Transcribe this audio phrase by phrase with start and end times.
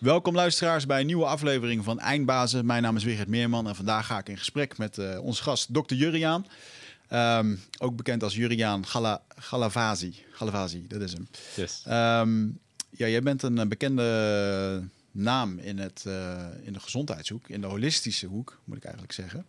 [0.00, 2.66] Welkom luisteraars bij een nieuwe aflevering van Eindbazen.
[2.66, 5.74] Mijn naam is Wigert Meerman en vandaag ga ik in gesprek met uh, onze gast
[5.74, 5.94] Dr.
[5.94, 6.46] Juriaan.
[7.12, 10.14] Um, ook bekend als Juriaan Gala, Galavazi.
[10.32, 11.28] Galavazi, dat is hem.
[11.56, 11.84] Yes.
[11.86, 12.58] Um,
[12.90, 18.26] ja, jij bent een bekende naam in, het, uh, in de gezondheidshoek, in de holistische
[18.26, 19.46] hoek, moet ik eigenlijk zeggen.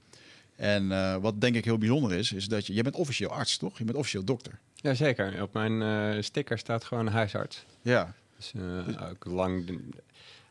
[0.56, 3.58] En uh, wat denk ik heel bijzonder is, is dat je, je bent officieel arts,
[3.58, 3.78] toch?
[3.78, 4.60] Je bent officieel dokter.
[4.76, 5.42] Jazeker.
[5.42, 7.66] Op mijn uh, sticker staat gewoon huisarts.
[7.82, 8.14] Ja.
[8.38, 9.82] Dus, uh, ook lang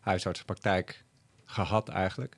[0.01, 1.05] huisartsenpraktijk
[1.45, 2.37] gehad eigenlijk.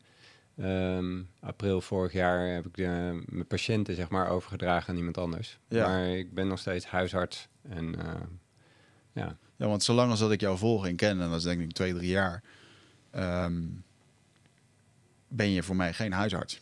[0.56, 5.59] Um, april vorig jaar heb ik de, mijn patiënten zeg maar overgedragen aan iemand anders.
[5.69, 5.86] Ja.
[5.86, 7.95] Maar ik ben nog steeds huisarts en
[9.12, 9.36] ja.
[9.56, 11.72] Ja, want zolang als dat ik jou volg en ken, en dat is denk ik
[11.72, 12.42] twee, drie jaar,
[13.14, 13.84] um,
[15.28, 16.60] ben je voor mij geen huisarts.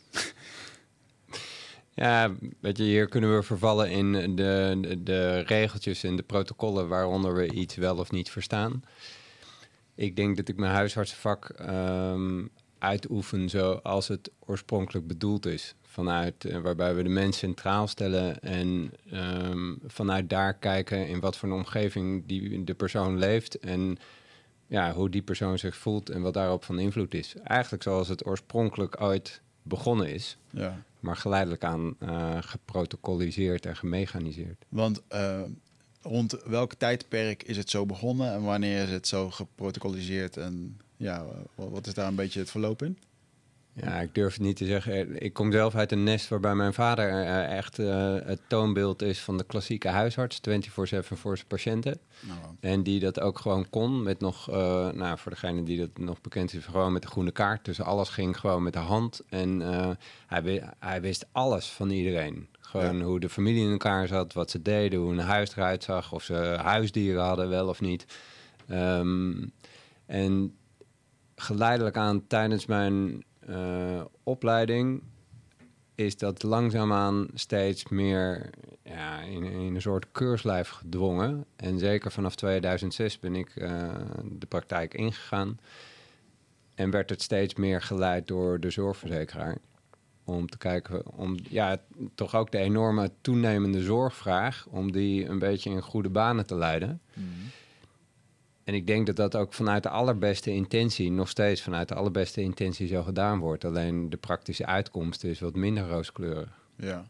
[1.94, 6.88] Ja, weet je, hier kunnen we vervallen in de, de, de, regeltjes en de protocollen
[6.88, 8.82] waaronder we iets wel of niet verstaan.
[10.00, 15.74] Ik denk dat ik mijn huisartsenvak um, uitoefen zoals het oorspronkelijk bedoeld is.
[15.82, 21.36] Vanuit uh, waarbij we de mens centraal stellen en um, vanuit daar kijken in wat
[21.36, 23.98] voor een omgeving die de persoon leeft en
[24.66, 27.34] ja, hoe die persoon zich voelt en wat daarop van invloed is.
[27.44, 30.38] Eigenlijk zoals het oorspronkelijk ooit begonnen is.
[30.50, 30.82] Ja.
[31.00, 34.64] Maar geleidelijk aan uh, geprotocoliseerd en gemechaniseerd.
[34.68, 35.40] Want uh,
[36.02, 40.36] rond welk tijdperk is het zo begonnen en wanneer is het zo geprotocoliseerd?
[40.36, 42.98] En ja, wat is daar een beetje het verloop in?
[43.72, 45.22] Ja, ik durf het niet te zeggen.
[45.22, 49.20] Ik kom zelf uit een nest waarbij mijn vader uh, echt uh, het toonbeeld is
[49.20, 50.86] van de klassieke huisarts, 24-7 voor
[51.36, 51.98] zijn patiënten.
[52.20, 54.54] Nou, En die dat ook gewoon kon met nog, uh,
[54.90, 57.64] nou voor degene die dat nog bekend is, gewoon met de groene kaart.
[57.64, 59.22] Dus alles ging gewoon met de hand.
[59.28, 59.60] En
[60.26, 62.48] hij, hij, wist alles van iedereen.
[62.70, 63.04] Gewoon ja.
[63.04, 66.22] hoe de familie in elkaar zat, wat ze deden, hoe een huis eruit zag, of
[66.22, 68.06] ze huisdieren hadden, wel of niet.
[68.70, 69.52] Um,
[70.06, 70.56] en
[71.34, 75.02] geleidelijk aan tijdens mijn uh, opleiding
[75.94, 78.50] is dat langzaamaan steeds meer
[78.82, 81.44] ja, in, in, een soort keurslijf gedwongen.
[81.56, 83.94] En zeker vanaf 2006 ben ik uh,
[84.24, 85.58] de praktijk ingegaan.
[86.74, 89.58] En werd het steeds meer geleid door de zorgverzekeraar.
[90.36, 91.80] Om te kijken, om ja,
[92.14, 97.00] toch ook de enorme toenemende zorgvraag, om die een beetje in goede banen te leiden.
[97.14, 97.24] Mm.
[98.64, 102.40] En ik denk dat dat ook vanuit de allerbeste intentie, nog steeds vanuit de allerbeste
[102.40, 103.64] intentie zo gedaan wordt.
[103.64, 106.58] Alleen de praktische uitkomst is wat minder rooskleurig.
[106.76, 107.08] Ja,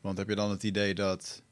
[0.00, 1.42] want heb je dan het idee dat.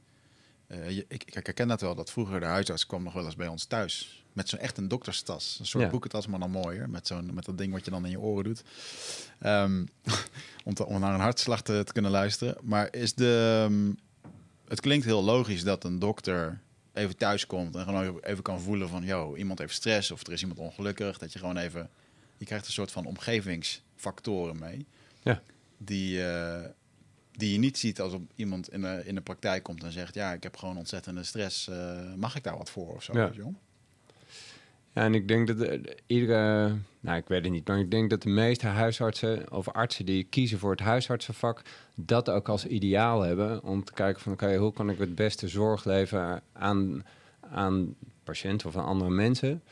[0.68, 3.36] Uh, je, ik, ik herken dat wel, dat vroeger de huisarts kwam nog wel eens
[3.36, 4.24] bij ons thuis.
[4.32, 5.56] Met zo'n echt een dokterstas.
[5.60, 5.90] Een soort Ja.
[5.90, 6.90] boekentas, maar dan mooier.
[6.90, 8.62] Met, zo'n, met dat ding wat je dan in je oren doet.
[9.38, 9.84] Ehm,
[10.64, 12.56] om, te, om naar een hartslag te, te kunnen luisteren.
[12.62, 13.64] Maar is de.
[13.68, 13.92] ehm,
[14.68, 16.60] het klinkt heel logisch dat een dokter
[16.92, 20.32] even thuis komt en gewoon even kan voelen van, yo, iemand heeft stress of er
[20.32, 21.18] is iemand ongelukkig.
[21.18, 21.90] Dat je gewoon even,
[22.36, 24.86] je krijgt een soort van omgevingsfactoren mee.
[25.22, 25.42] Ja.
[25.78, 26.60] Die, uh,
[27.38, 30.14] die je niet ziet als op iemand in de, in de praktijk komt en zegt,
[30.14, 31.68] ja, ik heb gewoon ontzettende stress.
[31.68, 33.12] Uh, mag ik daar wat voor of zo?
[33.12, 33.30] Ja.
[33.34, 33.54] Joh?
[34.92, 38.10] Ja, en ik denk dat de, iedere, nou ik weet het niet, maar ik denk
[38.10, 41.62] dat de meeste huisartsen of artsen die kiezen voor het huisartsenvak,
[41.94, 45.14] dat ook als ideaal hebben om te kijken van oké, okay, hoe kan ik het
[45.14, 47.04] beste zorg leveren aan,
[47.40, 47.94] aan
[48.24, 49.62] patiënten of aan andere mensen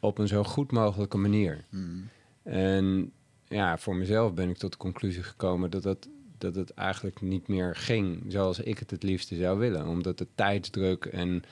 [0.00, 1.64] op een zo goed mogelijke manier.
[1.70, 2.08] Mm.
[2.42, 3.12] En
[3.48, 6.08] ja, voor mezelf ben ik tot de conclusie gekomen dat het,
[6.38, 9.86] dat het eigenlijk niet meer ging zoals ik het het liefste zou willen.
[9.86, 11.42] Omdat de tijdsdruk en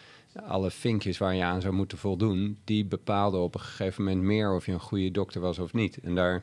[0.46, 4.54] alle vinkjes waar je aan zou moeten voldoen, die bepaalden op een gegeven moment meer
[4.54, 5.98] of je een goede dokter was of niet.
[5.98, 6.42] En daar,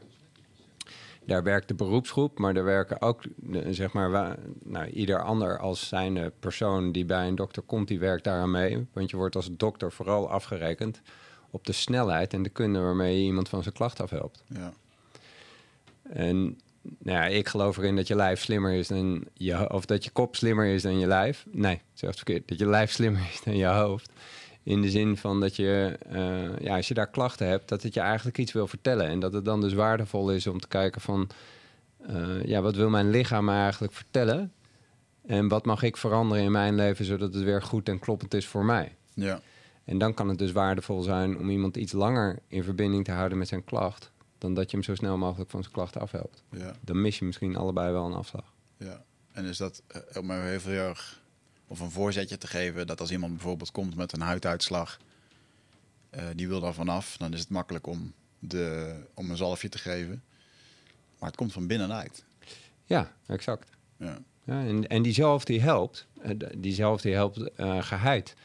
[1.25, 3.23] daar werkt de beroepsgroep, maar daar werken ook,
[3.69, 8.23] zeg maar, nou, ieder ander als zijn persoon die bij een dokter komt, die werkt
[8.23, 8.87] daaraan mee.
[8.93, 11.01] Want je wordt als dokter vooral afgerekend
[11.49, 14.43] op de snelheid en de kunde waarmee je iemand van zijn klacht afhelpt.
[14.47, 14.73] Ja.
[16.03, 20.03] En nou ja, ik geloof erin dat je lijf slimmer is dan je of dat
[20.03, 21.45] je kop slimmer is dan je lijf.
[21.51, 22.47] Nee, zelfs verkeerd.
[22.47, 24.11] Dat je lijf slimmer is dan je hoofd.
[24.63, 27.93] In de zin van dat je, uh, ja, als je daar klachten hebt, dat het
[27.93, 29.07] je eigenlijk iets wil vertellen.
[29.07, 31.29] En dat het dan dus waardevol is om te kijken van,
[32.09, 34.51] uh, ja, wat wil mijn lichaam me eigenlijk vertellen?
[35.25, 38.47] En wat mag ik veranderen in mijn leven zodat het weer goed en kloppend is
[38.47, 38.95] voor mij?
[39.13, 39.41] Ja.
[39.85, 43.37] En dan kan het dus waardevol zijn om iemand iets langer in verbinding te houden
[43.37, 44.10] met zijn klacht
[44.41, 46.43] dan dat je hem zo snel mogelijk van zijn klachten afhelpt.
[46.49, 46.75] Ja.
[46.81, 48.53] Dan mis je misschien allebei wel een afslag.
[48.77, 51.21] Ja, en is dat uh, om even heel erg
[51.67, 54.99] of een voorzetje te geven dat als iemand bijvoorbeeld komt met een huiduitslag,
[56.15, 59.77] uh, die wil daar vanaf, dan is het makkelijk om, de, om een zalfje te
[59.77, 60.23] geven.
[61.19, 62.25] Maar het komt van binnenuit.
[62.85, 63.69] Ja, exact.
[63.97, 64.21] Ja.
[64.43, 68.35] Ja, en, en die zelf die helpt, uh, die zelf die helpt uh, geheid.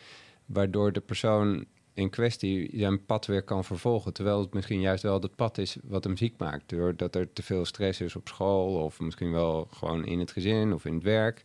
[0.46, 1.66] Waardoor de persoon
[1.96, 4.12] in kwestie zijn pad weer kan vervolgen.
[4.12, 6.68] Terwijl het misschien juist wel het pad is wat hem ziek maakt.
[6.68, 10.72] Doordat er te veel stress is op school of misschien wel gewoon in het gezin
[10.72, 11.42] of in het werk.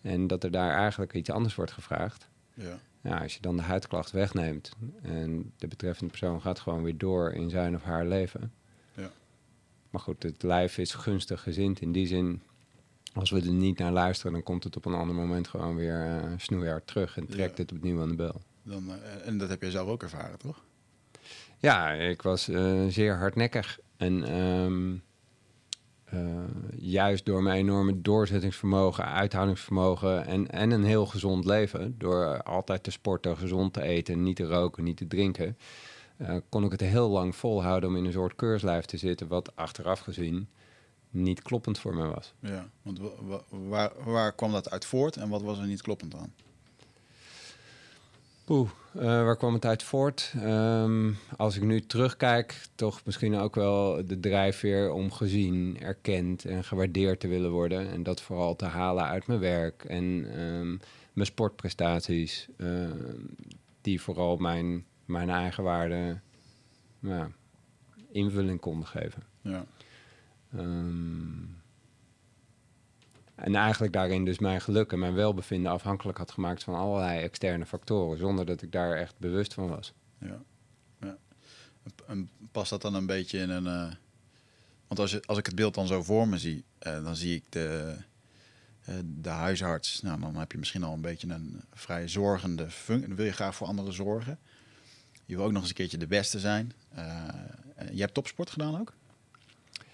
[0.00, 2.28] En dat er daar eigenlijk iets anders wordt gevraagd.
[2.54, 2.78] Ja.
[3.00, 4.72] Ja, als je dan de huidklacht wegneemt
[5.02, 8.52] en de betreffende persoon gaat gewoon weer door in zijn of haar leven.
[8.94, 9.10] Ja.
[9.90, 12.42] Maar goed, het lijf is gunstig gezind in die zin.
[13.12, 16.06] Als we er niet naar luisteren, dan komt het op een ander moment gewoon weer
[16.06, 17.62] uh, snoeihard terug en trekt Ja.
[17.62, 18.40] het opnieuw aan de bel.
[18.64, 20.64] Dan, eh, en dat heb jij zelf ook ervaren, toch?
[21.58, 23.78] Ja, ik was eh, zeer hardnekkig.
[23.96, 24.94] En ehm,
[26.04, 26.44] eh,
[26.76, 32.90] juist door mijn enorme doorzettingsvermogen, uithoudingsvermogen en, en een heel gezond leven, door altijd te
[32.90, 35.58] sporten, gezond te eten, niet te roken, niet te drinken,
[36.48, 40.00] kon ik het heel lang volhouden om in een soort keurslijf te zitten, wat achteraf
[40.00, 40.48] gezien
[41.10, 42.34] niet kloppend voor me was.
[42.40, 42.68] Ja.
[42.82, 46.14] Want wa- wa- waar, waar kwam dat uit voort en wat was er niet kloppend
[46.14, 46.34] aan?
[48.44, 50.32] Poeh, eh, waar kwam het uit voort?
[50.36, 56.64] Ehm, als ik nu terugkijk, toch misschien ook wel de drijfveer om gezien, erkend en
[56.64, 57.90] gewaardeerd te willen worden.
[57.90, 60.68] En dat vooral te halen uit mijn werk en ehm,
[61.12, 63.16] mijn sportprestaties, ehm,
[63.80, 66.20] die vooral mijn, mijn eigen waarde
[66.98, 67.30] ja,
[68.12, 69.22] invulling konden geven.
[69.40, 69.64] Ja.
[73.34, 77.66] En eigenlijk daarin dus mijn geluk en mijn welbevinden afhankelijk had gemaakt van allerlei externe
[77.66, 79.92] factoren, zonder dat ik daar echt bewust van was.
[80.18, 80.42] Ja.
[81.00, 81.16] ja.
[82.52, 83.66] Past dat dan een beetje in een...
[83.66, 83.92] eh,
[84.86, 87.34] want als, je, als ik het beeld dan zo voor me zie, eh, dan zie
[87.34, 87.96] ik de,
[88.84, 90.02] eh, de huisarts.
[90.02, 93.08] Nou, dan heb je misschien al een beetje een vrij zorgende functie.
[93.08, 94.38] Dan wil je graag voor anderen zorgen.
[95.26, 96.72] Je wil ook nog eens een keertje de beste zijn.
[97.92, 98.92] Je hebt topsport gedaan ook?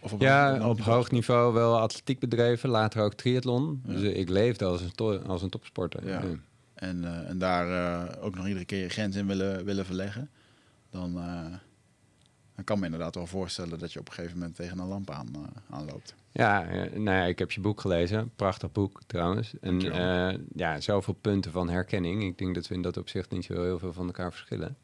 [0.00, 3.82] Of op Ja, een- op hoog niveau wel atletiek bedreven, later ook triathlon.
[3.86, 3.92] Ja.
[3.92, 6.06] Dus ik leefde als een, to- als een topsporter.
[6.06, 6.22] Ja.
[6.22, 6.28] Ja.
[6.74, 7.68] En, eh, en daar
[8.08, 10.30] eh, ook nog iedere keer je grens in willen, willen verleggen.
[10.90, 11.44] Dan, eh,
[12.54, 15.10] dan kan me inderdaad wel voorstellen dat je op een gegeven moment tegen een lamp
[15.10, 15.28] aan,
[15.70, 16.14] aanloopt.
[16.32, 16.64] Ja,
[16.94, 18.30] nou ja, ik heb je boek gelezen.
[18.36, 19.52] Prachtig boek trouwens.
[19.60, 19.80] En
[20.54, 22.22] ja, zoveel punten van herkenning.
[22.22, 24.76] Ik denk dat we in dat opzicht niet zo heel veel van elkaar verschillen.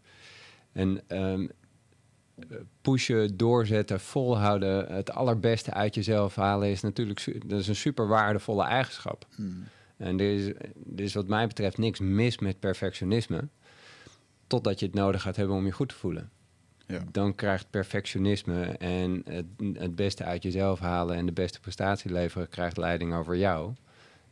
[0.73, 1.49] En ehm, eh,
[2.81, 8.65] pushen, doorzetten, volhouden, het allerbeste uit jezelf halen is natuurlijk dat is een super waardevolle
[8.65, 9.27] eigenschap.
[9.35, 9.65] Hmm.
[9.97, 10.47] En er is,
[10.97, 13.49] er is wat mij betreft niks mis met perfectionisme,
[14.47, 16.31] totdat je het nodig gaat hebben om je goed te voelen.
[16.87, 17.01] Ja.
[17.11, 22.49] Dan krijgt perfectionisme en het, het beste uit jezelf halen en de beste prestatie leveren,
[22.49, 23.73] krijgt leiding over jou.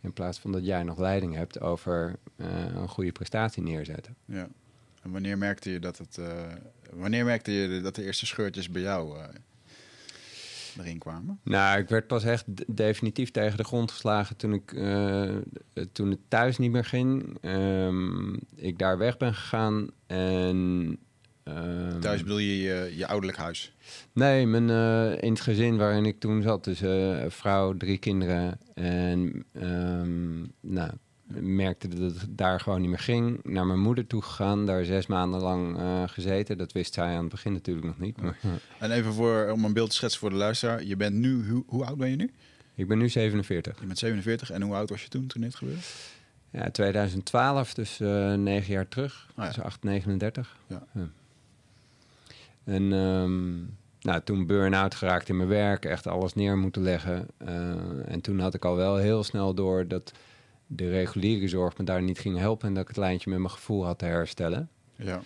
[0.00, 4.16] In plaats van dat jij nog leiding hebt over eh, een goede prestatie neerzetten.
[4.24, 4.48] ja.
[5.02, 6.18] En wanneer merkte je dat het...
[6.18, 6.26] eh,
[6.96, 9.24] wanneer merkte je dat de eerste scheurtjes bij jou eh,
[10.78, 11.38] erin kwamen?
[11.42, 12.44] Nou, ik werd pas echt
[12.76, 15.36] definitief tegen de grond geslagen toen, ik, eh,
[15.92, 17.38] toen het thuis niet meer ging.
[17.40, 20.98] Ehm, ik daar weg ben gegaan en...
[21.42, 23.74] ehm, Thuis bedoel je je, je ouderlijk huis?
[24.12, 26.64] Nee, mijn, eh, in het gezin waarin ik toen zat.
[26.64, 28.58] Dus een vrouw, drie kinderen.
[28.74, 30.90] En ehm, nou,
[31.26, 33.40] merkte dat het daar gewoon niet meer ging.
[33.42, 34.66] Naar mijn moeder toe gegaan.
[34.66, 36.58] Daar zes maanden lang eh, gezeten.
[36.58, 38.20] Dat wist zij aan het begin natuurlijk nog niet.
[38.20, 38.38] Maar,
[38.78, 40.84] En even voor, om een beeld te schetsen voor de luisteraar.
[40.84, 41.48] Je bent nu...
[41.48, 42.30] Hoe, hoe oud ben je nu?
[42.74, 43.80] ik ben nu 47.
[43.80, 44.50] Je bent 47.
[44.50, 45.80] En hoe oud was je toen, toen dit gebeurde?
[46.50, 49.26] Ja, 2012, dus eh, negen jaar terug.
[49.34, 49.50] Ah, ja.
[49.50, 50.56] Dus 8, 39.
[50.66, 50.86] Ja.
[52.64, 53.54] En ehm,
[54.00, 57.26] nou, toen burn-out geraakt in mijn werk, echt alles neer moeten leggen.
[57.36, 60.12] Eh, en toen had ik al wel heel snel door dat
[60.66, 62.68] de reguliere zorg me daar niet ging helpen...
[62.68, 64.68] en dat ik het lijntje met mijn gevoel had te herstellen.
[64.96, 65.20] Ja.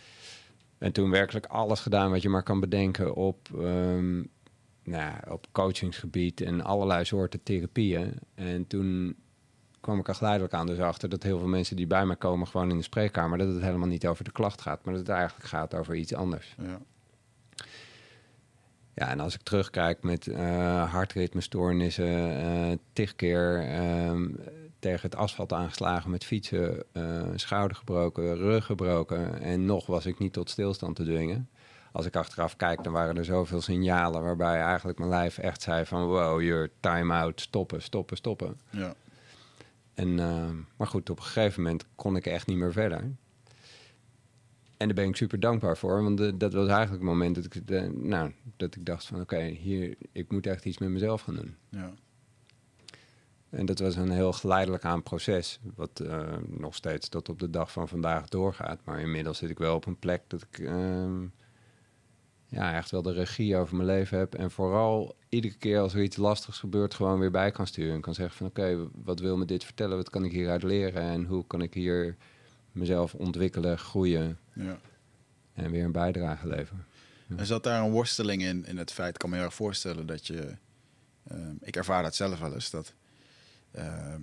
[0.78, 4.22] En toen werkelijk alles gedaan wat je maar kan bedenken op, ehm,
[4.84, 8.14] nou, op coachingsgebied en allerlei soorten therapieën.
[8.34, 9.16] En toen
[9.80, 12.46] kwam ik er geleidelijk aan dus achter dat heel veel mensen die bij mij komen
[12.46, 15.16] gewoon in de spreekkamer, dat het helemaal niet over de klacht gaat, maar dat het
[15.16, 16.54] eigenlijk gaat over iets anders.
[16.58, 16.78] ja.
[18.94, 24.26] Ja, en als ik terugkijk met eh hartritmestoornissen, eh tig keer ehm,
[24.78, 30.18] tegen het asfalt aangeslagen met fietsen, eh, schouder gebroken, rug gebroken en nog was ik
[30.18, 31.48] niet tot stilstand te dwingen.
[31.92, 35.84] Als ik achteraf kijk, dan waren er zoveel signalen waarbij eigenlijk mijn lijf echt zei
[35.84, 38.60] van wow, je time-out, stoppen, stoppen, stoppen.
[38.70, 38.94] ja.
[39.94, 43.00] En, eh, maar goed, op een gegeven moment kon ik echt niet meer verder.
[44.76, 47.62] En daar ben ik super dankbaar voor, want dat was eigenlijk het moment dat ik,
[47.94, 51.56] nou, dat ik dacht van oké, hier, ik moet echt iets met mezelf gaan doen.
[51.68, 51.92] ja.
[53.50, 57.50] En dat was een heel geleidelijk aan proces, wat eh, nog steeds tot op de
[57.50, 58.80] dag van vandaag doorgaat.
[58.84, 61.22] Maar inmiddels zit ik wel op een plek dat ik ehm,
[62.48, 64.34] ja, echt wel de regie over mijn leven heb.
[64.34, 67.94] En vooral iedere keer als er iets lastigs gebeurt, gewoon weer bij kan sturen.
[67.94, 69.96] En kan zeggen van oké, wat wil me dit vertellen?
[69.96, 71.02] Wat kan ik hieruit leren?
[71.02, 72.16] En hoe kan ik hier
[72.72, 74.38] mezelf ontwikkelen, groeien?
[74.52, 74.78] ja.
[75.54, 76.86] En weer een bijdrage leveren.
[77.36, 80.06] En zat daar een worsteling in, in het feit, ik kan me heel erg voorstellen
[80.06, 80.56] dat je,
[81.28, 82.94] ehm, ik ervaar dat zelf wel eens, dat
[83.70, 84.20] ehm,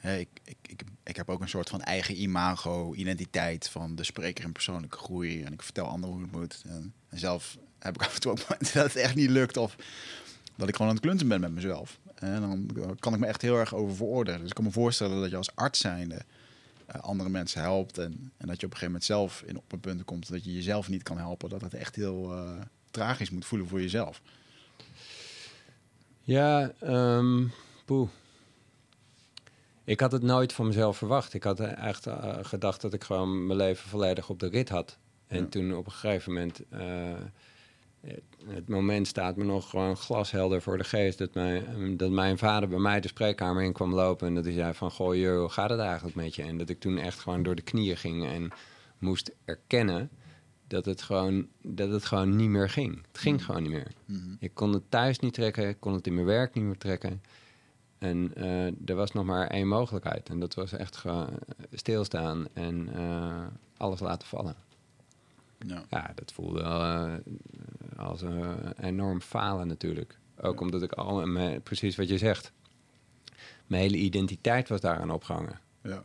[0.00, 4.44] ik, ik, ik, ik heb ook een soort van eigen imago, identiteit van de spreker
[4.44, 6.62] in persoonlijke groei en ik vertel anderen hoe het moet.
[6.66, 9.56] En, en zelf heb ik af en toe ook momenten dat het echt niet lukt
[9.56, 9.76] of
[10.56, 11.98] dat ik gewoon aan het klunten ben met mezelf.
[12.14, 14.40] En dan kan ik me echt heel erg over veroordelen.
[14.40, 16.24] Dus ik kan me voorstellen dat je als arts zijnde
[16.86, 17.98] eh, andere mensen helpt.
[17.98, 20.44] En, en dat je op een gegeven moment zelf in op een punt komt dat
[20.44, 21.48] je jezelf niet kan helpen.
[21.48, 24.22] Dat het echt heel eh, tragisch moet voelen voor jezelf.
[26.22, 27.52] Ja, um.
[29.84, 31.34] Ik had het nooit van mezelf verwacht.
[31.34, 34.98] Ik had echt uh, gedacht dat ik gewoon mijn leven volledig op de rit had.
[35.26, 35.46] En Ja.
[35.46, 36.62] toen op een gegeven moment...
[36.68, 37.12] eh,
[38.46, 41.18] het moment staat me nog gewoon glashelder voor de geest...
[41.18, 44.26] Dat mijn, dat mijn vader bij mij de spreekkamer in kwam lopen...
[44.28, 44.90] en dat hij zei van...
[44.90, 46.42] Goh, joh, hoe gaat het eigenlijk met je?
[46.42, 48.26] En dat ik toen echt gewoon door de knieën ging...
[48.26, 48.50] en
[48.98, 50.10] moest erkennen
[50.66, 52.96] dat het gewoon, dat het gewoon niet meer ging.
[53.06, 53.92] Het ging gewoon niet meer.
[54.04, 54.34] Mhm.
[54.38, 57.22] Ik kon het thuis niet trekken, ik kon het in mijn werk niet meer trekken.
[58.02, 60.28] En eh, er was nog maar één mogelijkheid.
[60.28, 61.04] En dat was echt
[61.72, 63.44] stilstaan en eh,
[63.76, 64.54] alles laten vallen.
[65.66, 65.84] Ja.
[65.90, 67.12] Ja, dat voelde wel eh,
[67.96, 70.18] als een enorm falen natuurlijk.
[70.40, 72.52] Ook omdat ik al, mijn- precies wat je zegt,
[73.66, 75.60] mijn hele identiteit was daaraan opgehangen.
[75.82, 76.04] Ja.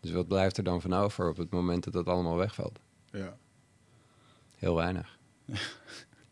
[0.00, 2.78] Dus wat blijft er dan van over op het moment dat dat allemaal wegvalt?
[3.12, 3.36] Ja.
[4.56, 5.18] Heel weinig.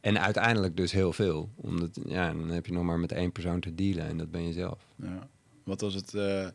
[0.09, 1.51] en uiteindelijk dus heel veel.
[1.55, 4.47] Omdat, ja, dan heb je nog maar met één persoon te dealen en dat ben
[4.47, 4.79] je zelf.
[4.97, 5.29] Ja.
[5.65, 6.47] Wat, was het, eh,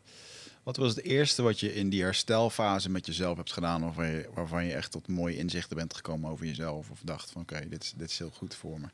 [0.62, 3.80] wat was het eerste wat je in die herstelfase met jezelf hebt gedaan...
[3.80, 6.90] waarvan je, waarvan je echt tot mooie inzichten bent gekomen over jezelf...
[6.90, 8.86] of dacht van oké, dit, is- dit is heel goed voor me?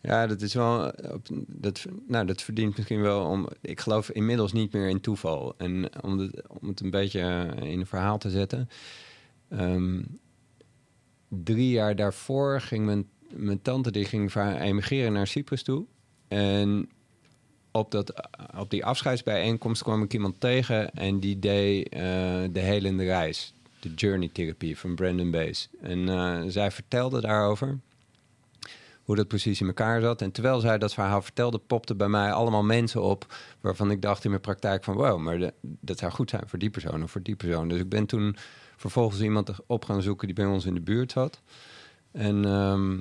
[0.00, 0.88] Ja, dat is wel.
[0.88, 3.48] op- Dat, nou, dat verdient misschien wel om.
[3.60, 5.54] Ik geloof inmiddels niet meer in toeval.
[5.56, 8.68] En om het, om het een beetje eh, in een verhaal te zetten.
[9.48, 10.02] ehm,
[11.28, 15.84] drie jaar daarvoor ging mijn, mijn tante die ging emigreren naar Cyprus toe.
[16.28, 16.88] En
[17.70, 22.00] op, dat, op die afscheidsbijeenkomst kwam ik iemand tegen en die deed eh,
[22.50, 23.52] de helende reis.
[23.80, 25.68] De journey therapie van Brandon Bays.
[25.80, 27.78] En eh, zij vertelde daarover
[29.08, 30.22] hoe dat precies in elkaar zat.
[30.22, 33.34] En terwijl zij dat verhaal vertelde, popten bij mij allemaal mensen op...
[33.60, 34.94] waarvan ik dacht in mijn praktijk van...
[34.94, 37.68] wow, maar dat zou goed zijn voor die persoon of voor die persoon.
[37.68, 38.36] Dus ik ben toen
[38.76, 41.40] vervolgens iemand op gaan zoeken die bij ons in de buurt zat.
[42.12, 42.98] En ehm,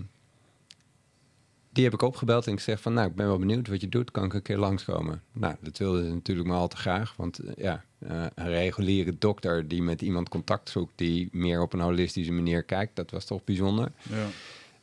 [1.77, 2.93] die heb ik opgebeld en ik zeg van...
[2.93, 5.22] nou, ik ben wel benieuwd wat je doet, kan ik een keer langskomen?
[5.31, 7.13] Nou, dat wilde ze natuurlijk maar al te graag.
[7.15, 10.91] Want eh, ja, eh, een reguliere dokter die met iemand contact zoekt...
[10.96, 13.91] die meer op een holistische manier kijkt, dat was toch bijzonder.
[14.10, 14.27] Ja.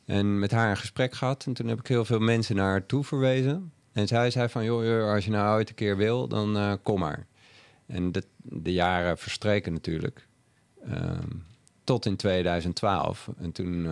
[0.05, 1.45] En met haar een gesprek gehad.
[1.45, 3.71] En toen heb ik heel veel mensen naar haar toe verwezen.
[3.91, 6.73] En zij zei van, joh, joh, als je nou ooit een keer wil, dan eh,
[6.83, 7.25] kom maar.
[7.85, 10.27] En de, de jaren verstreken natuurlijk.
[10.85, 11.29] Ehm,
[11.83, 13.29] tot in 2012.
[13.37, 13.87] En toen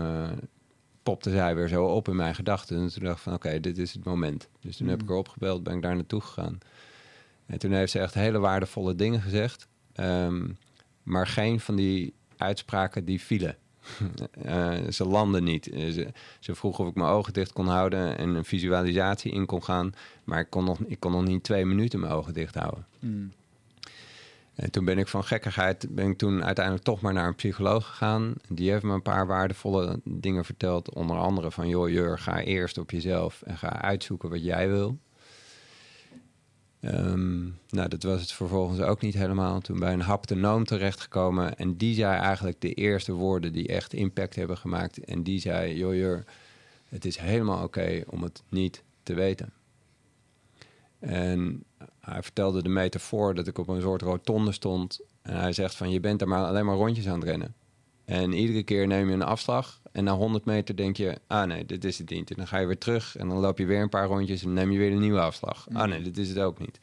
[1.03, 2.77] popte zij weer zo op in mijn gedachten.
[2.77, 4.49] En toen dacht ik van, oké, dit is het moment.
[4.61, 6.57] Dus toen heb ik haar opgebeld, ben ik daar naartoe gegaan.
[7.45, 9.67] En toen heeft ze echt hele waardevolle dingen gezegd.
[9.93, 10.49] Ehm,
[11.03, 13.57] maar geen van die uitspraken die vielen.
[14.43, 15.69] Eh, ze landen niet.
[15.69, 16.07] Eh, ze,
[16.39, 19.93] ze vroeg of ik mijn ogen dicht kon houden en een visualisatie in kon gaan.
[20.23, 22.85] Maar ik kon nog, ik kon nog niet twee minuten mijn ogen dicht houden.
[22.99, 23.31] Mm.
[24.55, 27.87] En toen ben ik van gekkigheid ben ik toen uiteindelijk toch maar naar een psycholoog
[27.87, 28.33] gegaan.
[28.47, 30.93] Die heeft me een paar waardevolle dingen verteld.
[30.93, 34.97] Onder andere van, joh Jur, ga eerst op jezelf en ga uitzoeken wat jij wil.
[36.79, 39.59] Ehm, nou, dat was het vervolgens ook niet helemaal.
[39.59, 41.57] Toen bij een haptonoom terechtgekomen.
[41.57, 44.97] En die zei eigenlijk de eerste woorden die echt impact hebben gemaakt.
[44.97, 46.23] En die zei, joh Jur,
[46.89, 49.53] het is helemaal oké om het niet te weten.
[50.99, 51.63] En
[52.05, 54.99] hij vertelde de metafoor dat ik op een soort rotonde stond.
[55.21, 57.55] En hij zegt van, je bent er maar alleen maar rondjes aan het rennen.
[58.05, 59.81] En iedere keer neem je een afslag.
[59.91, 62.29] En na 100 meter denk je, ah nee, dit is het niet.
[62.29, 64.53] En dan ga je weer terug en dan loop je weer een paar rondjes en
[64.53, 65.67] neem je weer een nieuwe afslag.
[65.73, 66.79] Ah nee, dit is het ook niet.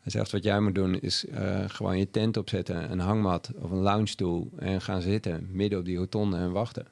[0.00, 3.70] Hij zegt, wat jij moet doen is eh, gewoon je tent opzetten, een hangmat of
[3.70, 6.86] een loungestoel en gaan zitten midden op die rotonde en wachten.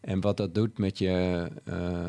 [0.00, 2.08] En wat dat doet met je, eh,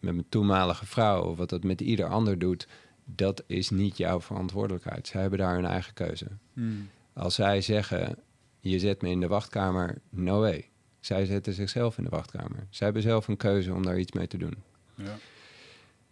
[0.00, 2.68] met mijn toenmalige vrouw, of wat dat met ieder ander doet,
[3.14, 5.06] dat is niet jouw verantwoordelijkheid.
[5.06, 6.26] Zij hebben daar hun eigen keuze.
[6.52, 6.88] Mm.
[7.12, 8.16] Als zij zeggen,
[8.60, 10.68] je zet me in de wachtkamer, no way.
[11.00, 12.66] Zij zetten zichzelf in de wachtkamer.
[12.70, 14.54] Zij hebben zelf een keuze om daar iets mee te doen.
[14.94, 15.18] Ja.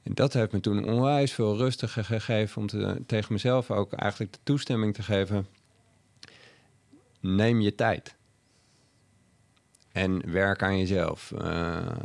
[0.02, 4.32] En dat heeft me toen onwijs veel rustiger gegeven om te, tegen mezelf ook eigenlijk
[4.32, 5.46] de toestemming te geven.
[7.20, 8.14] Neem je tijd.
[9.96, 11.32] En werk aan jezelf.
[11.32, 11.96] Eh,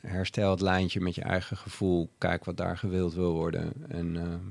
[0.00, 2.10] herstel het lijntje met je eigen gevoel.
[2.18, 3.72] Kijk wat daar gewild wil worden.
[3.88, 4.44] En ehm,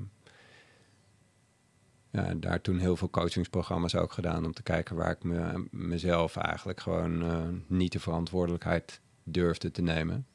[2.10, 6.36] ja, daar toen heel veel coachingsprogramma's ook gedaan om te kijken waar ik me, mezelf
[6.36, 10.26] eigenlijk gewoon eh, niet de verantwoordelijkheid durfde te nemen.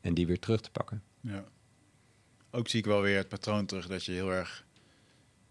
[0.00, 1.02] En die weer terug te pakken.
[1.20, 1.44] Ja.
[2.50, 4.64] Ook zie ik wel weer het patroon terug dat je heel erg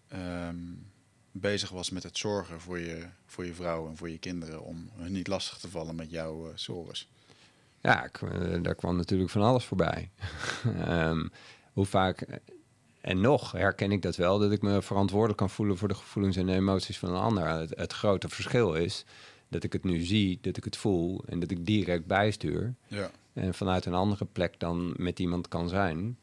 [0.08, 0.58] ehm,
[1.32, 4.90] bezig was met het zorgen voor je, voor je vrouw en voor je kinderen om
[4.96, 7.10] hun niet lastig te vallen met jouw uh, sores.
[7.82, 10.10] Ja, ik, eh, daar kwam natuurlijk van alles voorbij.
[10.88, 11.32] um,
[11.74, 12.26] hoe vaak
[13.02, 16.36] en nog herken ik dat wel, dat ik me verantwoordelijk kan voelen voor de gevoelens
[16.36, 17.48] en de emoties van een ander.
[17.48, 19.06] Het, het, grote verschil is
[19.48, 22.74] dat ik het nu zie, dat ik het voel en dat ik direct bijstuur.
[22.88, 23.12] Ja.
[23.34, 26.18] En vanuit een andere plek dan met iemand kan zijn.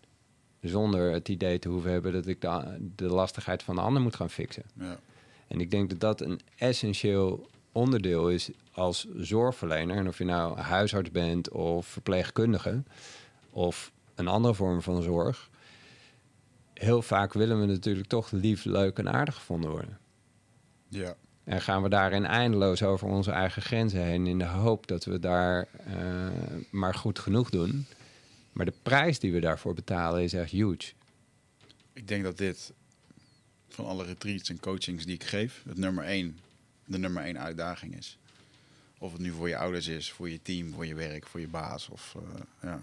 [0.60, 4.16] Zonder het idee te hoeven hebben dat ik de, de lastigheid van de ander moet
[4.16, 4.62] gaan fixen.
[4.74, 4.98] Ja.
[5.48, 9.96] En ik denk dat dat een essentieel onderdeel is als zorgverlener.
[9.96, 12.82] En of je nou huisarts bent of verpleegkundige
[13.50, 15.48] of een andere vorm van zorg
[16.78, 19.98] heel vaak willen we natuurlijk toch lief, leuk en aardig gevonden worden.
[20.88, 21.14] Ja.
[21.44, 25.18] En gaan we daarin eindeloos over onze eigen grenzen heen in de hoop dat we
[25.18, 25.94] daar uh,
[26.70, 27.86] maar goed genoeg doen.
[28.58, 30.92] Maar de prijs die we daarvoor betalen is echt huge.
[31.92, 32.72] Ik denk dat dit
[33.68, 36.38] van alle retreats en coachings die ik geef, het nummer één,
[36.84, 38.18] de nummer één uitdaging is.
[38.98, 41.48] Of het nu voor je ouders is, voor je team, voor je werk, voor je
[41.48, 42.80] baas of uh, ja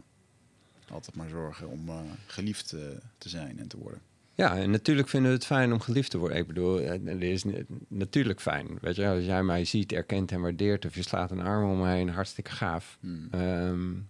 [0.91, 2.81] altijd maar zorgen om uh, geliefd uh,
[3.17, 4.01] te zijn en te worden.
[4.35, 6.37] Ja, en natuurlijk vinden we het fijn om geliefd te worden.
[6.37, 7.43] Ik bedoel, eh, het is
[7.87, 8.77] natuurlijk fijn.
[8.81, 10.85] Weet je, als jij mij ziet, erkent en waardeert...
[10.85, 12.97] of je slaat een arm om me heen, hartstikke gaaf.
[12.99, 13.29] Hmm.
[13.33, 14.09] Um,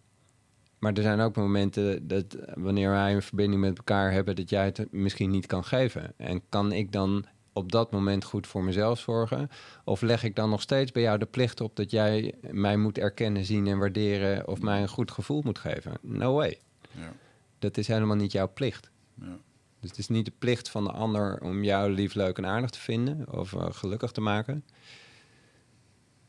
[0.85, 4.35] maar er zijn ook momenten dat wanneer wij een verbinding met elkaar hebben...
[4.35, 6.13] dat jij het misschien niet kan geven.
[6.17, 9.49] En kan ik dan op dat moment goed voor mezelf zorgen?
[9.83, 12.97] Of leg ik dan nog steeds bij jou de plicht op dat jij mij moet
[12.97, 15.93] erkennen, zien en waarderen of mij een goed gevoel moet geven?
[16.01, 16.59] No way.
[16.91, 17.13] Ja.
[17.59, 18.89] Dat is helemaal niet jouw plicht.
[19.21, 19.37] Ja.
[19.79, 22.69] Dus het is niet de plicht van de ander om jou lief, leuk en aardig
[22.69, 24.63] te vinden of uh, gelukkig te maken.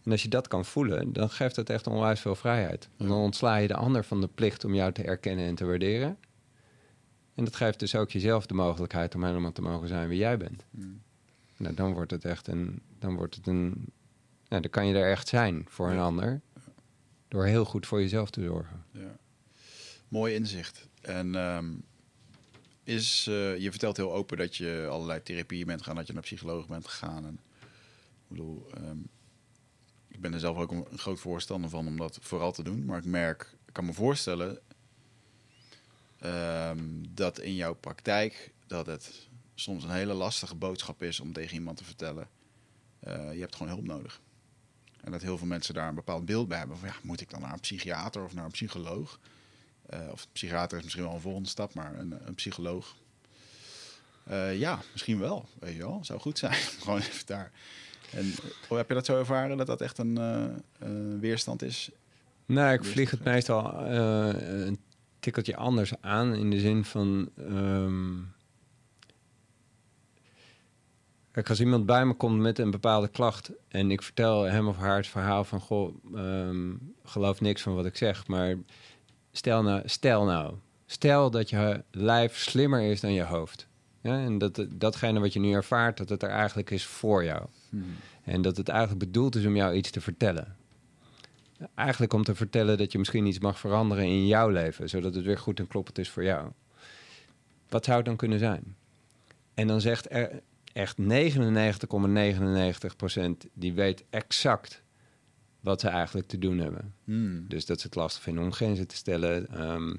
[0.06, 2.88] En als je dat kan voelen, dan geeft het echt onwijs veel vrijheid.
[2.96, 6.18] Dan ontsla je de ander van de plicht om jou te erkennen en te waarderen.
[7.34, 10.36] En dat geeft dus ook jezelf de mogelijkheid om helemaal te mogen zijn wie jij
[10.36, 10.64] bent.
[10.70, 11.02] Mm.
[11.56, 12.82] Nou, dan wordt het echt een.
[12.98, 13.92] Dan wordt het een.
[14.48, 16.40] Nou, dan kan je er echt zijn voor een ander.
[17.28, 18.84] Door heel goed voor jezelf te zorgen.
[18.90, 19.16] Ja.
[20.08, 20.88] Mooi inzicht.
[21.00, 21.72] En ehm,
[22.84, 26.22] is, uh, je vertelt heel open dat je allerlei therapieën bent gegaan, dat je naar
[26.22, 27.26] psycholoog bent gegaan.
[27.26, 27.40] En,
[28.22, 29.08] ik bedoel, um,
[30.16, 32.84] ik ben er zelf ook een, groot voorstander van om dat vooral te doen.
[32.84, 34.58] Maar ik merk, ik kan me voorstellen
[36.24, 41.54] um, dat in jouw praktijk dat het soms een hele lastige boodschap is om tegen
[41.54, 42.28] iemand te vertellen:
[43.08, 44.20] uh, je hebt gewoon hulp nodig.
[45.00, 47.30] En dat heel veel mensen daar een bepaald beeld bij hebben van ja, moet ik
[47.30, 49.20] dan naar een psychiater of naar een psycholoog?
[49.94, 52.96] Uh, of psychiater is misschien wel een volgende stap, maar een, een psycholoog.
[54.30, 55.48] Uh, ja, misschien wel.
[55.58, 56.54] Weet je wel, zou goed zijn.
[56.82, 57.52] Gewoon even daar.
[58.12, 58.34] En
[58.68, 61.90] hoe heb je dat zo ervaren dat dat echt een uh, weerstand is?
[62.46, 64.78] Nou, ik vlieg het meestal een
[65.20, 67.28] tikkeltje anders aan in de zin van.
[67.38, 68.34] Um,
[71.30, 74.76] Kijk, als iemand bij me komt met een bepaalde klacht en ik vertel hem of
[74.76, 78.56] haar het verhaal van, goh, um, geloof niks van wat ik zeg, maar
[79.36, 80.54] Stel nou, stel nou,
[80.86, 83.66] stel dat je lijf slimmer is dan je hoofd.
[84.06, 87.46] Ja, en dat datgene wat je nu ervaart, dat het er eigenlijk is voor jou.
[87.70, 87.84] Hmm.
[88.24, 90.56] En dat het eigenlijk bedoeld is om jou iets te vertellen.
[91.74, 95.24] Eigenlijk om te vertellen dat je misschien iets mag veranderen in jouw leven, zodat het
[95.24, 96.50] weer goed en kloppend is voor jou.
[97.68, 98.76] Wat zou het dan kunnen zijn?
[99.54, 100.42] En dan zegt er
[100.72, 101.08] echt 99,99% ,99
[103.52, 104.82] die weet exact
[105.60, 106.94] wat ze eigenlijk te doen hebben.
[107.04, 107.44] Hmm.
[107.48, 109.94] Dus dat ze het lastig vinden om grenzen te stellen, um, uh,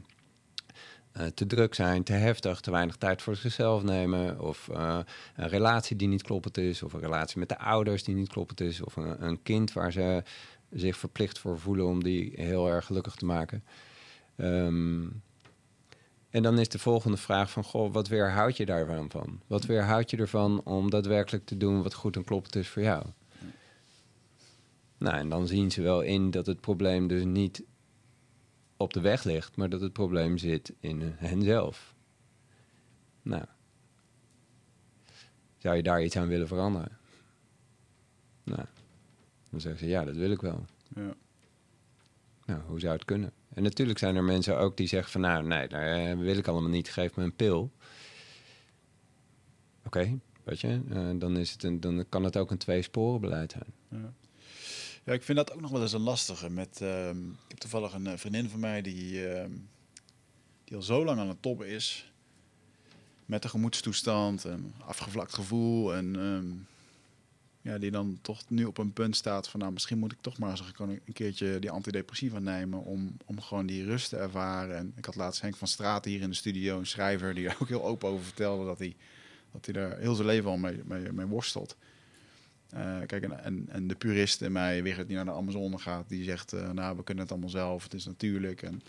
[1.25, 4.99] te druk zijn, te heftig, te weinig tijd voor zichzelf nemen, of uh,
[5.35, 8.61] een relatie die niet kloppend is, of een relatie met de ouders die niet kloppend
[8.61, 10.23] is, of een, een kind waar ze
[10.71, 13.63] zich verplicht voor voelen om die heel erg gelukkig te maken.
[14.37, 15.21] Um,
[16.29, 19.41] en dan is de volgende vraag van, goh, wat weerhoud je daarvan van?
[19.47, 23.05] Wat weerhoud je ervan om daadwerkelijk te doen wat goed en kloppend is voor jou?
[24.97, 27.63] Nou, en dan zien ze wel in dat het probleem dus niet
[28.77, 31.95] op de weg ligt, maar dat het probleem zit in henzelf.
[33.21, 33.45] Nou,
[35.57, 36.97] zou je daar iets aan willen veranderen?
[38.43, 38.65] Nou,
[39.49, 40.65] dan zeggen ze ja, dat wil ik wel.
[40.95, 41.15] Ja.
[42.45, 43.31] Nou, hoe zou het kunnen?
[43.53, 46.47] En natuurlijk zijn er mensen ook die zeggen van nou, nee, dat eh, wil ik
[46.47, 47.71] allemaal niet, geef me een pil.
[49.85, 54.01] Oké, weet je, uh, dan, is het een, dan kan het ook een tweesporenbeleid zijn.
[54.03, 54.13] Ja.
[55.07, 56.49] Ja, ik vind dat ook nog wel eens een lastige.
[56.49, 59.51] Met, ehm, ik heb toevallig een vriendin van mij die, ehm,
[60.63, 62.11] die al zo lang aan het toppen is.
[63.25, 65.95] met een gemoedstoestand en afgevlakt gevoel.
[65.95, 66.45] En ehm,
[67.61, 70.37] ja, die dan toch nu op een punt staat van nou, misschien moet ik toch
[70.37, 74.77] maar eens een keertje die antidepressiva nemen om, om gewoon die rust te ervaren.
[74.77, 77.57] En ik had laatst Henk van Straat hier in de studio, een schrijver, die er
[77.61, 78.95] ook heel open over vertelde dat hij,
[79.51, 81.75] dat hij daar heel zijn leven al mee, mee worstelt.
[82.73, 86.09] Uh, kijk, en, en, de purist in mij, weer het niet naar de Amazone gaat,
[86.09, 88.61] die zegt, uh, nou, we kunnen het allemaal zelf, het is natuurlijk.
[88.61, 88.81] En,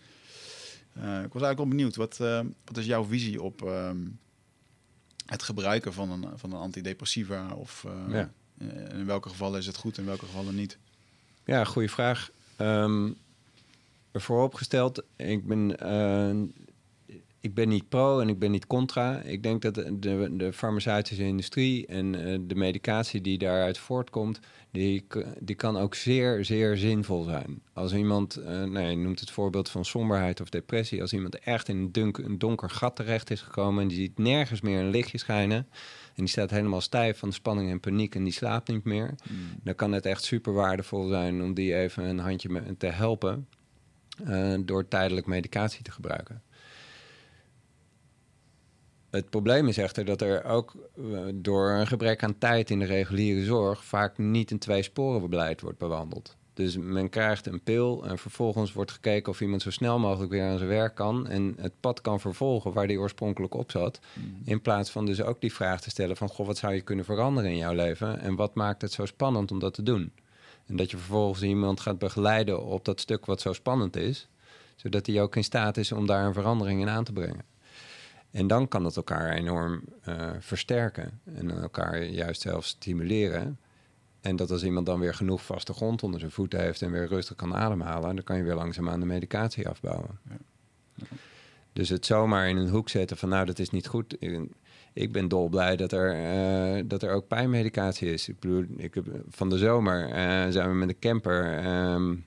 [0.97, 2.17] uh, ik was eigenlijk wel benieuwd, wat,
[2.64, 4.19] wat is jouw visie op um,
[5.27, 7.55] het gebruiken van een, van een antidepressiva?
[7.55, 8.31] Of ja.
[8.91, 10.79] in welke gevallen is het goed, in welke gevallen niet?
[11.45, 12.31] Ja, goede vraag.
[12.61, 13.17] Um,
[14.12, 15.88] vooropgesteld, ik ben
[17.40, 19.20] ik ben niet pro en ik ben niet contra.
[19.20, 25.07] Ik denk dat de, de, farmaceutische industrie en uh, de medicatie die daaruit voortkomt, die,
[25.40, 27.62] die kan ook zeer, zeer zinvol zijn.
[27.72, 31.68] Als iemand, uh, nou, je noemt het voorbeeld van somberheid of depressie, als iemand echt
[31.68, 34.90] in een, dunk, een donker gat terecht is gekomen en die ziet nergens meer een
[34.90, 35.66] lichtje schijnen
[36.14, 39.37] en die staat helemaal stijf van spanning en paniek en die slaapt niet meer, hmm.
[39.62, 43.48] dan kan het echt super waardevol zijn om die even een handje te helpen
[44.27, 46.42] uh, door tijdelijk medicatie te gebruiken.
[49.11, 51.03] Het probleem is echter dat er ook eh,
[51.35, 56.37] door een gebrek aan tijd in de reguliere zorg vaak niet een tweesporenbeleid wordt bewandeld.
[56.55, 60.44] Dus men krijgt een pil en vervolgens wordt gekeken of iemand zo snel mogelijk weer
[60.44, 64.01] aan zijn werk kan en het pad kan vervolgen waar die oorspronkelijk op zat.
[64.12, 64.42] Mm.
[64.44, 67.05] In plaats van dus ook die vraag te stellen van goh, wat zou je kunnen
[67.05, 70.12] veranderen in jouw leven en wat maakt het zo spannend om dat te doen?
[70.66, 74.29] En dat je vervolgens iemand gaat begeleiden op dat stuk wat zo spannend is,
[74.77, 77.44] zodat hij ook in staat is om daar een verandering in aan te brengen.
[78.31, 83.59] En dan kan het elkaar enorm uh, versterken en elkaar juist zelfs stimuleren.
[84.21, 87.07] En dat als iemand dan weer genoeg vaste grond onder zijn voeten heeft en weer
[87.07, 90.19] rustig kan ademhalen, dan kan je weer langzaamaan de medicatie afbouwen.
[90.29, 91.07] Ja.
[91.73, 94.17] Dus het zomaar in een hoek zetten van nou, dat is niet goed.
[94.93, 96.17] Ik ben dolblij dat er,
[96.77, 98.29] uh, dat er ook pijnmedicatie is.
[98.29, 102.27] Ik bedoel, ik heb, van de zomer uh, zijn we met een camper um,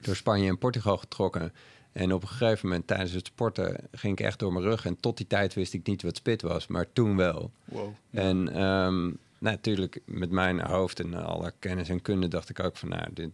[0.00, 1.52] door Spanje en Portugal getrokken.
[1.92, 4.86] En op een gegeven moment tijdens het sporten ging ik echt door mijn rug.
[4.86, 7.50] En tot die tijd wist ik niet wat spit was, maar toen wel.
[7.64, 7.92] Wow.
[8.10, 12.88] En um, natuurlijk, met mijn hoofd en alle kennis en kunde dacht ik ook van,
[12.88, 13.30] nou, dit,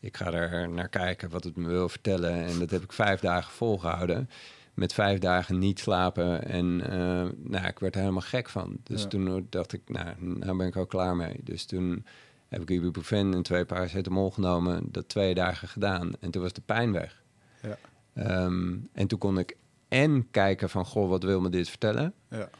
[0.00, 2.44] ik ga er naar kijken wat het me wil vertellen.
[2.44, 4.30] En dat heb ik vijf dagen volgehouden.
[4.74, 6.44] Met vijf dagen niet slapen.
[6.44, 8.76] En uh, nou, ik werd er helemaal gek van.
[8.82, 11.40] Dus toen dacht ik, nou, nou ben ik ook klaar mee.
[11.42, 12.04] Dus toen
[12.48, 14.82] heb ik ibuprofen en twee paracetamol genomen.
[14.90, 16.12] Dat twee dagen gedaan.
[16.20, 17.22] En toen was de pijn weg.
[17.62, 17.78] Ja.
[18.18, 19.56] Ehm, en toen kon ik
[19.88, 22.14] en kijken van, goh, wat wil me dit vertellen?
[22.30, 22.50] Ja.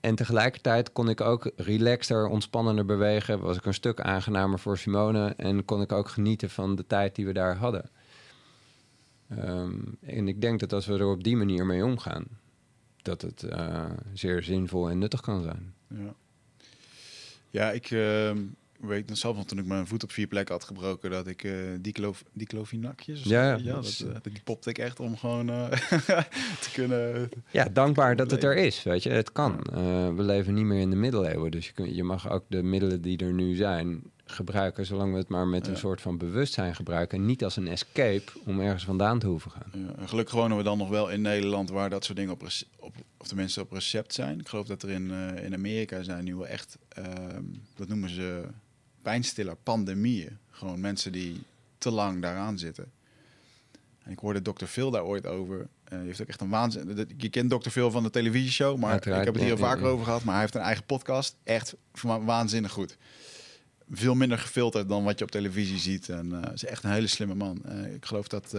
[0.00, 3.40] En tegelijkertijd kon ik ook relaxter, ontspannender bewegen.
[3.40, 5.34] Was ik een stuk aangenamer voor Simone.
[5.36, 7.90] En kon ik ook genieten van de tijd die we daar hadden.
[9.28, 12.24] Ehm, en ik denk dat als we er op die manier mee omgaan,
[13.02, 15.74] dat het uh, zeer zinvol en nuttig kan zijn.
[15.88, 16.14] Ja,
[17.50, 18.30] ja ik, uh,
[18.80, 21.54] weet nog zelf, toen ik mijn voet op vier plekken had gebroken, dat ik uh,
[21.80, 25.70] diclo, diclofinakjes, ja, ja, dat, uh, die popte ik echt om gewoon uh,
[26.64, 27.28] te kunnen...
[27.50, 29.10] Ja, dankbaar dat het er is, weet je.
[29.10, 29.60] Het kan.
[30.16, 33.02] we leven niet meer in de middeleeuwen, dus je, kun, je mag ook de middelen
[33.02, 37.26] die er nu zijn gebruiken, zolang we het maar met een soort van bewustzijn gebruiken.
[37.26, 39.70] Niet als een escape om ergens vandaan te hoeven gaan.
[39.98, 42.42] Ja, gelukkig wonen we dan nog wel in Nederland waar dat soort dingen op,
[42.78, 44.40] op of tenminste op recept zijn.
[44.40, 45.10] Ik geloof dat er in,
[45.42, 48.44] in Amerika zijn nu wel echt, ehm, dat noemen ze
[49.06, 50.38] pijnstiller pandemieën.
[50.50, 51.42] Gewoon mensen die
[51.78, 52.92] te lang daaraan zitten.
[54.02, 54.64] En ik hoorde Dr.
[54.64, 55.68] Phil daar ooit over.
[55.92, 57.06] Uh, heeft ook echt een waanzin.
[57.16, 57.68] Je kent Dr.
[57.68, 60.24] Phil van de televisieshow, maar ik heb het hier al vaker over gehad.
[60.24, 61.36] Maar hij heeft een eigen podcast.
[61.42, 62.96] Echt waanzinnig goed.
[63.90, 66.08] Veel minder gefilterd dan wat je op televisie ziet.
[66.08, 67.62] En uh, is echt een hele slimme man.
[67.66, 68.50] Uh, ik geloof dat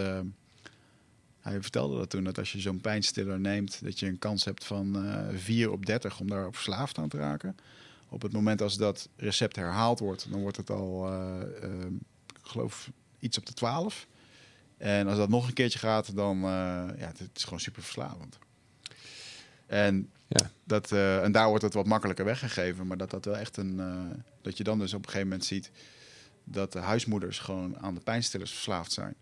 [1.40, 4.66] hij vertelde dat toen dat als je zo'n pijnstiller neemt, dat je een kans hebt
[4.66, 5.06] van
[5.36, 7.56] 4 op 30 om daar verslaafd aan te raken.
[8.10, 11.86] Op het moment als dat recept herhaald wordt, dan wordt het al, uh, uh,
[12.28, 14.08] ik geloof, iets op de 12.
[14.78, 16.44] En als dat nog een keertje gaat, dan uh,
[16.98, 18.38] ja, het, is gewoon super verslavend.
[19.66, 20.52] En, ja.
[20.64, 23.82] dat, en daar wordt het wat makkelijker weggegeven, maar dat dat wel echt een.
[24.42, 25.72] dat je dan dus op een gegeven moment ziet
[26.44, 29.16] dat de huismoeders gewoon aan de pijnstillers verslaafd zijn.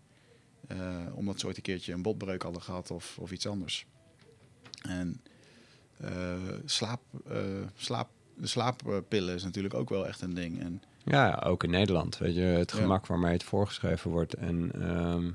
[1.12, 3.86] omdat ze ooit een keertje een botbreuk hadden gehad of, of iets anders.
[4.82, 5.20] En
[6.64, 7.00] slaap,
[7.76, 10.60] slaap de slaappillen is natuurlijk ook wel echt een ding.
[10.60, 12.18] En, ja, ook in Nederland.
[12.18, 14.34] Weet je, het gemak waarmee het voorgeschreven wordt.
[14.34, 15.30] En ehm,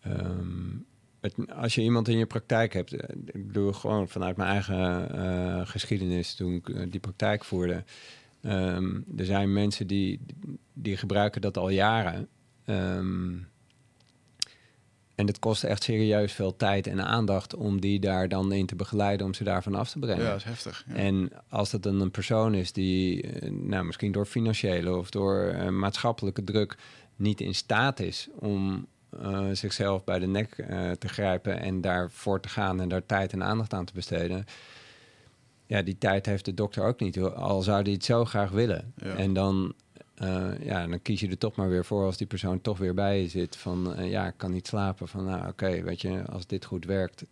[0.00, 0.76] ehm,
[1.20, 5.08] het, als je iemand in je praktijk hebt, eh, ik bedoel gewoon vanuit mijn eigen
[5.14, 7.84] uh, geschiedenis toen ik eh, die praktijk voerde.
[8.42, 10.20] Um, er zijn mensen die,
[10.72, 12.28] die gebruiken dat al jaren.
[15.20, 18.76] En het kost echt serieus veel tijd en aandacht om die daar dan in te
[18.76, 20.22] begeleiden, om ze daarvan af te brengen.
[20.22, 20.84] Ja, dat is heftig.
[20.88, 20.94] Ja.
[20.94, 25.42] En als het dan een persoon is die, eh, nou, misschien door financiële of door
[25.42, 26.76] eh, maatschappelijke druk
[27.16, 28.86] niet in staat is om
[29.20, 30.54] eh, zichzelf bij de nek
[30.98, 34.44] te grijpen en daarvoor te gaan en daar tijd en aandacht aan te besteden.
[35.66, 38.92] Ja, die tijd heeft de dokter ook niet, al zou die het zo graag willen.
[38.96, 39.14] Ja.
[39.14, 39.74] En dan,
[40.60, 43.20] ja, dan kies je er toch maar weer voor als die persoon toch weer bij
[43.20, 43.56] je zit.
[43.56, 45.08] Van eh, ja, ik kan niet slapen.
[45.08, 47.24] Van nou, oké, weet je, als dit goed werkt.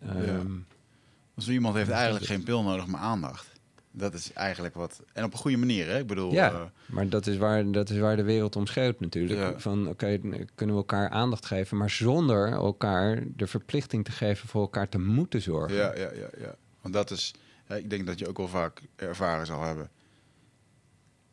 [1.37, 3.47] Zo iemand heeft eigenlijk geen pil nodig, maar aandacht.
[3.91, 5.03] Dat is eigenlijk wat...
[5.13, 5.99] En op een goede manier, hè?
[5.99, 6.31] Ik bedoel...
[6.31, 9.39] Ja, eh, maar dat is, waar, dat is waar de wereld om schreeuwt natuurlijk.
[9.39, 9.59] Ja.
[9.59, 10.19] Van oké,
[10.55, 14.99] kunnen we elkaar aandacht geven, maar zonder elkaar de verplichting te geven voor elkaar te
[14.99, 15.77] moeten zorgen.
[15.77, 16.55] Ja, ja, ja, ja.
[16.81, 17.33] Want dat is,
[17.67, 19.89] ik denk dat je ook wel vaak ervaren zal hebben.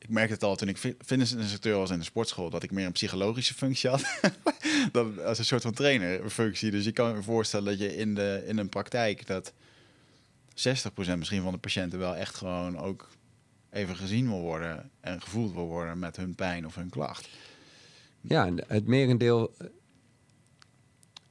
[0.07, 2.87] Ik merkte het al toen ik fi- fitnessinstructeur was in de sportschool, dat ik meer
[2.87, 4.05] een psychologische functie had.
[4.93, 6.71] dan als een soort van trainerfunctie.
[6.71, 11.43] Dus je kan je voorstellen dat je in, de, in een praktijk dat 60% misschien
[11.43, 13.09] van de patiënten wel echt gewoon ook
[13.71, 17.29] even gezien wil worden en gevoeld wil worden met hun pijn of hun klacht.
[18.21, 19.55] Ja, het merendeel,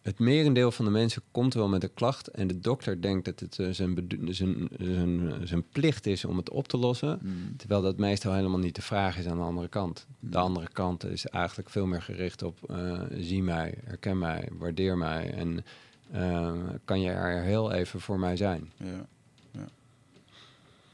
[0.06, 3.40] het merendeel van de mensen komt wel met een klacht en de dokter denkt dat
[3.40, 7.20] het eh, zijn, zijn, zijn, zijn plicht is om het op te lossen.
[7.58, 10.08] Terwijl dat meestal helemaal niet de vraag is aan de andere kant.
[10.20, 14.98] De andere kant is eigenlijk veel meer gericht op eh, zie mij, herken mij, waardeer
[14.98, 15.66] mij en
[16.12, 16.54] eh,
[16.86, 18.72] kan je er heel even voor mij zijn.
[18.78, 19.08] Ja,
[19.52, 19.68] ja.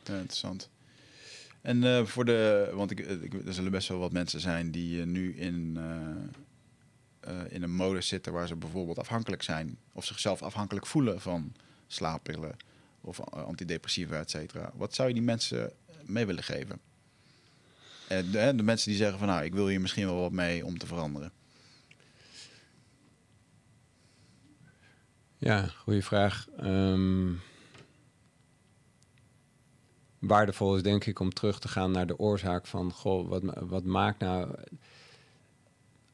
[0.04, 0.70] ja interessant.
[1.62, 5.02] En eh, voor de, want ik, ik, er zullen best wel wat mensen zijn die
[5.02, 5.80] eh, nu in,
[7.22, 11.54] eh, in een modus zitten waar ze bijvoorbeeld afhankelijk zijn of zichzelf afhankelijk voelen van
[11.88, 12.58] slaappillen
[13.02, 14.72] of eh, antidepressiva, et cetera.
[14.76, 15.72] Wat zou je die mensen
[16.06, 16.80] mee willen geven?
[18.08, 20.66] Eh, de, de mensen die zeggen van nou, ik wil hier misschien wel wat mee
[20.66, 21.32] om te veranderen.
[25.38, 26.48] Ja, goede vraag.
[26.58, 27.34] Ehm,
[30.20, 32.92] waardevol is denk ik om terug te gaan naar de oorzaak van...
[32.92, 34.56] Goh, wat, wat maakt nou...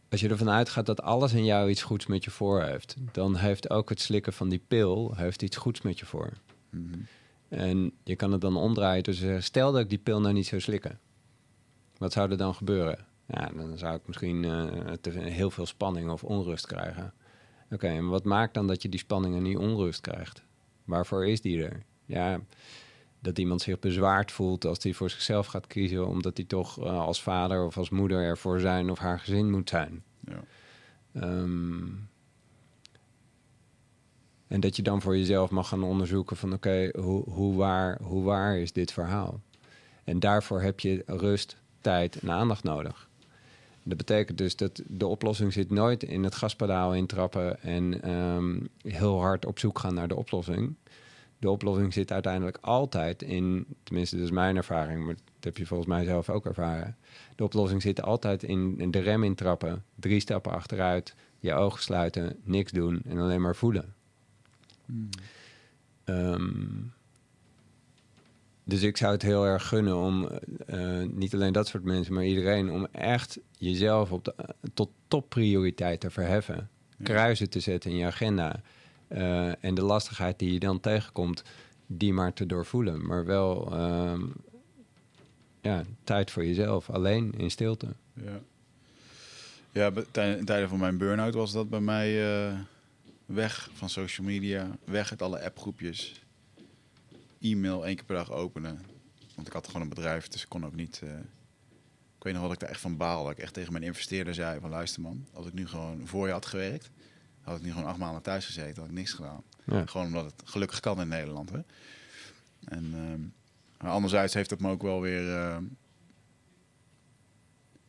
[0.09, 2.95] Als je ervan uitgaat dat alles in jou iets goeds met je voor heeft...
[3.11, 6.31] dan heeft ook het slikken van die pil heeft iets goeds met je voor.
[6.69, 6.99] Mhm.
[7.49, 9.43] En je kan het dan omdraaien dus zeggen...
[9.43, 10.99] stel dat ik die pil nou niet zou slikken.
[11.97, 13.05] Wat zou er dan gebeuren?
[13.27, 17.13] Ja, dan zou ik misschien eh, heel veel spanning of onrust krijgen.
[17.71, 20.43] Oké, en wat maakt dan dat je die spanning en die onrust krijgt?
[20.83, 21.83] Waarvoor is die er?
[22.05, 22.39] Ja,
[23.19, 26.07] dat iemand zich bezwaard voelt als hij voor zichzelf gaat kiezen...
[26.07, 29.51] omdat hij toch eh, als vader of als moeder er voor zijn of haar gezin
[29.51, 30.03] moet zijn.
[30.19, 30.43] Ja.
[31.13, 31.85] Ehm,
[34.47, 38.23] en dat je dan voor jezelf mag gaan onderzoeken van oké, hoe, hoe, waar, hoe
[38.23, 39.41] waar is dit verhaal?
[40.03, 43.09] En daarvoor heb je rust, tijd en aandacht nodig.
[43.83, 49.19] Dat betekent dus dat de oplossing zit nooit in het gaspedaal intrappen en ehm, heel
[49.19, 50.75] hard op zoek gaan naar de oplossing.
[51.39, 55.65] De oplossing zit uiteindelijk altijd in, tenminste dat is mijn ervaring, maar dat heb je
[55.65, 56.97] volgens mij zelf ook ervaren.
[57.35, 62.35] De oplossing zit altijd in, in de rem intrappen, drie stappen achteruit, je ogen sluiten,
[62.43, 63.93] niks doen en alleen maar voelen.
[66.03, 66.65] Ehm,
[68.63, 70.29] dus ik zou het heel erg gunnen om
[70.65, 74.89] eh, niet alleen dat soort mensen, maar iedereen om echt jezelf op de, eh, tot
[75.07, 76.69] topprioriteit te verheffen.
[76.97, 77.03] Ja.
[77.03, 78.61] Kruisen te zetten in je agenda.
[79.07, 81.43] Eh, en de lastigheid die je dan tegenkomt,
[81.85, 83.05] die maar te doorvoelen.
[83.05, 84.25] Maar wel ehm,
[85.61, 87.87] ja, tijd voor jezelf, alleen in stilte.
[88.13, 88.39] Ja,
[89.71, 92.59] ja tijden van mijn burn-out was dat bij mij eh,
[93.25, 96.21] weg van social media, weg uit alle appgroepjes,
[97.41, 98.81] e-mail één keer per dag openen.
[99.35, 101.01] Want ik had gewoon een bedrijf, dus ik kon ook niet.
[101.03, 101.09] eh,
[102.17, 103.23] ik weet nog wat ik daar echt van baal.
[103.23, 106.27] Dat ik echt tegen mijn investeerder zei: van luister man, als ik nu gewoon voor
[106.27, 106.89] je had gewerkt,
[107.47, 109.43] had ik nu gewoon acht maanden thuis gezeten, had ik niks gedaan.
[109.63, 109.85] Ja.
[109.85, 111.49] Gewoon omdat het gelukkig kan in Nederland.
[111.51, 111.59] Hè?
[112.63, 115.35] En ehm, anderzijds heeft het me ook wel weer.
[115.35, 115.63] ehm,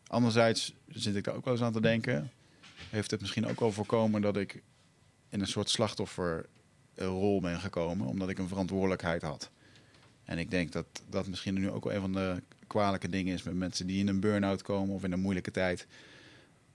[0.06, 2.30] anderzijds zit ik daar ook wel eens aan te denken.
[2.90, 4.62] Heeft het misschien ook wel voorkomen dat ik
[5.28, 9.50] in een soort slachtofferrol ben gekomen, omdat ik een verantwoordelijkheid had.
[10.24, 13.42] En ik denk dat dat misschien nu ook wel een van de kwalijke dingen is
[13.42, 15.86] met mensen die in een burn-out komen of in een moeilijke tijd.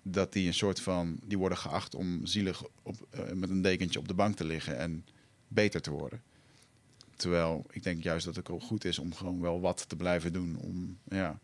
[0.06, 4.00] Dat die een soort van, die worden geacht om zielig op, eh, met een dekentje
[4.00, 5.06] op de bank te liggen en
[5.48, 6.22] beter te worden.
[7.16, 10.34] Terwijl ik denk juist dat het ook goed is om gewoon wel wat te blijven
[10.34, 10.58] doen.
[10.62, 11.40] Om, ja,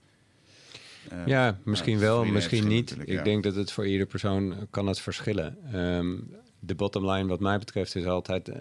[1.10, 2.95] eh, Ja, misschien wel, misschien niet.
[3.00, 3.24] Ik ja.
[3.24, 5.58] denk dat het voor iedere persoon eh, kan het verschillen.
[5.74, 6.17] Ehm,
[6.60, 8.52] de bottom line wat mij betreft is altijd...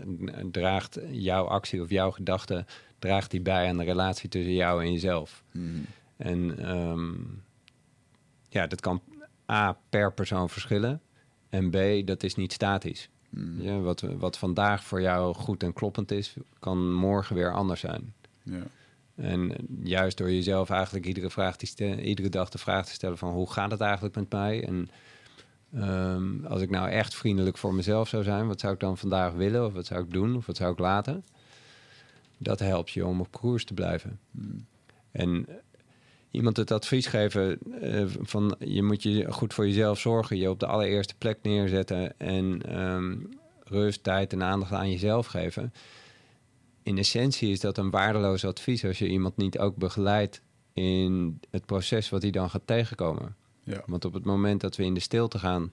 [0.50, 2.64] draagt jouw actie of jouw gedachte...
[2.98, 5.42] draagt die bij aan de relatie tussen jou en jezelf.
[5.52, 5.66] Mhm.
[6.16, 7.14] En ehm,
[8.48, 9.02] ja, dat kan
[9.50, 11.00] A, per persoon verschillen.
[11.48, 13.08] En B, dat is niet statisch.
[13.30, 13.60] Mm.
[13.60, 18.14] Ja, wat, wat vandaag voor jou goed en kloppend is, kan morgen weer anders zijn.
[18.42, 18.62] Ja.
[19.14, 23.32] En juist door jezelf eigenlijk iedere, vraag die iedere dag de vraag te stellen van
[23.32, 24.64] hoe gaat het eigenlijk met mij?
[24.66, 24.90] En
[25.74, 29.32] ehm, als ik nou echt vriendelijk voor mezelf zou zijn, wat zou ik dan vandaag
[29.32, 29.66] willen?
[29.66, 30.36] Of wat zou ik doen?
[30.36, 31.24] Of wat zou ik laten?
[32.38, 34.18] Dat helpt je om op koers te blijven.
[34.30, 34.66] Mm.
[35.10, 35.46] En
[36.38, 40.60] iemand het advies geven eh, van je moet je goed voor jezelf zorgen, je op
[40.60, 43.16] de allereerste plek neerzetten en ehm,
[43.64, 45.72] rust, tijd en aandacht aan jezelf geven.
[46.82, 51.66] In essentie is dat een waardeloos advies als je iemand niet ook begeleidt in het
[51.66, 53.36] proces wat hij dan gaat tegenkomen.
[53.62, 53.82] Ja.
[53.86, 55.72] Want op het moment dat we in de stilte gaan,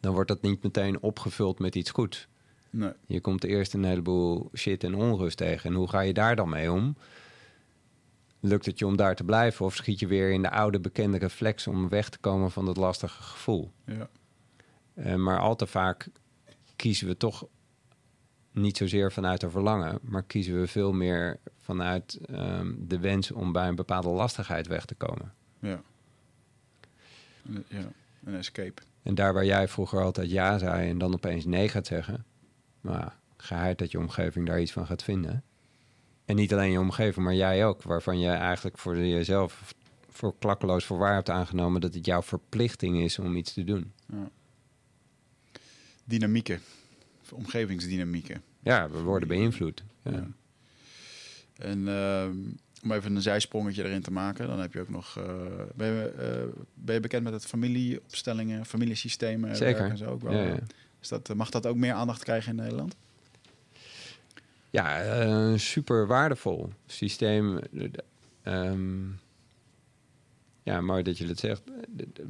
[0.00, 2.28] dan wordt dat niet meteen opgevuld met iets goeds.
[2.70, 2.92] Nee.
[3.06, 5.70] Je komt eerst een heleboel shit en onrust tegen.
[5.70, 6.96] En hoe ga je daar dan mee om?
[8.44, 11.18] Lukt het je om daar te blijven of schiet je weer in de oude bekende
[11.18, 13.72] reflex om weg te komen van dat lastige gevoel?
[13.86, 14.08] Ja.
[14.94, 16.08] Eh, maar al te vaak
[16.76, 17.46] kiezen we toch
[18.52, 23.52] niet zozeer vanuit een verlangen, maar kiezen we veel meer vanuit ehm, de wens om
[23.52, 25.32] bij een bepaalde lastigheid weg te komen.
[25.58, 25.82] Ja.
[27.46, 27.92] Een- Ja.
[28.24, 28.82] Een escape.
[29.02, 32.24] En daar waar jij vroeger altijd ja zei en dan opeens nee gaat zeggen,
[32.80, 35.42] maar geheid dat je omgeving daar iets van gaat vinden.
[36.32, 39.74] En niet alleen je omgeving, maar jij ook, waarvan je eigenlijk voor jezelf
[40.10, 43.92] voor klakkeloos voor waar hebt aangenomen dat het jouw verplichting is om iets te doen.
[44.06, 44.30] Ja.
[46.04, 46.60] Dynamieken.
[47.32, 48.42] Omgevingsdynamieken.
[48.62, 49.84] Ja, we worden beïnvloed.
[50.02, 50.10] Ja.
[50.10, 50.28] Ja.
[51.56, 52.36] En ehm,
[52.82, 55.18] om even een zijsprongetje erin te maken, dan heb je ook nog.
[55.18, 55.24] eh,
[55.74, 59.90] ben, je, eh, ben je bekend met het familieopstellingen, familiesystemen Zeker.
[59.90, 60.58] en zo ook wel?
[61.00, 62.96] Is dat, mag dat ook meer aandacht krijgen in Nederland?
[64.72, 67.58] Ja, eh, super waardevol systeem.
[67.58, 67.88] Eh,
[68.42, 69.08] ehm,
[70.62, 71.62] ja, mooi dat je dat zegt.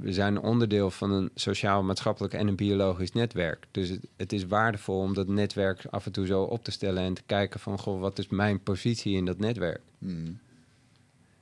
[0.00, 3.66] We zijn onderdeel van een sociaal, maatschappelijk en een biologisch netwerk.
[3.70, 7.02] Dus het, het is waardevol om dat netwerk af en toe zo op te stellen
[7.02, 9.80] en te kijken van, goh, wat is mijn positie in dat netwerk?
[9.98, 10.38] Hmm.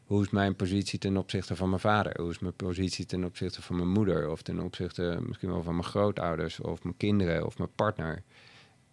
[0.05, 2.21] Hoe is mijn positie ten opzichte van mijn vader?
[2.21, 4.31] Hoe is mijn positie ten opzichte van mijn moeder?
[4.31, 8.23] Of ten opzichte misschien wel van mijn grootouders of mijn kinderen of mijn partner?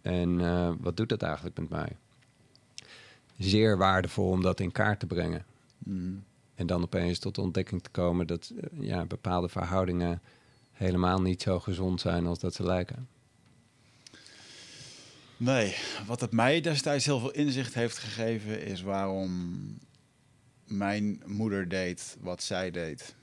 [0.02, 1.96] En eh, wat doet dat eigenlijk met mij?
[3.38, 5.44] Zeer waardevol om dat in kaart te brengen.
[5.84, 6.24] Hmm.
[6.54, 10.22] En dan opeens tot de ontdekking te komen dat eh, ja, bepaalde verhoudingen
[10.72, 13.08] helemaal niet zo gezond zijn als dat ze lijken.
[15.36, 19.58] Nee, wat het mij destijds heel veel inzicht heeft gegeven, is waarom
[20.64, 23.14] mijn moeder deed wat zij deed.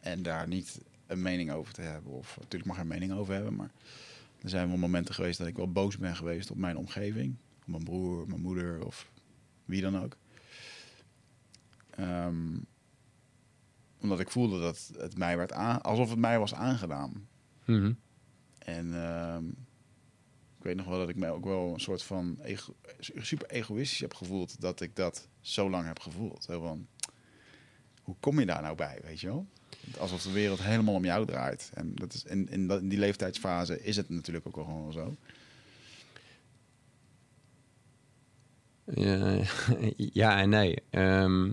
[0.00, 2.12] En daar niet een mening over te hebben.
[2.12, 3.70] Of natuurlijk mag er een mening over hebben, maar
[4.46, 7.36] er zijn wel momenten geweest dat ik wel boos ben geweest op mijn omgeving.
[7.60, 9.10] Op mijn broer, mijn moeder of
[9.64, 10.16] wie dan ook.
[11.90, 12.58] Ehm,
[14.00, 17.28] omdat ik voelde dat het mij werd aan, alsof het mij was aangedaan.
[17.64, 17.92] Mhm.
[18.58, 19.46] En ehm,
[20.58, 24.00] ik weet nog wel dat ik mij ook wel een soort van ego- super egoïstisch
[24.00, 26.44] heb gevoeld dat ik dat zo lang heb gevoeld.
[26.44, 26.86] Zo van,
[28.02, 29.46] hoe kom je daar nou bij, weet je wel?
[29.98, 31.70] Alsof de wereld helemaal om jou draait.
[31.74, 35.16] En dat is, in, in, die leeftijdsfase is het natuurlijk ook wel gewoon zo.
[39.96, 40.82] Ja, en nee.
[40.90, 41.50] Ehm,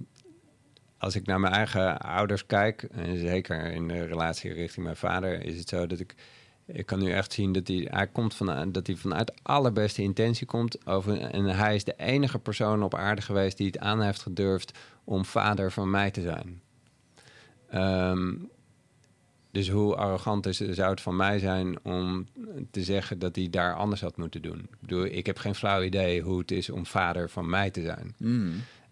[0.97, 5.45] als ik naar mijn eigen ouders kijk, en zeker in de relatie richting mijn vader,
[5.45, 6.15] is het zo dat ik.
[6.65, 10.45] Ik kan nu echt zien dat hij, hij komt van, dat hij vanuit allerbeste intentie
[10.45, 10.85] komt.
[10.85, 14.77] Over, en hij is de enige persoon op aarde geweest die het aan heeft gedurfd
[15.03, 16.61] om vader van mij te zijn.
[17.73, 18.33] Ehm,
[19.51, 22.25] dus hoe arrogant is, zou het van mij zijn om
[22.71, 24.59] te zeggen dat hij daar anders had moeten doen?
[24.59, 27.81] Ik bedoel, ik heb geen flauw idee hoe het is om vader van mij te
[27.81, 28.15] zijn.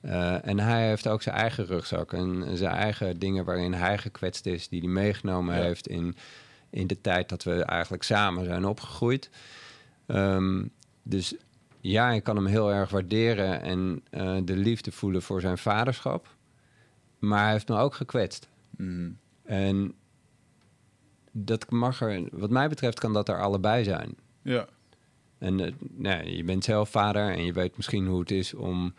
[0.01, 4.45] Eh, en hij heeft ook zijn eigen rugzak en zijn eigen dingen waarin hij gekwetst
[4.45, 5.61] is, die hij meegenomen Ja.
[5.61, 6.15] heeft in,
[6.69, 9.29] in de tijd dat we eigenlijk samen zijn opgegroeid.
[10.05, 10.63] Ehm,
[11.03, 11.35] dus
[11.79, 16.27] ja, ik kan hem heel erg waarderen en eh, de liefde voelen voor zijn vaderschap.
[17.19, 18.49] Maar hij heeft me ook gekwetst.
[18.81, 19.11] Mhm.
[19.43, 19.93] En
[21.31, 24.15] dat mag er, wat mij betreft, kan dat er allebei zijn.
[24.41, 24.67] Ja.
[25.37, 28.93] En eh, nou, je bent zelf vader en je weet misschien hoe het is om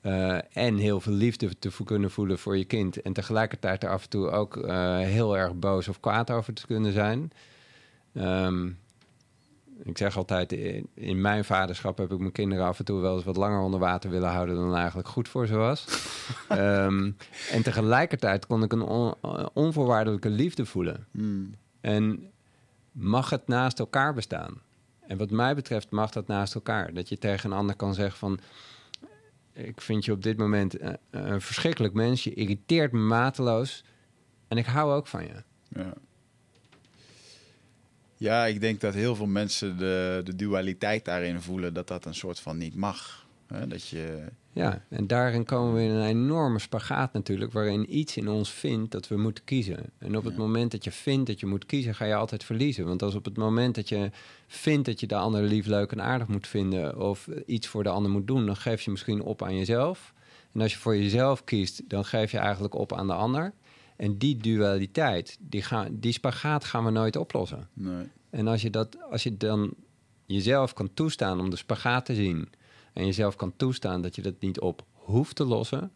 [0.00, 3.02] eh, en heel veel liefde te kunnen voelen voor je kind.
[3.02, 6.66] En tegelijkertijd er af en toe ook eh, heel erg boos of kwaad over te
[6.66, 7.30] kunnen zijn.
[8.14, 8.70] Ehm,
[9.82, 10.52] ik zeg altijd,
[10.94, 13.80] in, mijn vaderschap heb ik mijn kinderen af en toe wel eens wat langer onder
[13.80, 15.84] water willen houden dan eigenlijk goed voor ze was.
[16.48, 17.10] Ehm,
[17.50, 19.14] en tegelijkertijd kon ik een on-
[19.52, 21.06] onvoorwaardelijke liefde voelen.
[21.10, 21.54] Mm.
[21.80, 22.30] En
[22.92, 24.60] mag het naast elkaar bestaan?
[25.00, 26.94] En wat mij betreft mag dat naast elkaar.
[26.94, 28.38] Dat je tegen een ander kan zeggen van...
[29.52, 32.24] ik vind je op dit moment eh, een verschrikkelijk mens.
[32.24, 33.84] Je irriteert me mateloos.
[34.48, 35.42] En ik hou ook van je.
[35.68, 35.92] Ja.
[38.18, 42.14] Ja, ik denk dat heel veel mensen de, de dualiteit daarin voelen dat dat een
[42.14, 43.26] soort van niet mag.
[43.46, 43.66] Hè?
[43.66, 48.28] Dat je, Ja, en daarin komen we in een enorme spagaat natuurlijk, waarin iets in
[48.28, 49.78] ons vindt dat we moeten kiezen.
[49.98, 50.40] En op het Ja.
[50.40, 52.84] moment dat je vindt dat je moet kiezen, ga je altijd verliezen.
[52.86, 54.10] Want als op het moment dat je
[54.46, 57.88] vindt dat je de ander lief, leuk en aardig moet vinden, of iets voor de
[57.88, 60.12] ander moet doen, dan geef je misschien op aan jezelf.
[60.54, 63.52] En als je voor jezelf kiest, dan geef je eigenlijk op aan de ander.
[63.98, 67.68] En die dualiteit, die, gaan, die spagaat gaan we nooit oplossen.
[67.72, 69.74] nee, En als je, dat, als je dan
[70.26, 72.48] jezelf kan toestaan om de spagaat te zien...
[72.92, 75.92] en jezelf kan toestaan dat je dat niet op hoeft te lossen...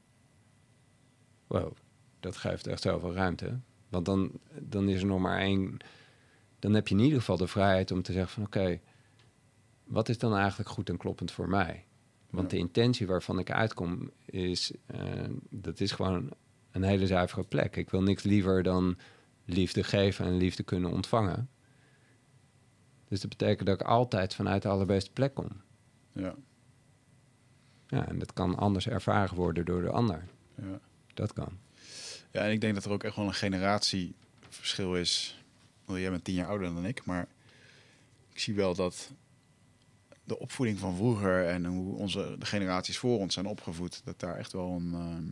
[1.46, 1.72] wow,
[2.20, 3.58] dat geeft echt zoveel ruimte.
[3.88, 4.30] Want dan,
[4.60, 5.76] dan is er nog maar één...
[6.58, 8.42] dan heb je in ieder geval de vrijheid om te zeggen van...
[8.42, 8.80] oké,
[9.84, 11.84] wat is dan eigenlijk goed en kloppend voor mij?
[12.30, 12.56] Want Ja.
[12.56, 14.72] de intentie waarvan ik uitkom is...
[14.86, 15.00] eh,
[15.50, 16.30] dat is gewoon
[16.72, 17.76] een hele zuivere plek.
[17.76, 18.98] Ik wil niks liever dan
[19.44, 21.48] liefde geven en liefde kunnen ontvangen...
[23.12, 25.48] Dus dat betekent dat ik altijd vanuit de allerbeste plek kom.
[26.12, 26.34] ja,
[27.86, 30.24] Ja, en dat kan anders ervaren worden door de ander.
[30.54, 30.80] ja.
[31.14, 31.58] Dat kan.
[32.30, 35.42] Ja, en ik denk dat er ook echt wel een generatieverschil is.
[35.84, 37.28] Wel, jij bent tien jaar ouder dan ik, maar
[38.32, 39.12] ik zie wel dat
[40.24, 44.36] de opvoeding van vroeger en hoe onze de generaties voor ons zijn opgevoed, dat daar
[44.36, 45.24] echt wel een, ehm,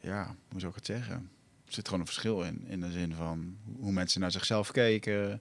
[0.00, 1.30] ja, hoe zou ik het zeggen?
[1.66, 5.40] Er zit gewoon een verschil in, in de zin van hoe mensen naar zichzelf keken.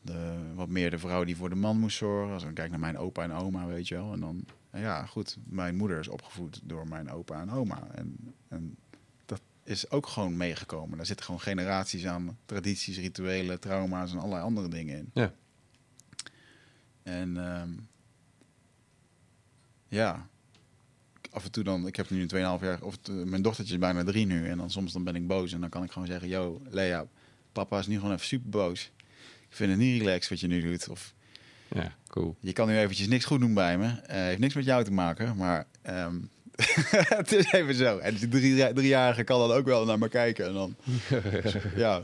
[0.00, 2.34] De, wat meer de vrouw die voor de man moest zorgen.
[2.34, 4.12] Als ik kijk naar mijn opa en oma, weet je wel.
[4.12, 7.88] En dan, ja, goed, mijn moeder is opgevoed door mijn opa en oma.
[7.94, 8.76] En, en
[9.24, 10.96] dat is ook gewoon meegekomen.
[10.96, 15.10] Daar zitten gewoon generaties aan tradities, rituelen, trauma's en allerlei andere dingen in.
[15.12, 15.32] Ja.
[17.02, 17.70] En ehm,
[19.88, 20.28] ja,
[21.36, 24.26] af en toe dan, ik heb nu 2,5 jaar, of mijn dochtertje is bijna drie
[24.26, 24.48] nu.
[24.48, 27.06] En dan soms dan ben ik boos en dan kan ik gewoon zeggen, yo, Lea,
[27.52, 28.90] papa is nu gewoon even super boos.
[29.48, 30.88] Ik vind het niet relaxed wat je nu doet.
[30.88, 31.14] Of
[31.74, 32.36] Ja, cool.
[32.40, 33.86] je kan nu eventjes niks goed doen bij me.
[33.86, 36.14] Eh heeft niks met jou te maken, maar ehm,
[37.20, 37.98] het is even zo.
[37.98, 40.46] En die drie, driejarige kan dan ook wel naar me kijken.
[40.46, 40.76] En dan,
[41.76, 42.00] ja,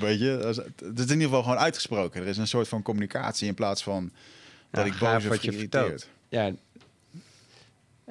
[0.00, 2.20] weet je, dat is- het is in ieder geval gewoon uitgesproken.
[2.22, 4.10] Er is een soort van communicatie in plaats van
[4.70, 6.08] dat ik boos of wat je vertelt.
[6.28, 6.52] Ja.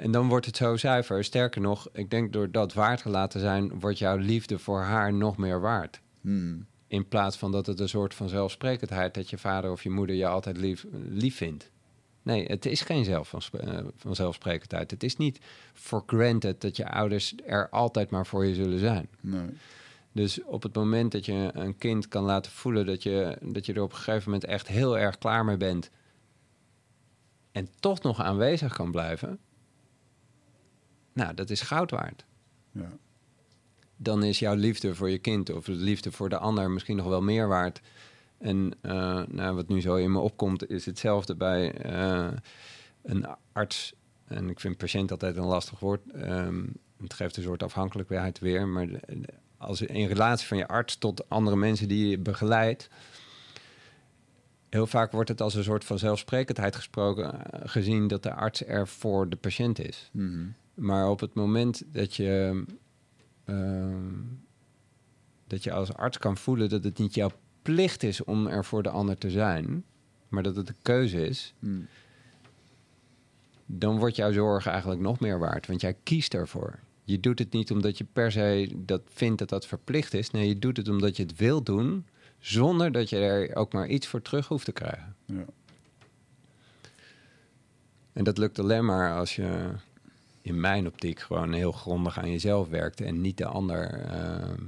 [0.02, 1.24] En dan wordt het zo zuiver.
[1.24, 5.14] Sterker nog, ik denk door dat waard te laten zijn, wordt jouw liefde voor haar
[5.14, 6.02] nog meer waard.
[6.22, 9.90] Hmm, In plaats van dat het een soort van zelfsprekendheid dat je vader of je
[9.90, 11.72] moeder je altijd lief, lief vindt.
[12.22, 13.42] Nee, het is geen zelf van,
[13.96, 14.92] vanzelfsprekendheid.
[14.92, 15.40] Het is niet
[15.74, 19.08] for granted dat je ouders er altijd maar voor je zullen zijn.
[19.22, 19.50] nee.
[20.12, 23.74] Dus op het moment dat je een kind kan laten voelen dat je, dat je
[23.74, 25.90] er op een gegeven moment echt heel erg klaar mee bent.
[27.52, 29.40] En toch nog aanwezig kan blijven.
[31.14, 32.26] Nou, dat is goud waard.
[32.72, 32.92] Ja.
[33.98, 37.08] Dan is jouw liefde voor je kind of de liefde voor de ander misschien nog
[37.08, 37.82] wel meer waard.
[38.38, 42.32] En uh, nou, wat nu zo in me opkomt, is hetzelfde bij uh,
[43.02, 43.94] een arts.
[44.28, 46.02] En ik vind patiënt altijd een lastig woord.
[46.16, 48.68] Um, het geeft een soort afhankelijkheid weer.
[48.68, 48.88] Maar
[49.58, 52.90] als in relatie van je arts tot andere mensen die je begeleidt.
[54.70, 58.66] Heel vaak wordt het als een soort van zelfsprekendheid gesproken, uh, gezien dat de arts
[58.66, 60.10] er voor de patiënt is.
[60.12, 60.54] Mm -hmm.
[60.82, 62.64] Maar op het moment dat je,
[63.46, 63.96] uh,
[65.48, 68.84] dat je als arts kan voelen dat het niet jouw plicht is om er voor
[68.84, 69.84] de ander te zijn,
[70.28, 71.88] maar dat het een keuze is, mm.
[73.66, 76.80] dan wordt jouw zorg eigenlijk nog meer waard, want jij kiest ervoor.
[77.04, 80.32] Je doet het niet omdat je per se dat vindt dat dat verplicht is.
[80.32, 82.06] Nee, je doet het omdat je het wil doen,
[82.40, 85.16] zonder dat je er ook maar iets voor terug hoeft te krijgen.
[85.26, 85.46] Ja.
[88.14, 89.74] En dat lukt alleen maar als je
[90.42, 94.68] in mijn optiek gewoon heel grondig aan jezelf werkt en niet de ander, uh,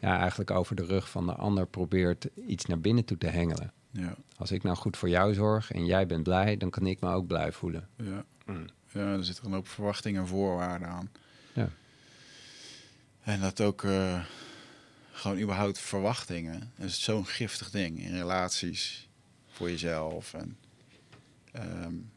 [0.00, 3.72] ja, eigenlijk over de rug van de ander probeert iets naar binnen toe te hengelen.
[3.90, 4.14] Ja.
[4.36, 7.12] Als ik nou goed voor jou zorg en jij bent blij, dan kan ik me
[7.12, 7.88] ook blij voelen.
[7.96, 8.66] Ja, mm.
[8.92, 11.10] ja er zitten een hoop verwachtingen en voorwaarden aan.
[11.52, 11.68] Ja.
[13.22, 14.24] En dat ook uh,
[15.12, 16.72] gewoon überhaupt verwachtingen.
[16.76, 19.08] Dat is zo'n giftig ding in relaties
[19.48, 20.34] voor jezelf.
[20.34, 20.56] En
[21.84, 22.10] um,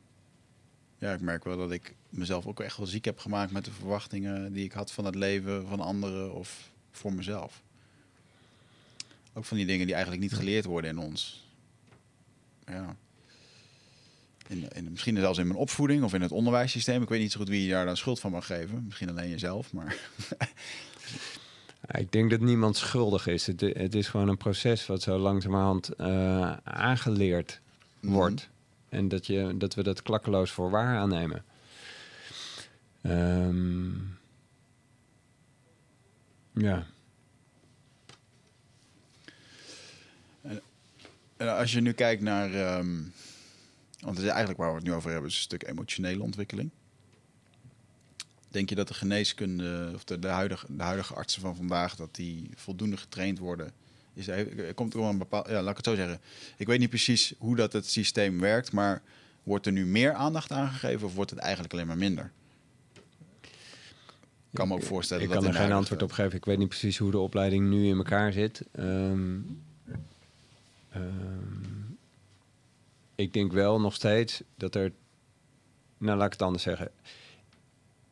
[0.98, 3.72] ja, ik merk wel dat ik mezelf ook echt wel ziek heb gemaakt met de
[3.72, 7.62] verwachtingen die ik had van het leven van anderen of voor mezelf.
[9.34, 11.48] Ook van die dingen die eigenlijk niet geleerd worden in ons.
[12.68, 12.96] Ja.
[14.48, 17.02] In, in, misschien zelfs in mijn opvoeding of in het onderwijssysteem.
[17.02, 18.84] Ik weet niet zo goed wie je daar dan schuld van mag geven.
[18.86, 19.98] Misschien alleen jezelf, maar...
[22.02, 23.48] ik denk dat niemand schuldig is.
[23.48, 27.62] Het, het, is gewoon een proces wat zo langzamerhand uh, aangeleerd
[28.00, 28.18] mm -hmm.
[28.18, 28.50] wordt.
[28.90, 31.44] En dat, je, dat we dat klakkeloos voor waar aannemen.
[33.06, 34.18] Um,
[36.54, 36.86] ja.
[41.38, 42.54] Eh, als je nu kijkt naar...
[42.54, 43.02] ehm,
[44.00, 45.30] want eigenlijk waar we het nu over hebben...
[45.30, 46.70] is een stuk emotionele ontwikkeling.
[48.50, 49.92] Denk je dat de geneeskunde...
[49.96, 51.96] of de, de, huidige, de huidige artsen van vandaag...
[51.96, 53.72] dat die voldoende getraind worden...
[54.14, 55.48] Is, er komt er wel een bepaald...
[55.48, 56.22] Ja, laat ik het zo zeggen.
[56.58, 58.72] Ik weet niet precies hoe dat het systeem werkt...
[58.72, 59.02] maar
[59.44, 61.08] wordt er nu meer aandacht aangegeven...
[61.08, 62.32] of wordt het eigenlijk alleen maar minder?
[64.56, 66.38] Ik kan me ook voorstellen Ik dat kan er geen antwoord op geven.
[66.38, 68.64] Ik weet niet precies hoe de opleiding nu in elkaar zit.
[68.72, 69.38] Ehm,
[70.90, 71.04] ehm,
[73.16, 74.92] ik denk wel nog steeds dat er...
[75.98, 76.92] Nou, laat ik het anders zeggen.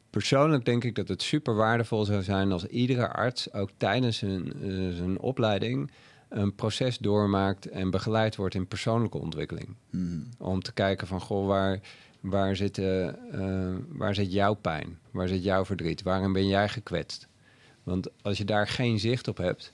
[0.09, 4.53] Persoonlijk denk ik dat het super waardevol zou zijn als iedere arts ook tijdens zijn,
[4.53, 5.91] eh, zijn opleiding
[6.29, 9.75] een proces doormaakt en begeleid wordt in persoonlijke ontwikkeling.
[9.89, 10.19] Mhm.
[10.37, 11.79] Om te kijken van, goh, waar,
[12.23, 14.99] waar, zit, eh, eh, waar zit jouw pijn?
[15.11, 16.01] Waar zit jouw verdriet?
[16.01, 17.27] Waarom ben jij gekwetst?
[17.83, 19.73] Want als je daar geen zicht op hebt,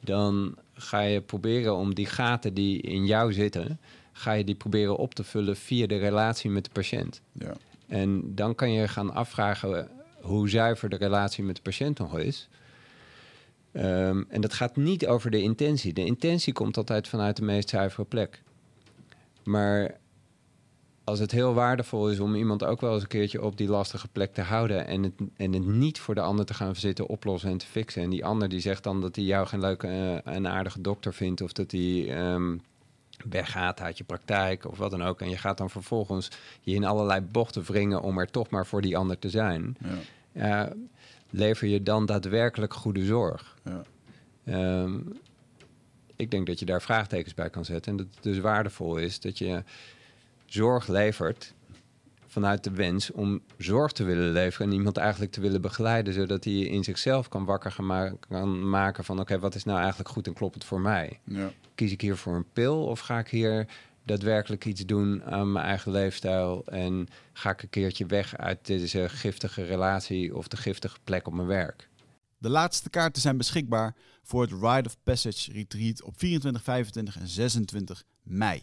[0.00, 3.80] dan ga je proberen om die gaten die in jou zitten,
[4.12, 7.20] ga je die proberen op te vullen via de relatie met de patiënt.
[7.32, 7.54] Ja.
[7.86, 9.88] En dan kan je gaan afvragen
[10.20, 12.48] hoe zuiver de relatie met de patiënt nog is.
[13.72, 15.92] Ehm, en dat gaat niet over de intentie.
[15.92, 18.42] De intentie komt altijd vanuit de meest zuivere plek.
[19.44, 19.98] Maar
[21.10, 24.08] als het heel waardevol is om iemand ook wel eens een keertje op die lastige
[24.08, 27.50] plek te houden en het, en het niet voor de ander te gaan zitten oplossen
[27.50, 28.02] en te fixen.
[28.02, 31.14] En die ander die zegt dan dat hij jou geen leuke eh, en aardige dokter
[31.14, 32.56] vindt of dat hij ehm,
[33.28, 35.20] weggaat uit je praktijk of wat dan ook.
[35.20, 36.28] En je gaat dan vervolgens
[36.60, 39.76] je in allerlei bochten wringen om er toch maar voor die ander te zijn.
[39.80, 39.98] Ja.
[40.32, 40.72] Ja,
[41.30, 43.56] lever je dan daadwerkelijk goede zorg?
[43.64, 43.82] Ja.
[44.44, 44.98] Ehm,
[46.16, 47.90] ik denk dat je daar vraagtekens bij kan zetten.
[47.90, 49.62] En dat het dus waardevol is dat je
[50.52, 51.54] zorg levert
[52.26, 56.44] vanuit de wens om zorg te willen leveren en iemand eigenlijk te willen begeleiden, zodat
[56.44, 60.26] hij in zichzelf kan wakker gaan kan maken van oké, wat is nou eigenlijk goed
[60.26, 61.20] en kloppend voor mij?
[61.24, 61.52] Ja.
[61.74, 63.66] Kies ik hier voor een pil of ga ik hier
[64.04, 69.08] daadwerkelijk iets doen aan mijn eigen leefstijl en ga ik een keertje weg uit deze
[69.08, 71.88] giftige relatie of de giftige plek op mijn werk?
[72.38, 77.28] De laatste kaarten zijn beschikbaar voor het Rite of Passage Retreat op 24, 25 en
[77.28, 78.62] 26 mei.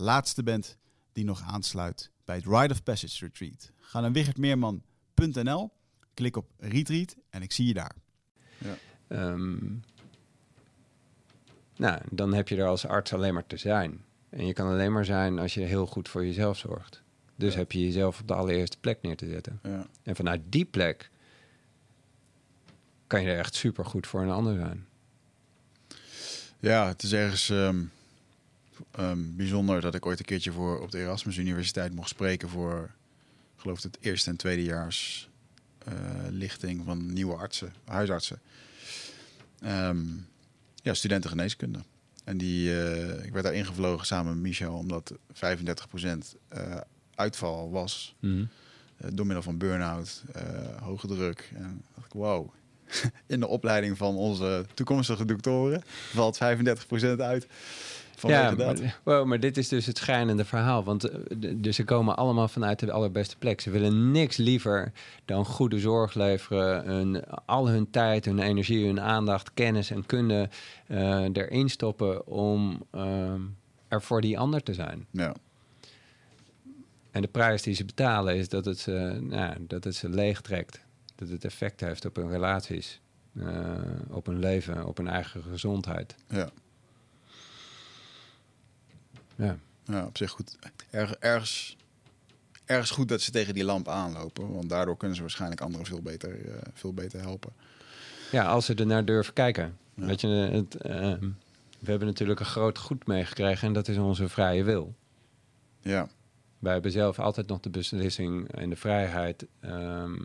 [0.00, 0.76] laatste bent
[1.12, 3.70] die nog aansluit bij het Rite of Passage Retreat.
[3.76, 5.70] Ga naar wichertmeerman.nl,
[6.14, 7.94] klik op Retreat en ik zie je daar.
[9.08, 9.56] Ehm,
[11.76, 14.04] nou, dan heb je er als arts alleen maar te zijn.
[14.28, 17.02] En je kan alleen maar zijn als je heel goed voor jezelf zorgt.
[17.36, 17.58] Dus Ja.
[17.58, 19.60] heb je jezelf op de allereerste plek neer te zetten.
[19.62, 19.86] Ja.
[20.02, 21.10] En vanuit die plek
[23.06, 24.86] kan je er echt super goed voor een ander zijn.
[26.60, 27.84] Ja, het is ergens ehm,
[28.90, 32.90] ehm, bijzonder dat ik ooit een keertje voor op de Erasmus Universiteit mocht spreken voor,
[33.54, 35.28] ik geloof het eerste en tweedejaars
[35.78, 35.94] eh
[36.30, 38.40] lichting van nieuwe artsen, huisartsen.
[39.60, 39.98] Ehm,
[40.82, 41.78] ja, studenten geneeskunde.
[42.24, 46.76] En die, eh, ik werd daar ingevlogen samen met Michel, omdat 35% eh
[47.14, 48.14] uitval was.
[48.20, 48.44] Mhm.
[49.12, 50.24] door middel van burn-out,
[50.80, 51.50] hoge druk.
[51.54, 52.50] En dacht ik, wow.
[53.26, 57.46] In de opleiding van onze toekomstige doktoren valt 35% uit.
[58.26, 60.84] Ja, maar, wow, maar dit is dus het schijnende verhaal.
[60.84, 61.18] Want eh,
[61.56, 63.60] dus ze komen allemaal vanuit de allerbeste plek.
[63.60, 64.92] Ze willen niks liever
[65.24, 66.84] dan goede zorg leveren.
[66.84, 70.48] Hun, al hun tijd, hun energie, hun aandacht, kennis en kunde
[70.86, 73.40] eh, erin stoppen om ehm,
[73.88, 75.06] er voor die ander te zijn.
[75.10, 75.34] Ja,
[77.10, 80.86] En de prijs die ze betalen is dat het, ze, nou, dat het ze leegtrekt.
[81.14, 83.00] Dat het effect heeft op hun relaties,
[83.38, 83.46] eh,
[84.10, 86.14] op hun leven, op hun eigen gezondheid.
[86.28, 86.48] ja.
[89.38, 89.58] Ja.
[89.84, 90.56] ja op zich goed.
[90.90, 91.76] Erg, ergens,
[92.64, 94.52] ergens goed dat ze tegen die lamp aanlopen.
[94.52, 97.52] Want daardoor kunnen ze waarschijnlijk anderen veel beter, eh, veel beter helpen.
[98.32, 99.78] Ja, als ze er naar durven kijken.
[99.94, 100.06] Ja.
[100.06, 101.28] Weet je, het, ehm,
[101.78, 104.94] we hebben natuurlijk een groot goed meegekregen en dat is onze vrije wil.
[105.80, 106.08] Ja,
[106.58, 110.16] Wij hebben zelf altijd nog de beslissing en de vrijheid ehm,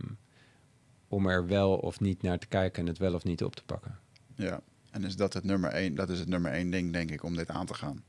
[1.07, 3.63] om er wel of niet naar te kijken en het wel of niet op te
[3.63, 3.99] pakken.
[4.35, 4.61] ja.
[4.91, 5.95] En is dat het nummer één?
[5.95, 8.03] Dat is het nummer één ding, denk ik, om dit aan te gaan.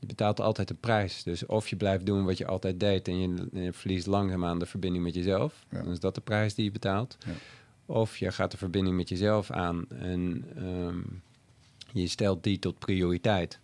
[0.00, 1.22] Je betaalt altijd een prijs.
[1.22, 4.66] Dus of je blijft doen wat je altijd deed en je, je verliest langzaamaan de
[4.66, 5.64] verbinding met jezelf.
[5.70, 5.82] Ja.
[5.82, 7.16] Dan is dat de prijs die je betaalt.
[7.26, 7.32] Ja.
[7.86, 10.98] Of je gaat de verbinding met jezelf aan en ehm,
[11.92, 13.58] Je stelt die tot prioriteit.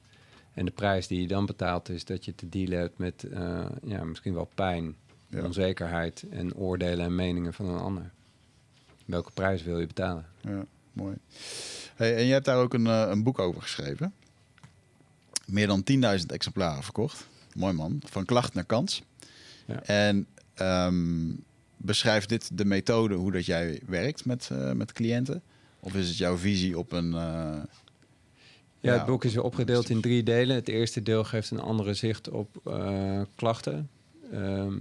[0.54, 3.66] En de prijs die je dan betaalt is dat je te dealen hebt met eh,
[3.82, 4.94] ja, misschien wel pijn,
[5.28, 5.44] Ja.
[5.44, 8.10] onzekerheid en oordelen en meningen van een ander.
[9.04, 10.26] Welke prijs wil je betalen?
[10.40, 11.16] Ja, mooi.
[11.96, 14.12] Hey, en je hebt daar ook een, eh, een boek over geschreven.
[15.46, 17.26] Meer dan 10.000 exemplaren verkocht.
[17.54, 18.00] Mooi man.
[18.04, 19.02] Van klacht naar kans.
[19.66, 19.82] Ja.
[19.82, 21.32] En ehm,
[21.76, 25.42] beschrijft dit de methode hoe dat jij werkt met, eh, met cliënten?
[25.80, 27.14] Of is het jouw visie op een...
[27.14, 27.62] eh,
[28.80, 30.56] Ja, het boek is opgedeeld in drie delen.
[30.56, 33.90] Het eerste deel geeft een andere zicht op eh, klachten.
[34.32, 34.74] Ehm,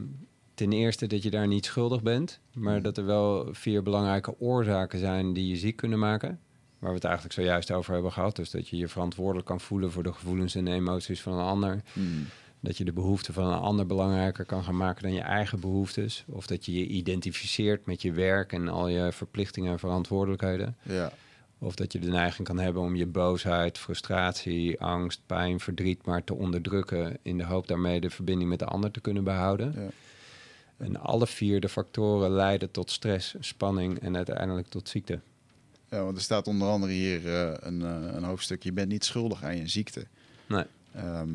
[0.53, 4.99] ten eerste dat je daar niet schuldig bent, maar dat er wel vier belangrijke oorzaken
[4.99, 6.39] zijn die je ziek kunnen maken.
[6.85, 8.35] Waar we het eigenlijk zojuist over hebben gehad.
[8.35, 11.81] Dus dat je je verantwoordelijk kan voelen voor de gevoelens en emoties van een ander.
[11.93, 12.25] hmm,
[12.59, 16.23] Dat je de behoeften van een ander belangrijker kan gaan maken dan je eigen behoeftes.
[16.27, 20.75] Of dat je je identificeert met je werk en al je verplichtingen en verantwoordelijkheden.
[20.81, 21.11] ja,
[21.59, 26.23] Of dat je de neiging kan hebben om je boosheid, frustratie, angst, pijn, verdriet maar
[26.23, 27.17] te onderdrukken.
[27.21, 29.73] In de hoop daarmee de verbinding met de ander te kunnen behouden.
[29.77, 29.87] ja,
[30.85, 35.19] En alle vier de factoren leiden tot stress, spanning en uiteindelijk tot ziekte.
[35.95, 38.63] Ja, want er staat onder andere hier eh, een, eh, een hoofdstuk...
[38.63, 40.05] Je bent niet schuldig aan je ziekte.
[40.47, 40.63] Nee.
[40.93, 41.29] Ehm,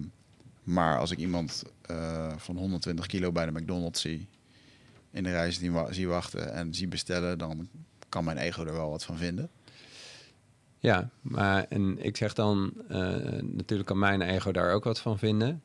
[0.65, 4.27] maar als ik iemand eh, van 120 kilo bij de McDonald's zie...
[5.11, 7.39] in de rij zie, wa- zie wachten en zie bestellen...
[7.39, 7.69] dan
[8.09, 9.49] kan mijn ego er wel wat van vinden.
[10.79, 12.99] Ja, maar en ik zeg dan, eh,
[13.43, 15.63] natuurlijk kan mijn ego daar ook wat van vinden.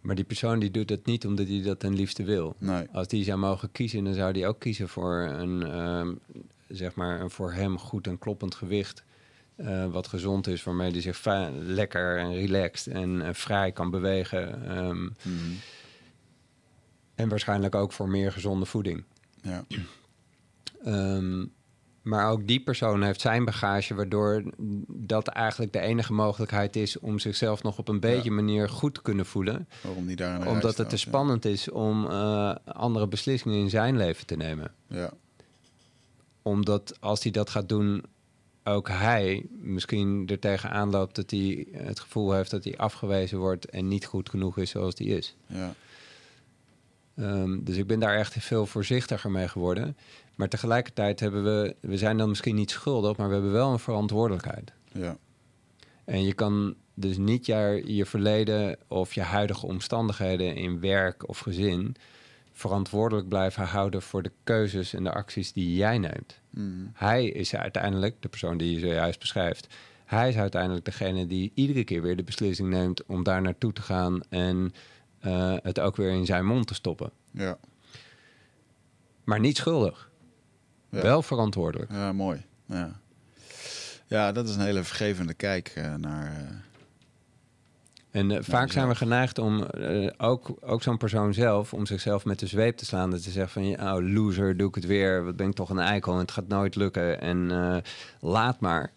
[0.00, 2.54] Maar die persoon die doet dat niet omdat hij dat ten liefste wil.
[2.58, 2.86] Nee.
[2.92, 6.12] Als die zou mogen kiezen, dan zou die ook kiezen voor een, ehm,
[6.72, 9.04] zeg maar, een voor hem goed en kloppend gewicht.
[9.56, 14.68] eh, wat gezond is, waarmee hij zich lekker en relaxed en vrij kan bewegen.
[14.68, 15.52] ehm, Mhm.
[17.14, 19.04] en waarschijnlijk ook voor meer gezonde voeding.
[19.42, 19.64] Ja.
[20.84, 21.44] Ehm,
[22.02, 24.42] maar ook die persoon heeft zijn bagage, waardoor
[24.88, 29.02] dat eigenlijk de enige mogelijkheid is om zichzelf nog op een beetje manier goed te
[29.02, 29.68] kunnen voelen.
[29.82, 34.26] Waarom die daar Omdat het te spannend is om eh, andere beslissingen in zijn leven
[34.26, 34.72] te nemen.
[34.86, 35.12] Ja.
[36.42, 38.04] Omdat als hij dat gaat doen,
[38.64, 43.70] ook hij misschien er tegenaan loopt dat hij het gevoel heeft dat hij afgewezen wordt
[43.70, 45.36] en niet goed genoeg is zoals hij is.
[45.46, 45.74] Ja.
[47.14, 49.96] Ehm, dus ik ben daar echt veel voorzichtiger mee geworden.
[50.34, 53.78] Maar tegelijkertijd hebben we, we zijn dan misschien niet schuldig, maar we hebben wel een
[53.78, 54.72] verantwoordelijkheid.
[54.92, 55.16] Ja.
[56.04, 61.38] En je kan dus niet je, je verleden of je huidige omstandigheden in werk of
[61.38, 61.96] gezin
[62.52, 66.40] verantwoordelijk blijven houden voor de keuzes en de acties die jij neemt.
[66.50, 66.86] Mhm.
[66.92, 69.74] Hij is uiteindelijk, de persoon die je zojuist beschrijft,
[70.04, 73.82] hij is uiteindelijk degene die iedere keer weer de beslissing neemt om daar naartoe te
[73.82, 74.74] gaan en
[75.18, 77.10] eh, het ook weer in zijn mond te stoppen.
[77.30, 77.58] Ja.
[79.24, 80.10] Maar niet schuldig.
[80.88, 81.02] Ja.
[81.02, 81.90] Wel verantwoordelijk.
[81.90, 82.44] ja, mooi.
[82.66, 83.00] Ja.
[84.06, 86.32] ja, dat is een hele vergevende kijk eh, naar...
[86.32, 86.71] eh,
[88.12, 92.24] En eh, vaak zijn we geneigd om eh, ook, ook zo'n persoon zelf, om zichzelf
[92.24, 93.10] met de zweep te slaan.
[93.10, 95.24] Dat ze zeggen van, oh, loser, doe ik het weer.
[95.24, 97.20] Wat ben ik toch een eikel en het gaat nooit lukken.
[97.20, 97.76] En eh,
[98.20, 98.92] laat maar.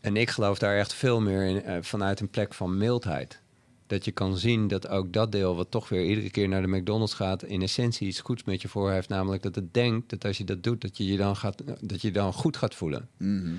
[0.00, 3.40] En ik geloof daar echt veel meer in vanuit een plek van mildheid.
[3.86, 6.68] Dat je kan zien dat ook dat deel, wat toch weer iedere keer naar de
[6.68, 9.08] McDonald's gaat, in essentie iets goeds met je voor heeft.
[9.08, 12.02] Namelijk dat het denkt dat als je dat doet, dat je je dan, gaat, dat
[12.02, 13.08] je dan goed gaat voelen.
[13.16, 13.54] mhm.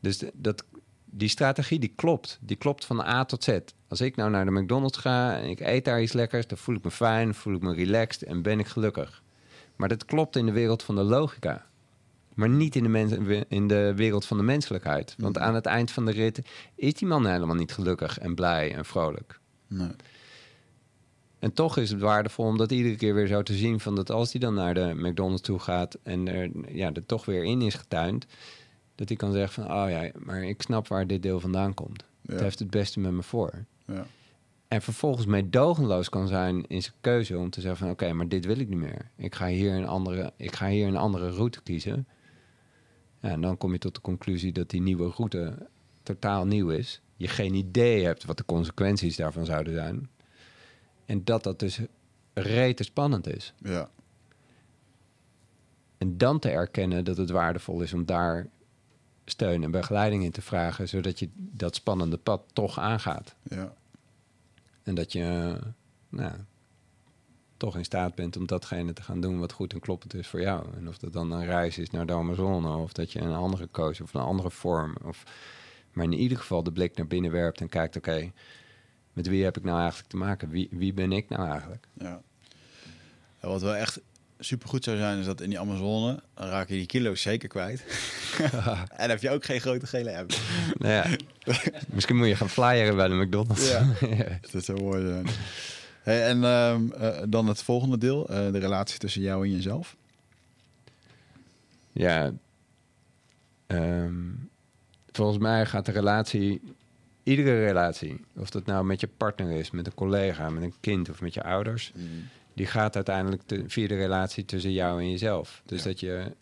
[0.00, 0.64] Dus dat,
[1.14, 2.38] die strategie die klopt.
[2.40, 3.58] Die klopt van A tot Z.
[3.88, 6.74] Als ik nou naar de McDonald's ga en ik eet daar iets lekkers, dan voel
[6.74, 9.22] ik me fijn, voel ik me relaxed en ben ik gelukkig.
[9.76, 11.66] Maar dat klopt in de wereld van de logica.
[12.34, 13.12] Maar niet in de, mens,
[13.48, 15.14] in de wereld van de menselijkheid.
[15.18, 16.42] Want aan het eind van de rit
[16.74, 19.38] is die man helemaal niet gelukkig en blij en vrolijk.
[19.66, 19.90] Nee.
[21.38, 23.80] En toch is het waardevol om dat iedere keer weer zo te zien...
[23.80, 25.98] van dat als hij dan naar de McDonald's toe gaat...
[26.02, 28.26] en er, ja, er toch weer in is getuind...
[28.94, 29.82] dat hij kan zeggen van...
[29.82, 32.04] oh ja, maar ik snap waar dit deel vandaan komt.
[32.20, 32.32] Ja.
[32.32, 33.64] Het heeft het beste met me voor.
[33.86, 34.06] Ja.
[34.68, 37.38] En vervolgens meedogenloos kan zijn in zijn keuze...
[37.38, 39.10] om te zeggen van oké, maar dit wil ik niet meer.
[39.16, 42.06] Ik ga hier een andere, ik ga hier een andere route kiezen.
[43.20, 45.68] Ja, en dan kom je tot de conclusie dat die nieuwe route
[46.02, 47.00] totaal nieuw is.
[47.16, 50.10] Je geen idee hebt wat de consequenties daarvan zouden zijn.
[51.04, 51.80] En dat dat dus
[52.34, 53.54] rete spannend is.
[53.58, 53.90] Ja.
[55.98, 58.46] En dan te erkennen dat het waardevol is om daar
[59.32, 63.34] steun en begeleiding in te vragen, zodat je dat spannende pad toch aangaat.
[63.42, 63.74] Ja.
[64.82, 65.22] En dat je
[65.56, 65.68] eh,
[66.08, 66.32] nou,
[67.56, 70.40] toch in staat bent om datgene te gaan doen wat goed en kloppend is voor
[70.40, 70.66] jou.
[70.76, 73.66] En of dat dan een reis is naar de Amazone, of dat je een andere
[73.66, 74.96] koos of een andere vorm.
[75.04, 75.24] Of,
[75.92, 78.32] maar in ieder geval de blik naar binnen werpt en kijkt, oké,
[79.12, 80.48] met wie heb ik nou eigenlijk te maken?
[80.48, 81.88] Wie, wie ben ik nou eigenlijk?
[81.92, 82.22] Ja.
[83.40, 84.00] Ja, wat wel echt
[84.44, 87.84] supergoed zou zijn, is dat in die Amazone dan raak je die kilo's zeker kwijt.
[88.96, 90.30] en heb je ook geen grote gele app.
[90.78, 91.06] Nou ja,
[91.86, 93.70] misschien moet je gaan flyeren bij de McDonald's.
[93.70, 93.86] Ja.
[94.50, 95.26] Dat zou mooi zijn.
[96.02, 99.96] Hey, en ehm, eh, dan het volgende deel, eh, de relatie tussen jou en jezelf.
[101.92, 102.32] Ja,
[103.66, 104.14] ehm,
[105.12, 106.60] volgens mij gaat de relatie,
[107.22, 111.10] iedere relatie, of dat nou met je partner is, met een collega, met een kind
[111.10, 111.92] of met je ouders,
[112.54, 115.62] die gaat uiteindelijk te- via de relatie tussen jou en jezelf.
[115.66, 115.88] Dus Ja.
[115.88, 116.32] dat je,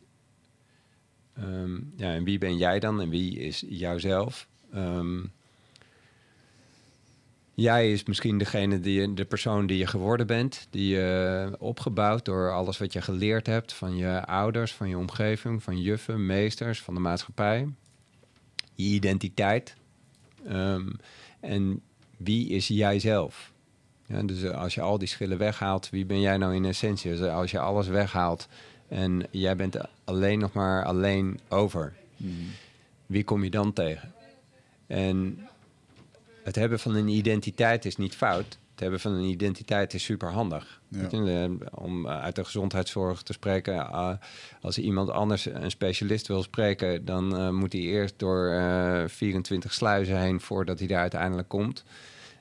[1.37, 4.49] ehm, ja, en wie ben jij dan en wie is jouzelf?
[4.73, 5.21] Ehm,
[7.55, 12.53] jij is misschien degene die de persoon die je geworden bent, die je opgebouwd door
[12.53, 16.95] alles wat je geleerd hebt van je ouders, van je omgeving, van juffen, meesters, van
[16.95, 17.69] de maatschappij.
[18.75, 19.77] Je identiteit.
[20.47, 20.89] Ehm,
[21.41, 21.81] en
[22.17, 23.53] wie is jijzelf?
[24.11, 27.11] Ja, dus eh, als je al die schillen weghaalt, wie ben jij nou in essentie?
[27.11, 28.49] Dus als je alles weghaalt
[28.89, 31.93] en jij bent alleen nog maar alleen over,
[33.07, 34.13] wie kom je dan tegen?
[34.87, 35.39] En
[36.43, 38.59] het hebben van een identiteit is niet fout.
[38.71, 40.81] Het hebben van een identiteit is superhandig.
[40.89, 41.07] Ja.
[41.11, 44.11] Je, eh, Om eh, uit de gezondheidszorg te spreken, eh,
[44.61, 49.73] als iemand anders een specialist wil spreken, dan eh, moet hij eerst door eh 24
[49.73, 51.85] sluizen heen voordat hij daar uiteindelijk komt.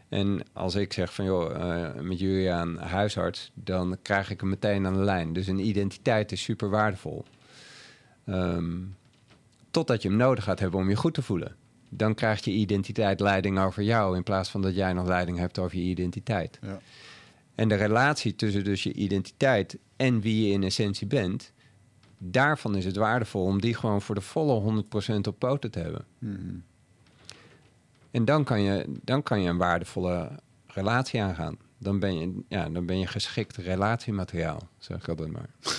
[0.09, 4.85] En als ik zeg van joh, eh, met Juliaan huisarts, dan krijg ik hem meteen
[4.85, 5.33] aan de lijn.
[5.33, 7.25] Dus een identiteit is super waardevol.
[8.25, 8.77] Ehm,
[9.71, 11.55] totdat je hem nodig gaat hebben om je goed te voelen.
[11.89, 15.59] Dan krijgt je identiteit leiding over jou in plaats van dat jij nog leiding hebt
[15.59, 16.59] over je identiteit.
[16.61, 16.79] Ja.
[17.55, 21.51] En de relatie tussen dus je identiteit en wie je in essentie bent,
[22.17, 26.05] daarvan is het waardevol om die gewoon voor de volle 100% op poten te hebben.
[28.11, 30.29] En dan kan, je, dan kan je een waardevolle
[30.67, 31.57] relatie aangaan.
[31.77, 35.49] Dan ben je, ja, dan ben je geschikt relatiemateriaal, zeg ik altijd maar.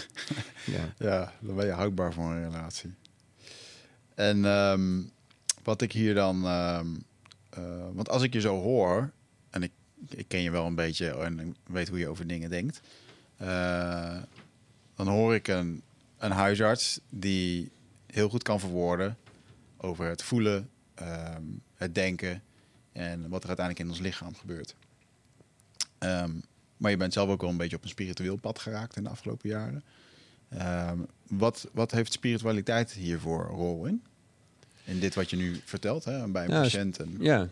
[0.77, 0.95] ja.
[0.99, 2.95] Ja, dan ben je houdbaar voor een relatie.
[4.15, 5.03] En ehm,
[5.63, 6.45] wat ik hier dan...
[6.47, 6.87] ehm,
[7.51, 7.63] eh,
[7.93, 9.11] want als ik je zo hoor...
[9.51, 9.73] En ik,
[10.09, 12.81] ik ken je wel een beetje en ik weet hoe je over dingen denkt.
[13.37, 14.17] eh,
[14.95, 15.83] dan hoor ik een,
[16.19, 17.71] een huisarts die
[18.07, 19.17] heel goed kan verwoorden...
[19.77, 21.43] over het voelen, ehm,
[21.81, 22.43] het denken...
[22.93, 24.75] en wat er uiteindelijk in ons lichaam gebeurt.
[25.99, 26.31] Ehm,
[26.77, 29.09] maar je bent zelf ook wel een beetje op een spiritueel pad geraakt in de
[29.09, 29.83] afgelopen jaren.
[30.49, 34.03] Ehm, wat, wat heeft spiritualiteit hiervoor een rol in?
[34.85, 36.99] In dit wat je nu vertelt hè, bij een Ja, patiënt.
[36.99, 37.49] En, ja,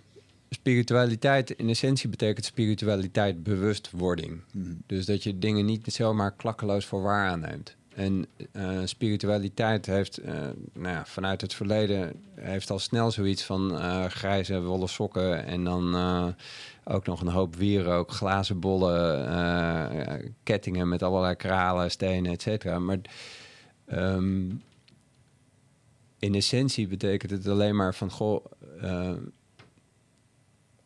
[0.50, 4.40] spiritualiteit in essentie betekent spiritualiteit bewustwording.
[4.52, 4.72] Mhm.
[4.86, 7.76] Dus dat je dingen niet zomaar klakkeloos voor waar aanneemt.
[7.98, 10.34] En eh, spiritualiteit heeft eh,
[10.72, 15.64] nou ja, vanuit het verleden heeft al snel zoiets van eh, grijze wollen sokken en
[15.64, 15.94] dan
[16.84, 22.78] ook nog een hoop wierook, glazen bollen, kettingen met allerlei kralen, stenen, et cetera.
[22.78, 22.98] Maar
[23.86, 24.50] ehm,
[26.18, 28.44] in essentie betekent het alleen maar van goh,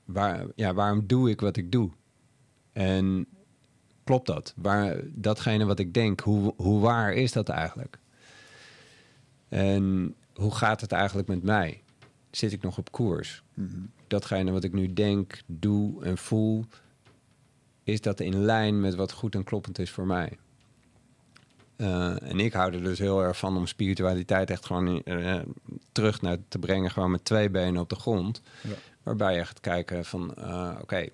[0.05, 1.91] waar, ja, waarom doe ik wat ik doe?
[2.73, 3.27] En
[4.05, 4.55] klopt dat?
[4.57, 7.99] Waar, datgene wat ik denk, hoe, hoe waar is dat eigenlijk?
[9.49, 11.83] En hoe gaat het eigenlijk met mij?
[12.31, 13.43] Zit ik nog op koers?
[13.55, 13.81] Mhm.
[14.07, 16.65] Datgene wat ik nu denk, doe en voel,
[17.85, 20.39] is dat in lijn met wat goed en kloppend is voor mij?
[21.77, 25.41] Eh, en ik hou er dus heel erg van om spiritualiteit echt gewoon eh,
[25.93, 28.41] terug naar te brengen, gewoon met twee benen op de grond.
[28.61, 28.75] Ja.
[29.03, 31.09] Waarbij je gaat kijken van, eh, oké,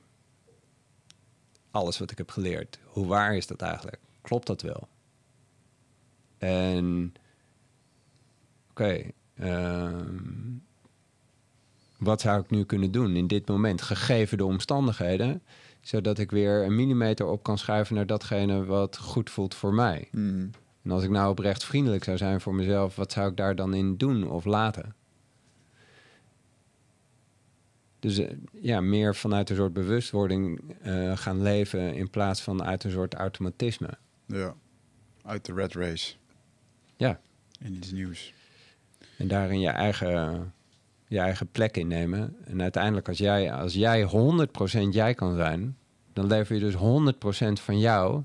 [1.71, 3.99] alles wat ik heb geleerd, hoe waar is dat eigenlijk?
[4.21, 4.89] Klopt dat wel?
[6.39, 7.15] En
[8.71, 9.03] oké,
[9.35, 10.57] ehm,
[11.99, 15.43] wat zou ik nu kunnen doen in dit moment, gegeven de omstandigheden,
[15.81, 20.09] zodat ik weer een millimeter op kan schuiven naar datgene wat goed voelt voor mij?
[20.11, 20.49] Mhm.
[20.83, 23.75] En als ik nou oprecht vriendelijk zou zijn voor mezelf, wat zou ik daar dan
[23.75, 24.95] in doen of laten?
[28.01, 28.31] Dus eh,
[28.61, 33.15] ja, meer vanuit een soort bewustwording eh, gaan leven in plaats van uit een soort
[33.15, 33.89] automatisme.
[34.27, 34.55] Ja,
[35.25, 36.15] uit de red race.
[36.97, 37.21] Ja.
[37.61, 38.33] In iets nieuws.
[39.17, 40.53] En daarin je eigen,
[41.07, 42.37] je eigen plek innemen.
[42.45, 45.77] En uiteindelijk, als jij, als jij 100% jij kan zijn,
[46.13, 48.23] dan lever je dus 100% van jou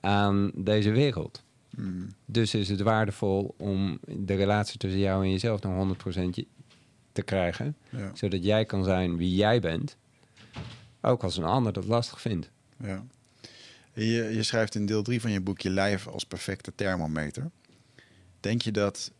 [0.00, 1.44] aan deze wereld.
[1.76, 2.06] Mhm.
[2.24, 6.46] Dus is het waardevol om de relatie tussen jou en jezelf nog 100% je-
[7.12, 7.76] te krijgen.
[7.88, 9.96] Ja, Zodat jij kan zijn wie jij bent.
[11.00, 12.50] Ook als een ander dat lastig vindt.
[12.82, 13.04] ja.
[13.92, 14.04] Je,
[14.34, 17.50] je schrijft in deel 3 van je boek je lijf als perfecte thermometer.
[18.40, 19.12] Denk je dat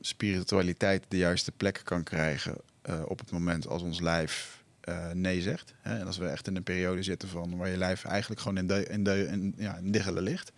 [0.00, 5.42] spiritualiteit de juiste plek kan krijgen eh, op het moment als ons lijf eh, nee
[5.42, 5.74] zegt?
[5.80, 5.98] Hè?
[5.98, 8.66] En als we echt in een periode zitten van waar je lijf eigenlijk gewoon in,
[8.66, 10.52] de, in, de, in, ja, in diggelen ligt.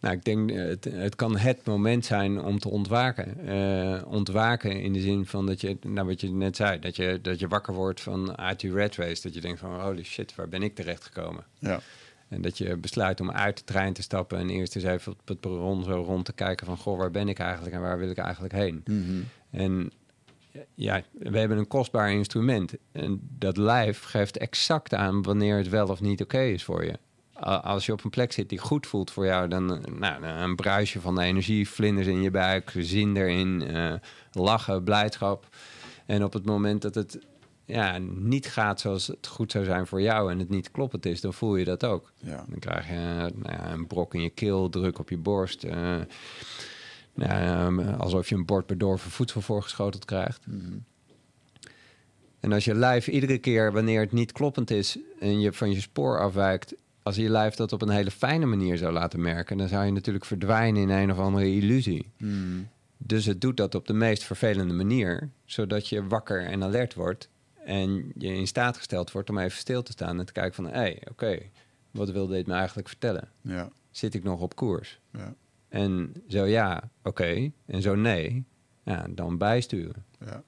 [0.00, 3.46] Nou, ik denk, eh, het, het kan het moment zijn om te ontwaken.
[3.46, 7.18] Eh, ontwaken in de zin van dat je, nou wat je net zei, dat je,
[7.22, 9.22] dat je wakker wordt van uit die red race.
[9.22, 11.44] Dat je denkt van, holy shit, waar ben ik terecht gekomen?
[11.58, 11.80] Ja.
[12.28, 15.28] En dat je besluit om uit de trein te stappen en eerst eens even op
[15.28, 18.10] het perron zo rond te kijken van, goh, waar ben ik eigenlijk en waar wil
[18.10, 18.82] ik eigenlijk heen?
[18.84, 19.20] Mhm.
[19.50, 19.92] En
[20.74, 22.74] ja, we hebben een kostbaar instrument.
[22.92, 26.98] En dat lijf geeft exact aan wanneer het wel of niet oké is voor je.
[27.40, 30.56] Als je op een plek zit die goed voelt voor jou, dan eh, nou, een
[30.56, 33.94] bruisje van de energie, vlinders in je buik, zin erin, eh,
[34.32, 35.48] lachen, blijdschap.
[36.06, 37.18] En op het moment dat het
[37.68, 41.20] ja, niet gaat zoals het goed zou zijn voor jou en het niet kloppend is,
[41.20, 42.12] dan voel je dat ook.
[42.16, 42.44] Ja.
[42.48, 45.64] Dan krijg je eh, nou ja, een brok in je keel, druk op je borst.
[45.64, 45.96] eh,
[47.14, 50.46] nou, ja, alsof je een bord bedorven voedsel voorgeschoteld krijgt.
[52.40, 55.80] En als je lijf iedere keer wanneer het niet kloppend is en je van je
[55.80, 56.74] spoor afwijkt,
[57.08, 59.92] als je lijf dat op een hele fijne manier zou laten merken, dan zou je
[59.92, 62.10] natuurlijk verdwijnen in een of andere illusie.
[62.16, 62.62] Mhm.
[62.96, 67.28] Dus het doet dat op de meest vervelende manier, zodat je wakker en alert wordt
[67.64, 70.64] en je in staat gesteld wordt om even stil te staan en te kijken van,
[70.64, 71.38] hé, hey, oké,
[71.90, 73.28] wat wil dit me eigenlijk vertellen?
[73.40, 73.68] Ja.
[73.90, 75.00] Zit ik nog op koers?
[75.12, 75.34] Ja.
[75.68, 78.44] En zo ja, oké, en zo nee,
[78.82, 80.04] ja, dan bijsturen.
[80.20, 80.42] Ja.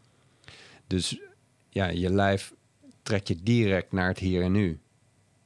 [0.87, 1.21] Dus
[1.69, 2.55] ja, je lijf
[3.03, 4.81] trekt je direct naar het hier en nu.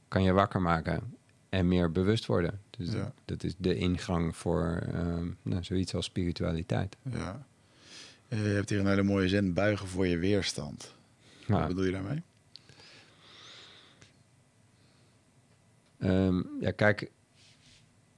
[0.07, 1.13] Kan je wakker maken
[1.49, 2.59] en meer bewust worden.
[2.69, 3.13] Dus Ja.
[3.25, 6.95] dat is de ingang voor ehm, nou, zoiets als spiritualiteit.
[7.11, 7.45] ja.
[8.27, 10.93] Eh, Je hebt hier een hele mooie zin, buigen voor je weerstand.
[11.47, 12.21] Wat bedoel je daarmee?
[15.99, 17.11] ehm, ja, kijk,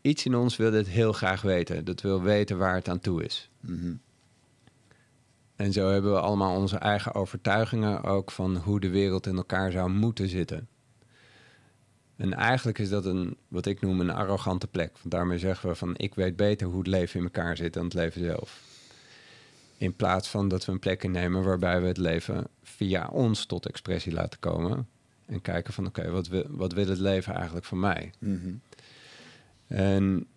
[0.02, 1.86] iets in ons wil dit heel graag weten.
[1.86, 3.50] Dat wil weten waar het aan toe is.
[3.60, 3.94] Mhm.
[5.56, 9.72] En zo hebben we allemaal onze eigen overtuigingen ook van hoe de wereld in elkaar
[9.72, 10.68] zou moeten zitten.
[12.18, 14.92] En eigenlijk is dat een, wat ik noem een arrogante plek.
[14.98, 17.84] Want daarmee zeggen we van ik weet beter hoe het leven in elkaar zit dan
[17.84, 18.62] het leven zelf.
[19.78, 23.66] In plaats van dat we een plek innemen waarbij we het leven via ons tot
[23.66, 24.88] expressie laten komen.
[25.26, 28.12] En kijken van oké, wat, wil, wat wil het leven eigenlijk van mij?
[28.20, 28.54] Mhm.
[29.68, 30.28] En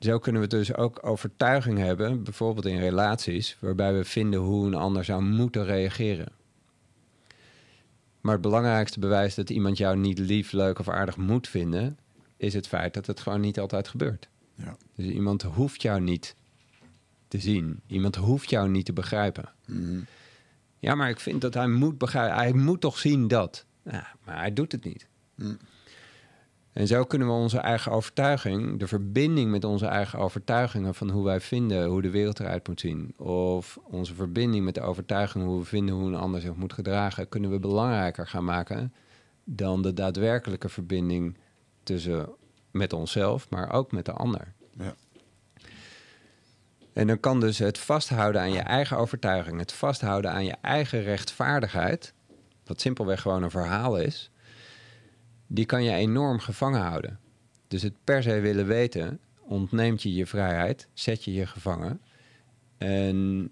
[0.00, 4.74] zo kunnen we dus ook overtuiging hebben, bijvoorbeeld in relaties, waarbij we vinden hoe een
[4.74, 6.28] ander zou moeten reageren.
[8.22, 11.98] Maar het belangrijkste bewijs dat iemand jou niet lief, leuk of aardig moet vinden,
[12.36, 14.28] is het feit dat het gewoon niet altijd gebeurt.
[14.54, 14.76] Ja.
[14.94, 16.36] Dus iemand hoeft jou niet
[17.28, 17.80] te zien.
[17.86, 19.52] Iemand hoeft jou niet te begrijpen.
[19.66, 20.00] Mhm.
[20.78, 22.36] Ja, maar ik vind dat hij moet begrijpen.
[22.36, 23.66] Hij moet toch zien dat.
[23.82, 25.06] Ja, maar hij doet het niet.
[25.34, 25.58] Mm.
[26.72, 31.24] En zo kunnen we onze eigen overtuiging, de verbinding met onze eigen overtuigingen van hoe
[31.24, 35.58] wij vinden hoe de wereld eruit moet zien, of onze verbinding met de overtuiging hoe
[35.58, 38.92] we vinden hoe een ander zich moet gedragen, kunnen we belangrijker gaan maken
[39.44, 41.38] dan de daadwerkelijke verbinding
[41.82, 42.28] tussen
[42.70, 44.52] met onszelf, maar ook met de ander.
[44.78, 44.94] Ja.
[46.92, 51.02] En dan kan dus het vasthouden aan je eigen overtuiging, het vasthouden aan je eigen
[51.02, 52.14] rechtvaardigheid,
[52.64, 54.30] wat simpelweg gewoon een verhaal is,
[55.54, 57.18] die kan je enorm gevangen houden.
[57.68, 62.00] Dus het per se willen weten ontneemt je je vrijheid, zet je je gevangen.
[62.78, 63.50] En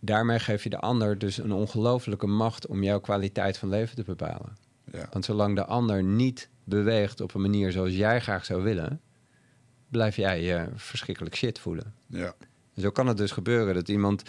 [0.00, 4.02] daarmee geef je de ander dus een ongelofelijke macht om jouw kwaliteit van leven te
[4.02, 4.56] bepalen.
[4.92, 5.08] Ja.
[5.12, 9.00] Want zolang de ander niet beweegt op een manier zoals jij graag zou willen,
[9.88, 11.94] blijf jij je verschrikkelijk shit voelen.
[12.06, 12.34] Ja.
[12.74, 14.22] En zo kan het dus gebeuren dat iemand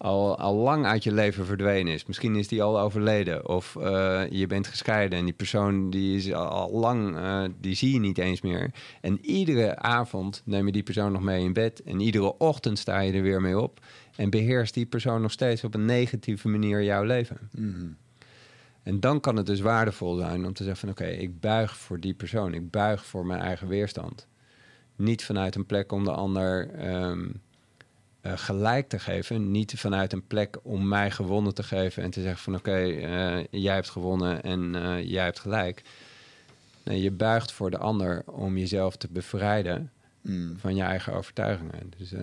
[0.00, 2.06] al, al lang uit je leven verdwenen is.
[2.06, 6.32] Misschien is die al overleden of eh, je bent gescheiden en die persoon die is
[6.32, 8.70] al, al lang, eh, die zie je niet eens meer.
[9.00, 13.00] En iedere avond neem je die persoon nog mee in bed en iedere ochtend sta
[13.00, 13.80] je er weer mee op
[14.16, 17.38] en beheerst die persoon nog steeds op een negatieve manier jouw leven.
[17.52, 17.86] Mhm.
[18.82, 22.00] En dan kan het dus waardevol zijn om te zeggen van oké, ik buig voor
[22.00, 22.54] die persoon.
[22.54, 24.26] Ik buig voor mijn eigen weerstand.
[24.96, 27.28] Niet vanuit een plek om de ander ehm,
[28.20, 29.50] eh, gelijk te geven.
[29.50, 33.44] Niet vanuit een plek om mij gewonnen te geven en te zeggen van oké, eh,
[33.50, 35.82] jij hebt gewonnen en eh, jij hebt gelijk.
[36.82, 39.90] Nee, je buigt voor de ander om jezelf te bevrijden
[40.22, 40.58] Mm.
[40.58, 41.92] van je eigen overtuigingen.
[41.96, 42.14] Dus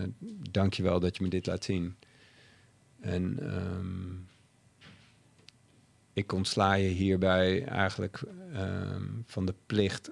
[0.51, 1.95] dank je wel dat je me dit laat zien.
[2.99, 4.13] En ehm,
[6.13, 8.21] ik ontsla je hierbij eigenlijk
[8.53, 10.11] ehm, van de plicht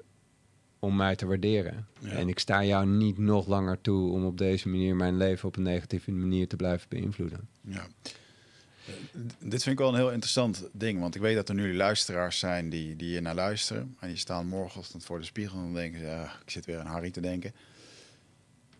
[0.86, 1.88] om mij te waarderen.
[2.00, 2.10] Ja.
[2.10, 5.56] En ik sta jou niet nog langer toe om op deze manier mijn leven op
[5.56, 7.48] een negatieve manier te blijven beïnvloeden.
[7.62, 7.88] Ja.
[8.88, 8.94] Eh,
[9.40, 12.40] Dit vind ik wel een heel interessant ding, want ik weet dat er nu luisteraars
[12.40, 13.96] zijn die, die hier naar luisteren.
[14.00, 16.86] En die staan morgenochtend voor de spiegel en denken ze, ah, ik zit weer aan
[16.86, 17.54] Harry te denken.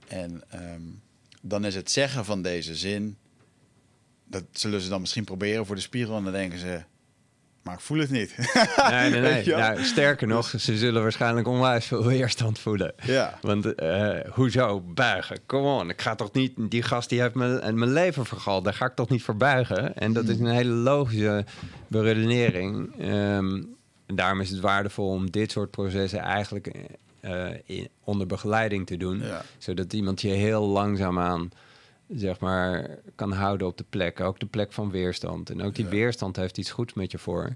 [0.08, 0.82] En ehm,
[1.42, 3.18] dan is het zeggen van deze zin,
[4.26, 6.84] dat zullen ze dan misschien proberen voor de spiegel en dan denken ze,
[7.66, 8.36] maar ik voel het niet.
[8.90, 9.46] Nee, nee, nee.
[9.46, 12.94] Nou, sterker nog, ze zullen waarschijnlijk onwijs veel weerstand voelen.
[13.04, 13.38] ja.
[13.42, 15.40] Want eh, hoezo buigen?
[15.46, 16.54] Come on, ik ga toch niet...
[16.58, 18.64] Die gast die heeft mijn, mijn leven vergald.
[18.64, 19.96] Daar ga ik toch niet voor buigen?
[19.96, 21.46] En dat is een hele logische
[21.88, 23.00] beredenering.
[23.00, 23.64] Ehm,
[24.06, 26.72] en daarom is het waardevol om dit soort processen eigenlijk
[27.20, 29.20] eh, in, onder begeleiding te doen.
[29.22, 29.42] Ja.
[29.58, 31.50] Zodat iemand je heel langzaamaan
[32.10, 34.20] zeg maar, kan houden op de plek.
[34.20, 35.50] Ook de plek van weerstand.
[35.50, 35.92] En ook die Ja.
[35.92, 37.56] weerstand heeft iets goeds met je voor.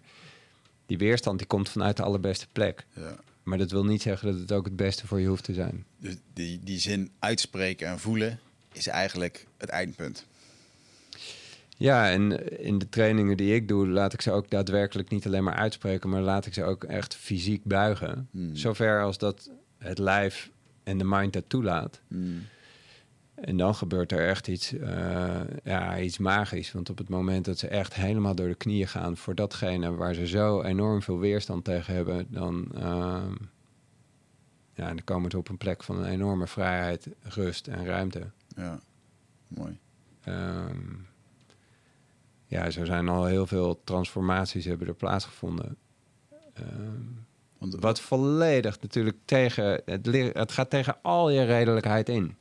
[0.85, 2.85] Die weerstand die komt vanuit de allerbeste plek.
[2.95, 3.15] ja.
[3.43, 5.85] Maar dat wil niet zeggen dat het ook het beste voor je hoeft te zijn.
[5.97, 8.39] Dus die, die zin uitspreken en voelen
[8.73, 10.25] is eigenlijk het eindpunt.
[11.77, 15.43] Ja, en in de trainingen die ik doe, laat ik ze ook daadwerkelijk niet alleen
[15.43, 18.27] maar uitspreken, maar laat ik ze ook echt fysiek buigen.
[18.31, 18.55] Hmm.
[18.55, 20.49] Zover als dat het lijf
[20.83, 21.99] en de mind dat toelaat.
[22.07, 22.45] Hmm.
[23.41, 26.71] En dan gebeurt er echt iets, eh, ja, iets magisch.
[26.71, 30.13] Want op het moment dat ze echt helemaal door de knieën gaan voor datgene waar
[30.13, 33.33] ze zo enorm veel weerstand tegen hebben, dan, ehm,
[34.73, 38.29] ja, dan komen ze op een plek van een enorme vrijheid, rust en ruimte.
[38.55, 38.79] Ja,
[39.47, 39.77] mooi.
[40.23, 40.95] Ehm,
[42.47, 45.77] ja, zo zijn al heel veel transformaties hebben er plaatsgevonden.
[46.53, 47.03] Ehm,
[47.57, 49.81] Want wat volledig natuurlijk tegen...
[49.85, 52.35] Het, het gaat tegen al je redelijkheid in.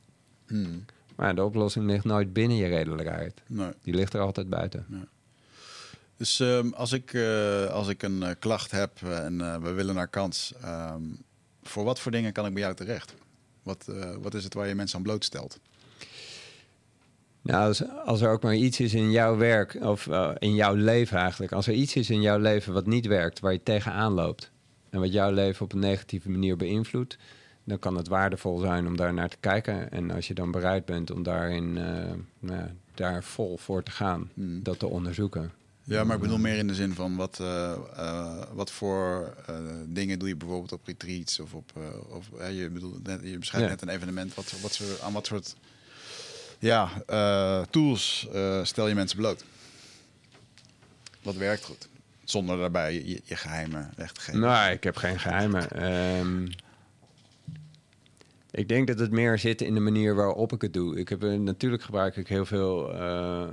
[0.49, 0.85] Hmm.
[1.17, 3.43] Maar de oplossing ligt nooit binnen je redelijkheid.
[3.47, 3.71] Nee.
[3.83, 5.09] Die ligt er altijd buiten.
[6.19, 9.95] Dus ehm, als, ik, eh, als ik een eh, klacht heb en eh, we willen
[9.95, 11.03] naar kans, ehm,
[11.63, 13.15] voor wat voor dingen kan ik bij jou terecht?
[13.63, 13.91] Wat,
[14.21, 15.61] wat is het waar je mensen aan blootstelt?
[17.43, 21.19] Nou, als, als er ook maar iets is in jouw werk, of in jouw leven
[21.19, 21.53] eigenlijk...
[21.53, 24.51] als er iets is in jouw leven wat niet werkt, waar je tegenaan loopt...
[24.91, 27.19] en wat jouw leven op een negatieve manier beïnvloedt...
[27.69, 29.91] dan kan het waardevol zijn om daar naar te kijken.
[29.91, 32.62] En als je dan bereid bent om daarin, eh, nou,
[32.95, 34.62] daar vol voor te gaan, Hmm.
[34.62, 35.53] dat te onderzoeken.
[35.85, 39.35] Ja, maar ik bedoel meer in de zin van wat, eh, eh, wat voor
[39.87, 41.73] dingen doe je bijvoorbeeld op retreats of op,
[42.09, 43.73] of je bedoelt net, je beschrijft Ja.
[43.73, 44.35] net een evenement.
[44.35, 45.57] Wat, wat soort, aan wat soort
[46.59, 46.89] ja,
[47.71, 48.29] tools
[48.62, 49.45] stel je mensen bloot?
[51.23, 51.89] Wat werkt goed?
[52.25, 54.41] Zonder daarbij je, je geheimen weg te geven.
[54.41, 55.71] Nou, ik heb geen geheimen.
[55.71, 56.47] Ehm,
[58.51, 60.99] ik denk dat het meer zit in de manier waarop ik het doe.
[60.99, 63.49] Ik heb, eh, natuurlijk gebruik ik heel veel eh,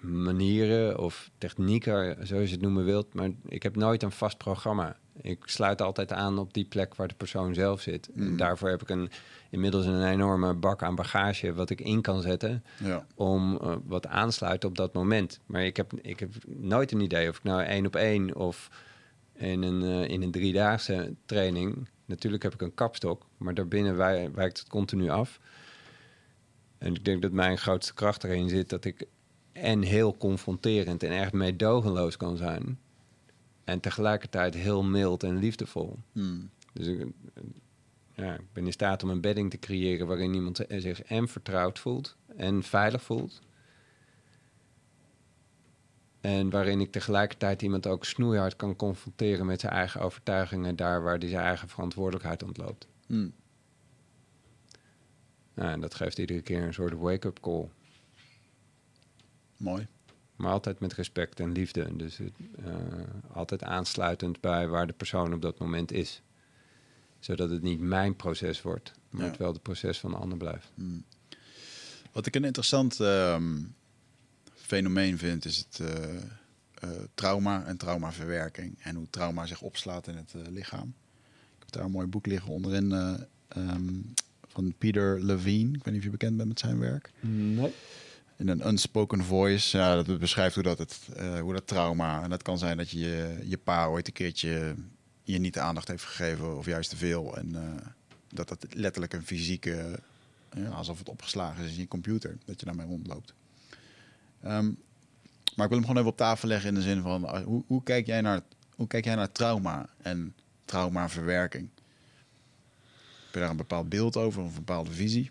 [0.00, 3.14] manieren of technieken, zoals je het noemen wilt.
[3.14, 4.96] Maar ik heb nooit een vast programma.
[5.20, 8.08] Ik sluit altijd aan op die plek waar de persoon zelf zit.
[8.16, 8.36] En Mm.
[8.36, 9.10] daarvoor heb ik een,
[9.50, 13.06] inmiddels een enorme bak aan bagage wat ik in kan zetten Ja.
[13.14, 15.40] om eh, wat aansluiten op dat moment.
[15.46, 18.68] Maar ik heb, ik heb nooit een idee of ik nou één op één of
[19.36, 21.88] in een, in een driedaagse training.
[22.04, 25.40] Natuurlijk heb ik een kapstok, maar daarbinnen wij- wijkt het continu af.
[26.78, 29.06] En ik denk dat mijn grootste kracht erin zit dat ik
[29.52, 32.78] en heel confronterend en echt meedogenloos kan zijn.
[33.64, 35.98] En tegelijkertijd heel mild en liefdevol.
[36.12, 36.50] Hmm.
[36.72, 37.06] Dus ik,
[38.14, 41.28] ja, ik ben in staat om een bedding te creëren waarin iemand zi- zich en
[41.28, 43.40] vertrouwd voelt en veilig voelt.
[46.22, 51.18] En waarin ik tegelijkertijd iemand ook snoeihard kan confronteren met zijn eigen overtuigingen, daar waar
[51.18, 52.86] hij zijn eigen verantwoordelijkheid ontloopt.
[53.06, 53.32] Hmm.
[55.54, 57.68] Nou, en dat geeft iedere keer een soort wake-up call.
[59.56, 59.86] Mooi.
[60.36, 61.96] Maar altijd met respect en liefde.
[61.96, 62.32] Dus het,
[62.64, 62.74] eh,
[63.32, 66.22] altijd aansluitend bij waar de persoon op dat moment is.
[67.18, 69.28] Zodat het niet mijn proces wordt, maar Ja.
[69.28, 70.70] het wel het proces van de ander blijft.
[70.74, 71.04] Hmm.
[72.12, 73.58] Wat ik een interessant ehm,
[74.76, 76.16] fenomeen vind, is het eh,
[76.82, 78.78] eh, trauma en traumaverwerking.
[78.82, 80.94] En hoe trauma zich opslaat in het eh, lichaam.
[81.56, 83.14] Ik heb daar een mooi boek liggen onderin eh,
[83.48, 84.00] ehm,
[84.46, 85.76] van Peter Levine.
[85.76, 87.10] Ik weet niet of je bekend bent met zijn werk.
[87.20, 87.72] Nee.
[88.36, 89.76] In een unspoken voice.
[89.76, 90.98] Ja, dat beschrijft hoe dat, het,
[91.40, 92.22] hoe dat trauma.
[92.22, 94.74] En dat kan zijn dat je je, pa ooit een keertje
[95.22, 96.58] je niet de aandacht heeft gegeven.
[96.58, 97.36] Of juist te veel.
[97.36, 97.54] En
[98.28, 99.98] dat dat letterlijk een fysieke.
[100.56, 102.38] ja, alsof het opgeslagen is in je computer.
[102.44, 103.34] Dat je daarmee rondloopt.
[104.42, 104.70] Ehm,
[105.56, 107.24] maar ik wil hem gewoon even op tafel leggen in de zin van.
[107.24, 108.40] ah, hoe, hoe, kijk, jij naar,
[108.74, 110.34] hoe kijk jij naar trauma en
[110.64, 111.68] traumaverwerking?
[113.24, 115.30] Heb je daar een bepaald beeld over of een bepaalde visie?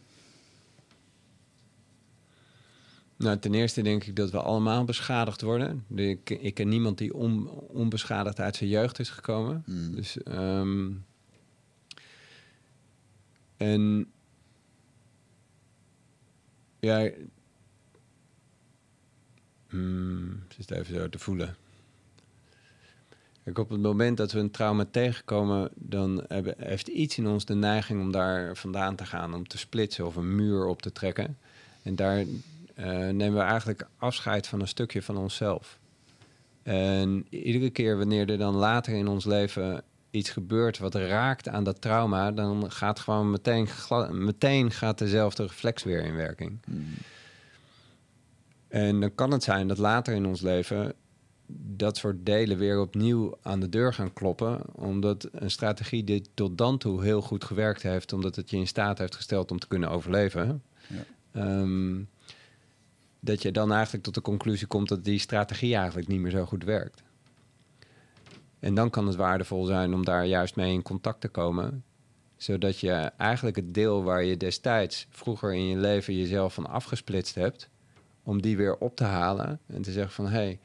[3.16, 5.84] Nou, ten eerste denk ik dat we allemaal beschadigd worden.
[5.88, 9.64] De- Ik, ik ken niemand die on, onbeschadigd uit zijn jeugd is gekomen.
[9.66, 9.96] Hmm.
[9.96, 10.92] Dus, ehm,
[13.58, 14.12] en
[16.80, 17.10] ja,
[19.72, 21.56] hmm, het is het even zo te voelen.
[23.44, 27.46] Kijk, op het moment dat we een trauma tegenkomen, dan hebben, heeft iets in ons
[27.46, 30.92] de neiging om daar vandaan te gaan, om te splitsen of een muur op te
[30.92, 31.38] trekken.
[31.84, 32.26] En daar
[32.76, 35.80] eh, nemen we eigenlijk afscheid van een stukje van onszelf.
[36.64, 41.64] En iedere keer wanneer er dan later in ons leven iets gebeurt wat raakt aan
[41.64, 43.68] dat trauma, dan gaat gewoon meteen,
[44.12, 46.60] meteen gaat dezelfde reflex weer in werking.
[48.72, 50.94] En dan kan het zijn dat later in ons leven
[51.54, 54.62] dat soort delen weer opnieuw aan de deur gaan kloppen.
[54.76, 58.68] Omdat een strategie die tot dan toe heel goed gewerkt heeft, omdat het je in
[58.68, 60.64] staat heeft gesteld om te kunnen overleven.
[60.88, 61.04] Ja.
[61.32, 62.04] ehm,
[63.20, 66.46] dat je dan eigenlijk tot de conclusie komt dat die strategie eigenlijk niet meer zo
[66.46, 67.04] goed werkt.
[68.60, 71.84] En dan kan het waardevol zijn om daar juist mee in contact te komen.
[72.38, 77.36] Zodat je eigenlijk het deel waar je destijds vroeger in je leven jezelf van afgesplitst
[77.36, 77.70] hebt,
[78.24, 80.60] om die weer op te halen en te zeggen van hé, hey,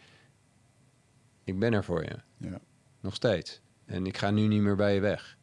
[1.45, 2.17] ik ben er voor je.
[2.37, 2.61] Ja.
[3.01, 3.61] Nog steeds.
[3.85, 5.37] En ik ga nu niet meer bij je weg.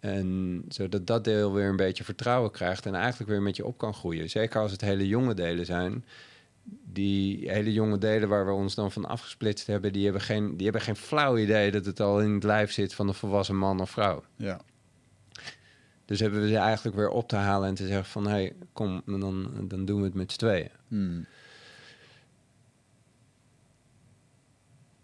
[0.00, 3.78] En zodat dat deel weer een beetje vertrouwen krijgt en eigenlijk weer met je op
[3.78, 4.30] kan groeien.
[4.30, 6.04] Zeker als het hele jonge delen zijn.
[6.84, 10.64] Die hele jonge delen waar we ons dan van afgesplitst hebben, die hebben geen, die
[10.64, 13.80] hebben geen flauw idee dat het al in het lijf zit van een volwassen man
[13.80, 14.22] of vrouw.
[14.36, 14.60] Ja.
[16.10, 18.52] Dus hebben we ze eigenlijk weer op te halen en te zeggen van hé, hey,
[18.72, 20.70] kom, dan, dan doen we het met z'n tweeën.
[20.88, 21.26] Hmm.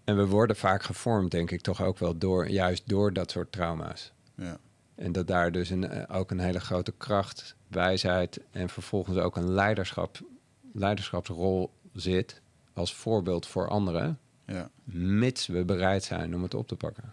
[0.05, 3.53] En we worden vaak gevormd, denk ik, toch ook wel door, juist door dat soort
[3.53, 4.13] trauma's.
[4.35, 4.59] Ja.
[4.95, 9.37] En dat daar dus een, eh, ook een hele grote kracht, wijsheid en vervolgens ook
[9.37, 10.19] een leiderschap,
[10.73, 12.41] leiderschapsrol zit
[12.73, 14.71] als voorbeeld voor anderen, Ja.
[14.85, 17.13] mits we bereid zijn om het op te pakken.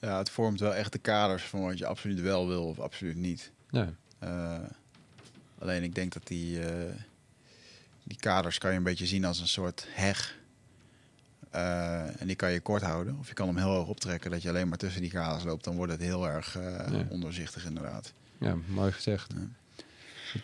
[0.00, 3.16] Ja, het vormt wel echt de kaders van wat je absoluut wel wil of absoluut
[3.16, 3.50] niet.
[3.70, 4.58] Ja, Eh,
[5.58, 6.94] alleen ik denk dat die, eh,
[8.04, 10.38] die kaders kan je een beetje zien als een soort heg.
[11.50, 13.16] Eh, en die kan je kort houden.
[13.18, 15.64] Of je kan hem heel hoog optrekken dat je alleen maar tussen die kaders loopt.
[15.64, 16.58] Dan wordt het heel erg
[17.10, 18.12] ondoorzichtig inderdaad.
[18.38, 19.32] ja mooi gezegd.
[19.36, 19.48] Ja.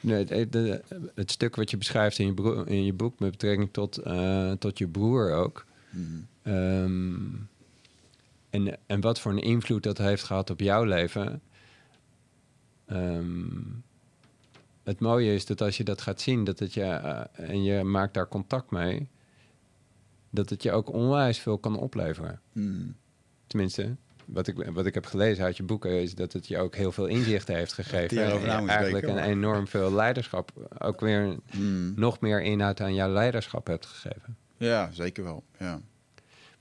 [0.01, 0.83] Nee, het, het, de-
[1.15, 4.01] het stuk wat je beschrijft in je, broer- in je boek met betrekking tot,
[4.61, 5.65] tot je broer ook.
[6.43, 7.25] Ehm,
[8.51, 11.43] en, en wat voor een invloed dat heeft gehad op jouw leven.
[12.87, 13.51] Ehm,
[14.83, 17.21] het mooie is dat als je dat gaat zien dat het je, eh,
[17.51, 19.09] en je maakt daar contact mee,
[20.31, 22.41] dat het je ook onwijs veel kan opleveren.
[22.53, 22.87] Mhm.
[23.47, 26.75] Tenminste, wat ik, wat ik heb gelezen uit je boeken is dat het je ook
[26.77, 28.25] heel veel inzichten heeft gegeven.
[28.47, 31.93] En eigenlijk een enorm veel leiderschap, ook weer Mhm.
[32.01, 34.37] nog meer inhoud aan jouw leiderschap hebt gegeven.
[34.57, 35.45] Ja, zeker wel.
[35.59, 35.81] Ja.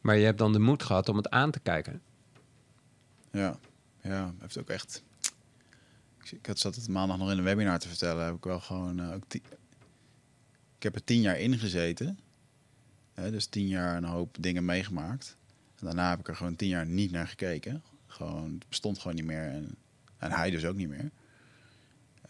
[0.05, 2.01] Maar je hebt dan de moed gehad om het aan te kijken.
[3.31, 3.59] Ja,
[4.01, 5.03] ja, heeft ook echt.
[6.23, 8.25] Ik, had zat het maandag nog in een webinar te vertellen.
[8.25, 9.33] Heb ik wel gewoon eh, ook.
[9.33, 12.19] Ik heb er tien jaar in gezeten.
[13.13, 15.37] Hè, dus tien jaar een hoop dingen meegemaakt.
[15.75, 17.83] En daarna heb ik er gewoon tien jaar niet naar gekeken.
[18.07, 19.47] Gewoon, het bestond gewoon niet meer.
[19.47, 19.75] En,
[20.17, 21.11] en hij dus ook niet meer.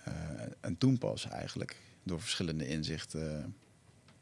[0.04, 0.14] Eh,
[0.60, 3.46] en toen pas eigenlijk, door verschillende inzichten, eh,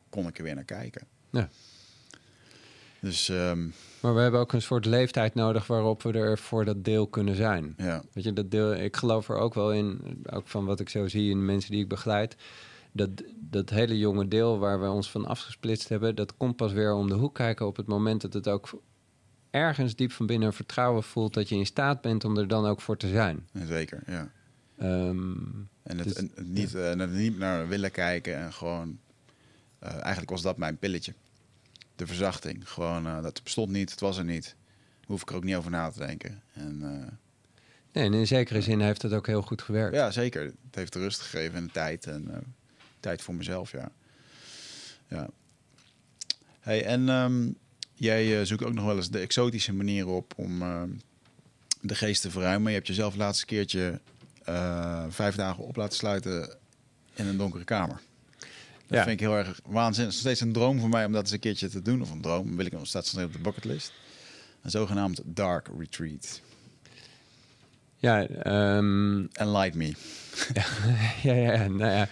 [0.09, 1.07] kon ik er weer naar kijken.
[1.29, 1.49] Ja.
[3.03, 3.67] Dus ehm,
[3.99, 7.35] Maar we hebben ook een soort leeftijd nodig waarop we er voor dat deel kunnen
[7.35, 7.73] zijn.
[7.77, 10.89] ja, Weet je, dat deel, ik geloof er ook wel in, ook van wat ik
[10.89, 12.35] zo zie in de mensen die ik begeleid.
[12.91, 16.93] Dat, dat hele jonge deel waar we ons van afgesplitst hebben, dat komt pas weer
[16.93, 18.69] om de hoek kijken op het moment dat het ook
[19.49, 22.81] ergens diep van binnen vertrouwen voelt dat je in staat bent om er dan ook
[22.81, 23.47] voor te zijn.
[23.67, 24.03] zeker.
[24.07, 24.29] Ja.
[24.77, 25.31] Ehm,
[25.83, 28.97] En het, Dus- en het niet, eh, naar- niet naar willen kijken en gewoon...
[29.79, 31.13] eh, eigenlijk was dat mijn pilletje.
[31.95, 32.69] De verzachting.
[32.69, 34.55] Gewoon, eh, dat bestond niet, het was er niet.
[35.05, 36.41] Hoef ik er ook niet over na te denken.
[36.53, 37.11] En, eh,
[37.91, 39.95] nee, en in zekere zin heeft het ook heel goed gewerkt.
[39.95, 40.43] ja, zeker.
[40.43, 42.07] Het heeft rust gegeven en tijd.
[42.07, 42.37] En eh,
[42.99, 43.91] tijd voor mezelf, ja.
[45.07, 45.29] ja.
[46.59, 47.51] Hey, en ehm,
[47.93, 50.59] jij zoekt ook nog wel eens de exotische manieren op om
[51.81, 52.71] de geest te verruimen.
[52.71, 53.99] Je hebt jezelf laatste keertje
[55.09, 56.57] vijf dagen op laten sluiten
[57.13, 58.01] in een donkere kamer.
[58.87, 59.03] Dat Ja.
[59.03, 59.95] vind ik heel erg waanzinnig.
[59.95, 62.01] Het is nog steeds een droom voor mij om dat eens een keertje te doen.
[62.01, 63.91] Of een droom, wil ik nog staat op de bucketlist.
[64.61, 66.41] Een zogenaamd dark retreat.
[67.97, 69.93] Ja, ehm, Enlight me.
[71.23, 72.07] ja, ja, nou ja.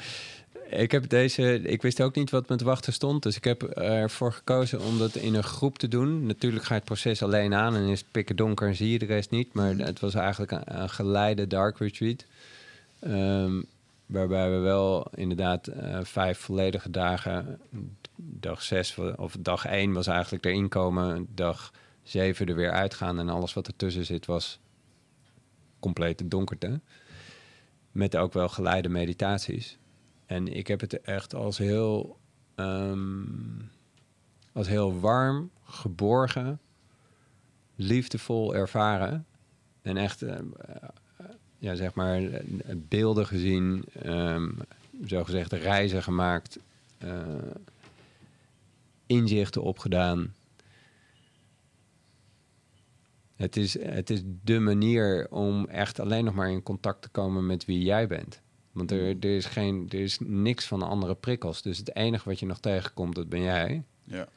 [0.70, 1.62] Ik heb deze.
[1.62, 3.24] Ik wist ook niet wat me te wachten stond.
[3.24, 6.26] Dus ik heb ervoor gekozen om dat in een groep te doen.
[6.26, 9.00] Natuurlijk ga je het proces alleen aan en is het pikken donker en zie je
[9.00, 9.54] de rest niet.
[9.54, 12.26] Maar het was eigenlijk een, een geleide dark retreat.
[13.00, 13.62] Ehm,
[14.12, 17.60] waarbij we wel inderdaad eh, vijf volledige dagen.
[18.16, 21.28] Dag zes of dag één was eigenlijk erin komen.
[21.36, 21.72] Dag
[22.04, 23.20] zeven er weer uitgaan.
[23.20, 24.60] En alles wat ertussen zit was
[25.80, 26.82] complete donkerte.
[27.92, 29.78] Met ook wel geleide meditaties.
[30.26, 32.18] En ik heb het echt als heel,
[32.56, 33.26] ehm,
[34.54, 36.60] als heel warm, geborgen,
[37.76, 39.26] liefdevol ervaren.
[39.82, 40.40] En echt, eh,
[41.62, 42.22] ja, zeg maar,
[42.88, 44.50] beelden gezien, ehm
[45.06, 46.60] zogezegd reizen gemaakt,
[46.98, 47.22] eh,
[49.06, 50.34] inzichten opgedaan.
[53.36, 57.46] Het is, het is de manier om echt alleen nog maar in contact te komen
[57.46, 58.42] met wie jij bent.
[58.72, 61.62] Want er, er, is geen, er is niks van andere prikkels.
[61.62, 63.84] Dus het enige wat je nog tegenkomt, dat ben jij.
[64.04, 64.28] Ja.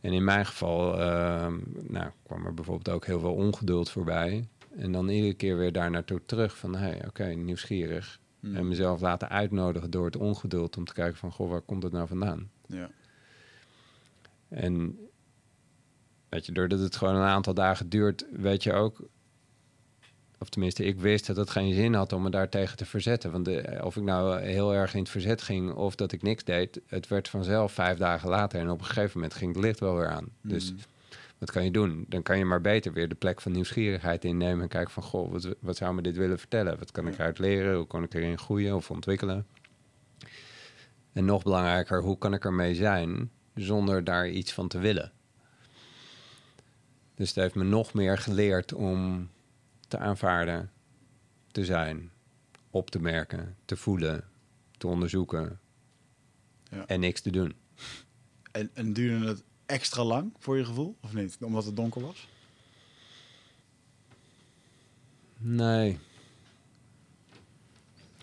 [0.00, 4.44] En in mijn geval ehm, nou, kwam er bijvoorbeeld ook heel veel ongeduld voorbij.
[4.76, 8.20] En dan iedere keer weer daar naartoe terug van, hey, oké, nieuwsgierig.
[8.40, 8.56] Mm.
[8.56, 11.92] En mezelf laten uitnodigen door het ongeduld om te kijken van, goh, waar komt het
[11.92, 12.50] nou vandaan?
[12.66, 12.90] Ja.
[14.48, 14.98] En
[16.28, 19.08] weet je, doordat het gewoon een aantal dagen duurt, weet je ook,
[20.38, 23.32] of tenminste, ik wist dat het geen zin had om me daartegen te verzetten.
[23.32, 26.44] Want de, of ik nou heel erg in het verzet ging of dat ik niks
[26.44, 29.80] deed, het werd vanzelf vijf dagen later en op een gegeven moment ging het licht
[29.80, 30.28] wel weer aan.
[30.42, 30.78] Dus Mm.
[31.40, 32.04] Wat kan je doen?
[32.08, 35.30] Dan kan je maar beter weer de plek van nieuwsgierigheid innemen en kijken van, goh,
[35.30, 36.78] wat, wat zou me dit willen vertellen?
[36.78, 37.76] Wat kan ik eruit leren?
[37.76, 39.46] Hoe kan ik erin groeien of ontwikkelen?
[41.12, 45.12] En nog belangrijker, hoe kan ik ermee zijn zonder daar iets van te willen?
[47.14, 49.28] Dus het heeft me nog meer geleerd om
[49.88, 50.70] te aanvaarden,
[51.50, 52.10] te zijn,
[52.70, 54.24] op te merken, te voelen,
[54.78, 55.58] te onderzoeken
[56.70, 56.86] Ja.
[56.86, 57.54] en niks te doen.
[58.52, 61.36] En, en duurde het extra lang voor je gevoel, of niet?
[61.40, 62.28] Omdat het donker was?
[65.38, 65.98] Nee.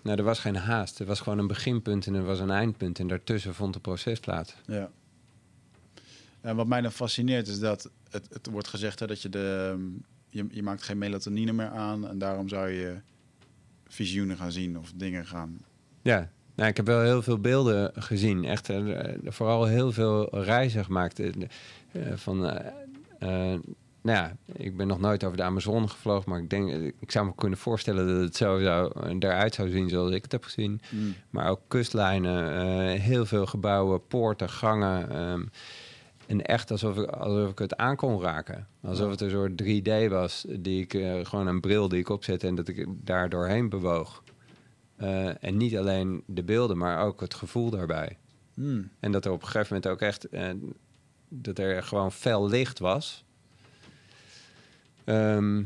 [0.02, 1.00] Nou, er was geen haast.
[1.00, 3.00] Er was gewoon een beginpunt en er was een eindpunt.
[3.00, 4.56] En daartussen vond het proces plaats.
[4.66, 4.92] Ja.
[6.42, 9.74] En wat mij dan fascineert is dat het, het wordt gezegd hè, dat je de
[9.74, 9.90] ehm,
[10.30, 12.98] je, je maakt geen melatonine meer aan en daarom zou je
[13.88, 15.60] visioenen gaan zien of dingen gaan.
[16.02, 18.46] Ja, nou, ik heb wel heel veel beelden gezien.
[18.46, 18.80] Echt, eh,
[19.26, 21.20] vooral heel veel reizen gemaakt.
[21.20, 21.28] Eh,
[21.92, 22.66] eh, van, eh,
[23.20, 23.60] eh,
[24.02, 27.26] nou ja, ik ben nog nooit over de Amazone gevlogen, maar ik denk, ik zou
[27.26, 30.82] me kunnen voorstellen dat het zo zou, eruit zou zien zoals ik het heb gezien.
[31.30, 35.10] Maar ook kustlijnen, eh, heel veel gebouwen, poorten, gangen.
[35.10, 35.42] ehm,
[36.28, 38.68] en echt alsof ik, alsof ik het aan kon raken.
[38.82, 42.48] Alsof het een soort 3D was, die ik eh, gewoon een bril die ik opzette
[42.48, 44.24] en dat ik daar doorheen bewoog.
[44.98, 48.18] Eh, en niet alleen de beelden, maar ook het gevoel daarbij.
[48.54, 48.90] Hmm.
[49.00, 50.50] En dat er op een gegeven moment ook echt eh,
[51.30, 53.24] dat er gewoon fel licht was.
[55.04, 55.64] Ehm,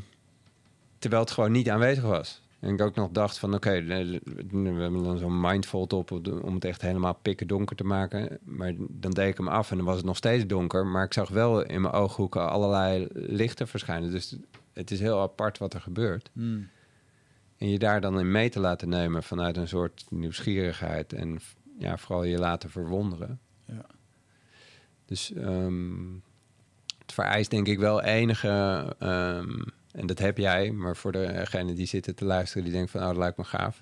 [0.99, 2.41] terwijl het gewoon niet aanwezig was.
[2.59, 4.19] En ik ook nog dacht van oké, we
[4.51, 6.11] hebben dan zo'n mindful op
[6.43, 8.39] om het echt helemaal pikken donker te maken.
[8.43, 10.85] Maar dan deed ik hem af en dan was het nog steeds donker.
[10.85, 14.11] Maar ik zag wel in mijn ooghoeken allerlei lichten verschijnen.
[14.11, 14.35] Dus
[14.73, 16.29] het is heel apart wat er gebeurt.
[16.33, 16.69] Hmm.
[17.61, 21.13] En je daar dan in mee te laten nemen vanuit een soort nieuwsgierigheid.
[21.13, 21.39] En
[21.77, 23.39] ja, vooral je laten verwonderen.
[23.65, 23.85] Ja.
[25.05, 26.13] Dus ehm,
[26.97, 29.61] het vereist denk ik wel enige, ehm,
[29.91, 33.07] en dat heb jij, maar voor degene die zitten te luisteren, die denken van, oh,
[33.07, 33.81] dat lijkt me gaaf.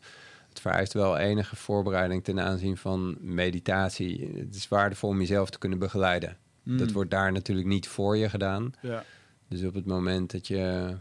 [0.49, 4.31] Het vereist wel enige voorbereiding ten aanzien van meditatie.
[4.35, 6.37] Het is waardevol om jezelf te kunnen begeleiden.
[6.63, 8.73] Dat wordt daar natuurlijk niet voor je gedaan.
[8.81, 9.03] Ja.
[9.47, 10.95] Dus op het moment dat je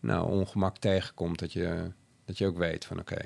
[0.00, 1.92] nou, ongemak tegenkomt, dat je,
[2.24, 3.18] dat je ook weet van oké,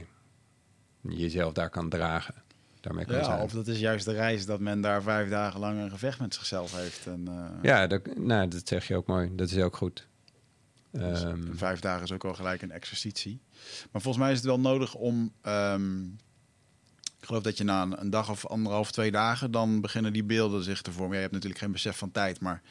[1.01, 2.35] je jezelf daar kan dragen.
[2.81, 3.41] Daarmee kan ja, zijn.
[3.41, 6.35] of dat is juist de reis dat men daar vijf dagen lang een gevecht met
[6.35, 7.07] zichzelf heeft.
[7.07, 9.31] En, eh, Ja, dat, nou, dat zeg je ook mooi.
[9.37, 10.07] Dat is ook goed.
[10.91, 13.41] dus Ehm, vijf dagen is ook al gelijk een exercitie.
[13.91, 15.33] Maar volgens mij is het wel nodig om.
[15.43, 16.05] ehm,
[17.21, 20.25] ik geloof dat je na een, een dag of anderhalf, twee dagen, dan beginnen die
[20.25, 21.09] beelden zich te vormen.
[21.11, 22.63] Ja, je hebt natuurlijk geen besef van tijd, maar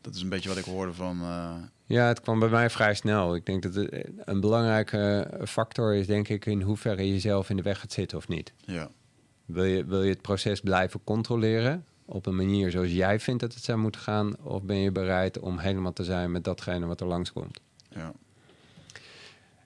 [0.00, 1.20] dat is een beetje wat ik hoorde van.
[1.20, 1.54] eh,
[1.92, 3.34] ja, het kwam bij mij vrij snel.
[3.34, 7.56] Ik denk dat het een belangrijke factor is, denk ik, in hoeverre je jezelf in
[7.56, 8.52] de weg gaat zitten of niet.
[8.64, 8.90] ja.
[9.44, 13.54] Wil je, wil je het proces blijven controleren op een manier zoals jij vindt dat
[13.54, 14.36] het zou moeten gaan?
[14.42, 17.60] Of ben je bereid om helemaal te zijn met datgene wat er langskomt?
[17.88, 18.12] ja.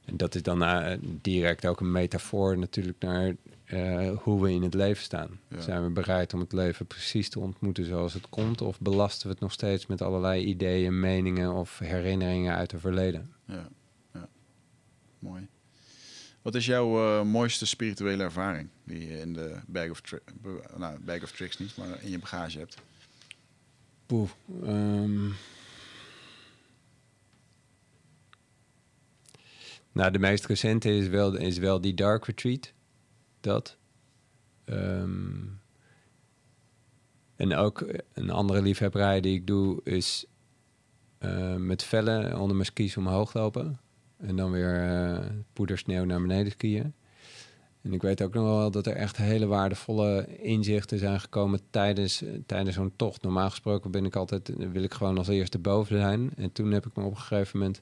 [0.04, 3.34] En dat is dan eh, direct ook een metafoor natuurlijk naar
[3.66, 5.40] eh, hoe we in het leven staan.
[5.48, 5.60] Ja.
[5.60, 8.60] Zijn we bereid om het leven precies te ontmoeten zoals het komt?
[8.60, 13.32] Of belasten we het nog steeds met allerlei ideeën, meningen of herinneringen uit het verleden?
[13.44, 13.68] Ja,
[14.12, 14.28] ja.
[15.18, 15.48] Mooi.
[16.42, 20.00] Wat is jouw eh, mooiste spirituele ervaring die je in de bag of,
[20.76, 22.76] nou, bag of tricks niet, maar in je bagage hebt?
[24.06, 24.30] Poeh.
[24.62, 25.28] ehm.
[29.92, 32.72] Nou, de meest recente is wel, is wel die Dark Retreat.
[33.46, 33.76] Dat.
[34.64, 35.44] Ehm.
[37.36, 40.26] en ook een andere liefhebberij die ik doe is
[41.18, 43.78] eh, met vellen onder mijn skis omhoog lopen.
[44.16, 46.94] En dan weer eh poedersneeuw naar beneden skiën.
[47.82, 52.24] En ik weet ook nog wel dat er echt hele waardevolle inzichten zijn gekomen tijdens,
[52.46, 53.22] tijdens zo'n tocht.
[53.22, 56.30] Normaal gesproken ben ik altijd, wil ik gewoon als eerste boven zijn.
[56.36, 57.80] En toen heb ik me op een gegeven moment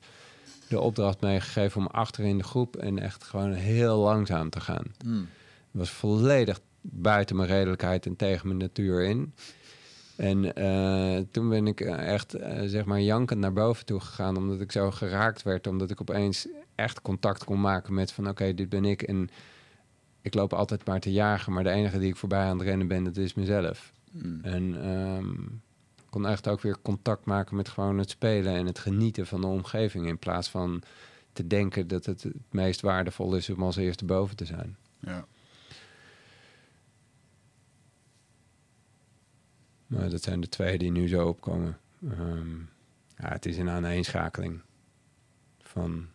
[0.69, 4.85] de opdracht meegegeven om achter in de groep en echt gewoon heel langzaam te gaan.
[5.05, 5.29] Hmm.
[5.75, 9.35] Was volledig buiten mijn redelijkheid en tegen mijn natuur in.
[10.17, 14.37] En eh, toen ben ik eh, echt, eh, zeg maar, jankend naar boven toe gegaan.
[14.37, 15.67] Omdat ik zo geraakt werd.
[15.67, 18.29] Omdat ik opeens echt contact kon maken met van...
[18.29, 19.03] oké, dit ben ik.
[19.03, 19.29] En
[20.21, 21.53] ik loop altijd maar te jagen.
[21.53, 23.93] Maar de enige die ik voorbij aan het rennen ben, dat is mezelf.
[24.11, 24.41] Mm.
[24.43, 24.75] En
[25.97, 28.55] ik kon echt ook weer contact maken met gewoon het spelen...
[28.55, 30.07] en het genieten van de omgeving.
[30.07, 30.83] In plaats van
[31.33, 34.77] te denken dat het het meest waardevol is om als eerste boven te zijn.
[34.99, 35.27] Ja.
[39.87, 41.79] Maar dat zijn de twee die nu zo opkomen.
[42.11, 42.57] Ehm,
[43.17, 44.61] ja, het is een aaneenschakeling
[45.59, 46.09] van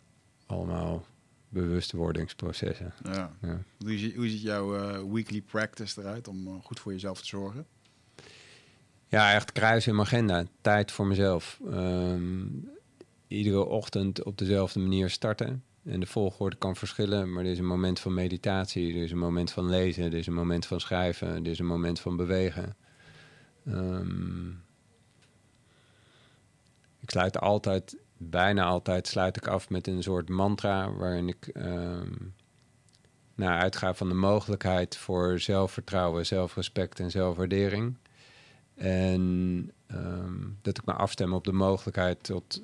[0.46, 1.06] allemaal
[1.48, 2.92] bewustwordingsprocessen.
[3.02, 3.36] Ja.
[3.42, 3.62] Ja.
[3.78, 7.26] Hoe, ziet, hoe ziet jouw eh, weekly practice eruit om eh, goed voor jezelf te
[7.26, 7.66] zorgen?
[9.08, 10.44] Ja, echt kruis in mijn agenda.
[10.60, 11.60] Tijd voor mezelf.
[11.70, 12.46] Ehm,
[13.26, 15.64] iedere ochtend op dezelfde manier starten.
[15.84, 19.18] En de volgorde kan verschillen, maar er is een moment van meditatie, er is een
[19.18, 22.76] moment van lezen, er is een moment van schrijven, er is een moment van bewegen.
[23.66, 24.48] Ehm,
[27.00, 31.52] ik sluit altijd, bijna altijd, sluit ik af met een soort mantra waarin ik
[33.34, 37.96] nou, uitga van de mogelijkheid voor zelfvertrouwen, zelfrespect en zelfwaardering.
[38.74, 42.62] En ehm, dat ik me afstem op de mogelijkheid tot,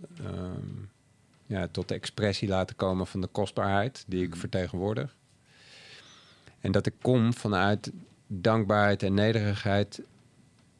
[1.46, 5.16] ja, tot de expressie laten komen van de kostbaarheid die ik vertegenwoordig.
[6.60, 7.92] En dat ik kom vanuit
[8.26, 10.02] dankbaarheid en nederigheid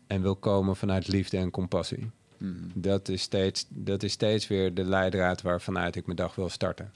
[0.06, 2.10] en wil komen vanuit liefde en compassie.
[2.38, 2.70] Mm.
[2.74, 6.92] Dat is, steeds, dat is steeds weer de leidraad waarvanuit ik mijn dag wil starten.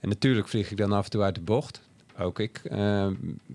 [0.00, 1.82] En natuurlijk vlieg ik dan af en toe uit de bocht.
[2.18, 3.08] Ook ik eh,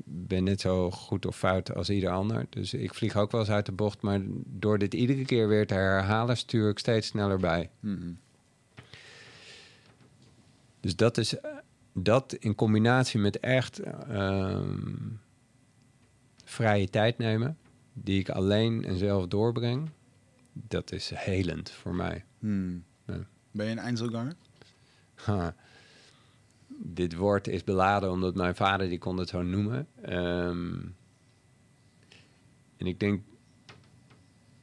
[0.05, 2.45] ben net zo goed of fout als ieder ander.
[2.49, 4.01] Dus ik vlieg ook wel eens uit de bocht.
[4.01, 7.69] Maar door dit iedere keer weer te herhalen, stuur ik steeds sneller bij.
[7.80, 8.11] Mhm.
[10.80, 11.35] Dus dat is
[11.93, 14.91] dat in combinatie met echt ehm,
[16.43, 17.57] vrije tijd nemen,
[17.94, 19.90] die ik alleen en zelf doorbreng,
[20.53, 22.24] dat is helend voor mij.
[22.40, 22.84] Hmm.
[23.06, 23.20] Ja.
[23.52, 24.36] Ben je een Einzelganger?
[25.15, 25.56] Ha.
[26.68, 29.88] Dit woord is beladen omdat mijn vader die kon het zo noemen.
[30.02, 30.76] Ehm,
[32.78, 33.22] en ik denk.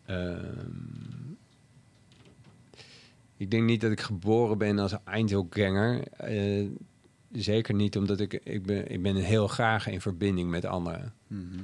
[0.06, 0.68] ehm,
[3.36, 6.02] ik denk niet dat ik geboren ben als Einzelganger.
[6.08, 6.66] Eh,
[7.32, 8.32] zeker niet omdat ik.
[8.32, 11.14] Ik ben, ik ben heel graag in verbinding met anderen.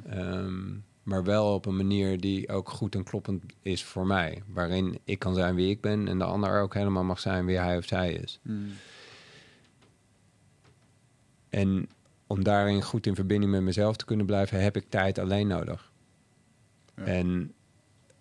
[0.06, 0.74] Ehm,
[1.06, 4.42] maar wel op een manier die ook goed en kloppend is voor mij.
[4.46, 7.56] Waarin ik kan zijn wie ik ben en de ander ook helemaal mag zijn wie
[7.56, 8.38] hij of zij is.
[8.42, 8.58] Mhm.
[11.48, 11.88] En
[12.26, 15.92] om daarin goed in verbinding met mezelf te kunnen blijven, heb ik tijd alleen nodig.
[16.96, 17.04] Ja.
[17.04, 17.52] En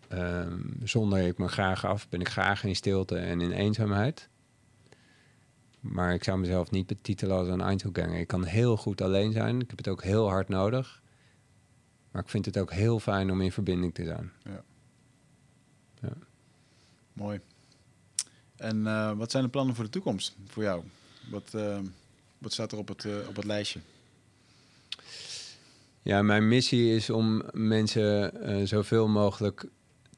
[0.07, 4.29] ehm, zonder ik me graag af, ben ik graag in stilte en in eenzaamheid.
[5.79, 8.19] Maar ik zou mezelf niet betitelen als een Einzelganger.
[8.19, 9.61] Ik kan heel goed alleen zijn.
[9.61, 11.03] Ik heb het ook heel hard nodig.
[12.15, 14.31] Maar ik vind het ook heel fijn om in verbinding te zijn.
[17.13, 17.39] Mooi.
[18.55, 20.83] En eh, wat zijn de plannen voor de toekomst voor jou?
[21.29, 21.79] Wat, eh,
[22.37, 23.79] wat staat er op het, eh, op het lijstje?
[26.01, 29.65] Ja, mijn missie is om mensen zoveel mogelijk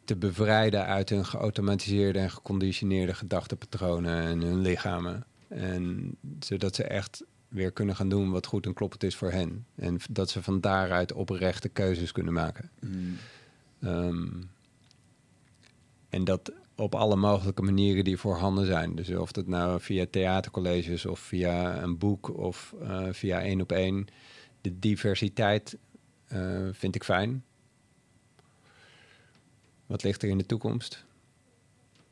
[0.06, 5.26] te bevrijden uit hun geautomatiseerde en geconditioneerde gedachtepatronen en hun lichamen.
[5.48, 9.66] En zodat ze echt weer kunnen gaan doen wat goed en kloppend is voor hen.
[9.76, 12.70] En dat ze van daaruit oprechte keuzes kunnen maken.
[12.80, 13.16] Hmm.
[13.82, 14.28] Ehm,
[16.10, 18.96] en dat op alle mogelijke manieren die voorhanden zijn.
[18.96, 23.72] Dus of dat nou via theatercolleges of via een boek of eh, via één op
[23.72, 24.06] één.
[24.62, 25.78] De diversiteit
[26.28, 27.44] eh, vind ik fijn.
[29.86, 31.06] Wat ligt er in de toekomst?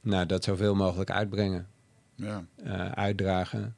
[0.02, 1.68] Nou, dat zoveel mogelijk uitbrengen,
[2.16, 2.46] Ja.
[2.56, 3.76] eh, uitdragen.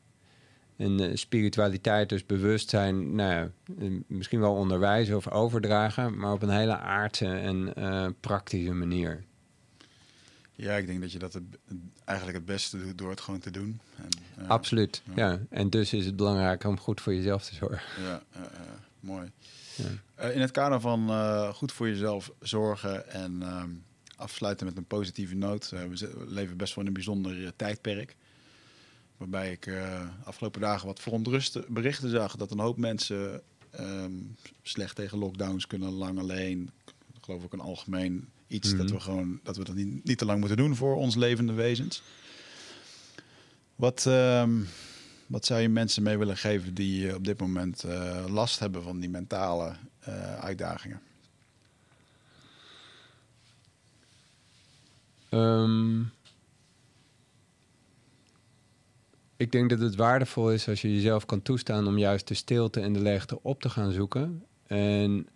[0.77, 3.49] En eh, spiritualiteit, dus bewustzijn, nou, ja,
[3.79, 9.23] eh, misschien wel onderwijzen of overdragen, maar op een hele aardse en eh, praktische manier.
[10.55, 11.43] ja, ik denk dat je dat het,
[12.05, 13.79] eigenlijk het beste doet door het gewoon te doen.
[14.35, 15.29] En, Absoluut, Ja.
[15.29, 15.39] ja.
[15.49, 18.03] En dus is het belangrijk om goed voor jezelf te zorgen.
[18.03, 18.21] Ja,
[18.99, 19.31] mooi.
[19.75, 20.29] Ja.
[20.29, 21.09] In het kader van
[21.53, 23.69] goed voor jezelf zorgen en ehm,
[24.15, 25.69] afsluiten met een positieve noot.
[25.69, 28.15] we, leven best wel in een bijzonder tijdperk.
[29.17, 33.41] Waarbij ik eh, afgelopen dagen wat verontruste berichten zag dat een hoop mensen
[33.71, 34.11] ehm,
[34.61, 36.71] slecht tegen lockdowns kunnen, lang alleen.
[37.13, 38.77] Ik geloof ook een algemeen iets Mhm.
[38.77, 41.53] dat we gewoon dat we dat niet, niet te lang moeten doen voor ons levende
[41.53, 42.01] wezens.
[43.75, 44.59] Wat, ehm,
[45.27, 48.83] wat zou je mensen mee willen geven die eh, op dit moment eh, last hebben
[48.83, 51.01] van die mentale eh, uitdagingen?
[55.29, 56.01] Ehm,
[59.37, 62.79] ik denk dat het waardevol is als je jezelf kan toestaan om juist de stilte
[62.79, 64.43] en de leegte op te gaan zoeken.
[64.67, 65.27] En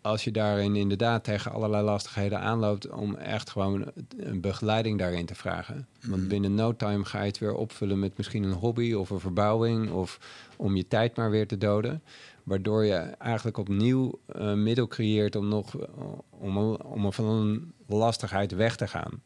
[0.00, 3.84] als je daarin inderdaad tegen allerlei lastigheden aanloopt, om echt gewoon
[4.16, 5.86] een begeleiding daarin te vragen.
[6.06, 6.28] Want Mhm.
[6.28, 9.90] binnen no time ga je het weer opvullen met misschien een hobby of een verbouwing
[9.90, 10.18] of
[10.56, 12.02] om je tijd maar weer te doden.
[12.42, 15.88] Waardoor je eigenlijk opnieuw een middel creëert om nog eh,
[16.30, 19.22] om, om van een lastigheid weg te gaan.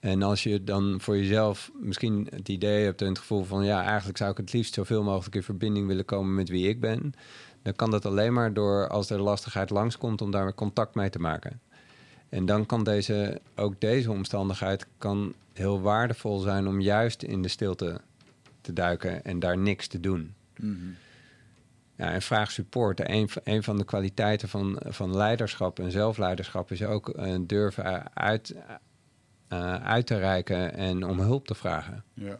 [0.00, 3.84] En als je dan voor jezelf misschien het idee hebt en het gevoel van ja,
[3.84, 7.12] eigenlijk zou ik het liefst zoveel mogelijk in verbinding willen komen met wie ik ben,
[7.62, 11.18] dan kan dat alleen maar door als er lastigheid langskomt om daar contact mee te
[11.18, 11.60] maken.
[12.28, 17.48] En dan kan deze, ook deze omstandigheid kan heel waardevol zijn om juist in de
[17.48, 18.00] stilte
[18.60, 20.34] te duiken en daar niks te doen.
[20.56, 20.76] Mhm.
[21.96, 23.08] Ja, en vraag support.
[23.08, 28.54] Een, een van de kwaliteiten van, van leiderschap en zelfleiderschap is ook eh, durven uit,
[29.50, 32.04] eh, uit te reiken en om hulp te vragen.
[32.14, 32.32] Ja.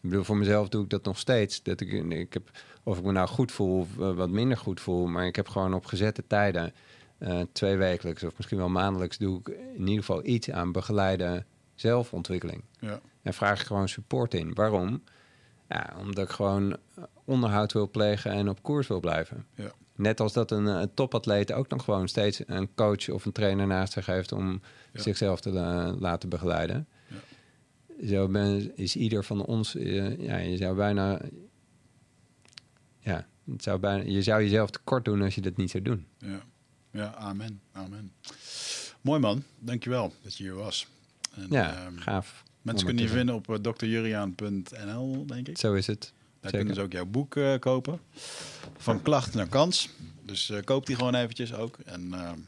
[0.00, 1.62] Ik bedoel, voor mezelf doe ik dat nog steeds.
[1.62, 2.50] Dat ik, ik heb,
[2.82, 5.48] of ik me nou goed voel of eh, wat minder goed voel, maar ik heb
[5.48, 6.72] gewoon op gezette tijden,
[7.18, 11.44] eh twee wekelijks of misschien wel maandelijks, doe ik in ieder geval iets aan begeleide
[11.74, 12.62] zelfontwikkeling.
[12.78, 13.00] Ja.
[13.22, 14.54] En vraag ik gewoon support in.
[14.54, 15.02] Waarom?
[15.68, 16.76] Ja, omdat ik gewoon
[17.24, 19.46] onderhoud wil plegen en op koers wil blijven.
[19.54, 19.72] Ja.
[19.98, 23.66] Net als dat een, eh, topatleet ook nog gewoon steeds een coach of een trainer
[23.66, 24.60] naast zich heeft om
[24.92, 25.00] Ja.
[25.02, 26.88] zichzelf te la- laten begeleiden.
[28.06, 31.20] Zo ben, is ieder van ons, eh, ja, je zou bijna,
[33.00, 36.06] ja, het zou bijna, je zou jezelf tekort doen als je dat niet zou doen.
[36.18, 36.40] Ja.
[36.90, 37.60] ja, amen.
[37.72, 38.12] Amen.
[39.00, 40.86] Mooi man, dankjewel dat je hier was.
[41.34, 42.42] En, Ja, ehm, gaaf.
[42.62, 45.58] mensen kunnen je vinden op uh, drjuriaan.nl, denk ik.
[45.58, 46.12] Zo is het.
[46.40, 46.58] Daar zeker.
[46.58, 48.00] kunnen ze ook jouw boek eh, kopen.
[48.76, 49.88] Van klacht naar kans.
[50.22, 51.78] Dus eh, koop die gewoon eventjes ook.
[51.84, 52.38] En ehm,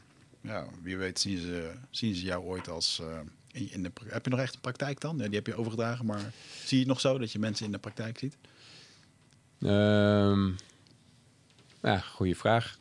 [0.41, 2.99] ja, wie weet zien ze, zien ze jou ooit als...
[2.99, 3.19] eh,
[3.51, 5.17] in, in de, heb je nog echt een praktijk dan?
[5.17, 6.33] Ja, die heb je overgedragen, maar
[6.65, 8.37] zie je het nog zo dat je mensen in de praktijk ziet?
[9.61, 10.49] Ehm,
[11.81, 12.79] ja, goede vraag.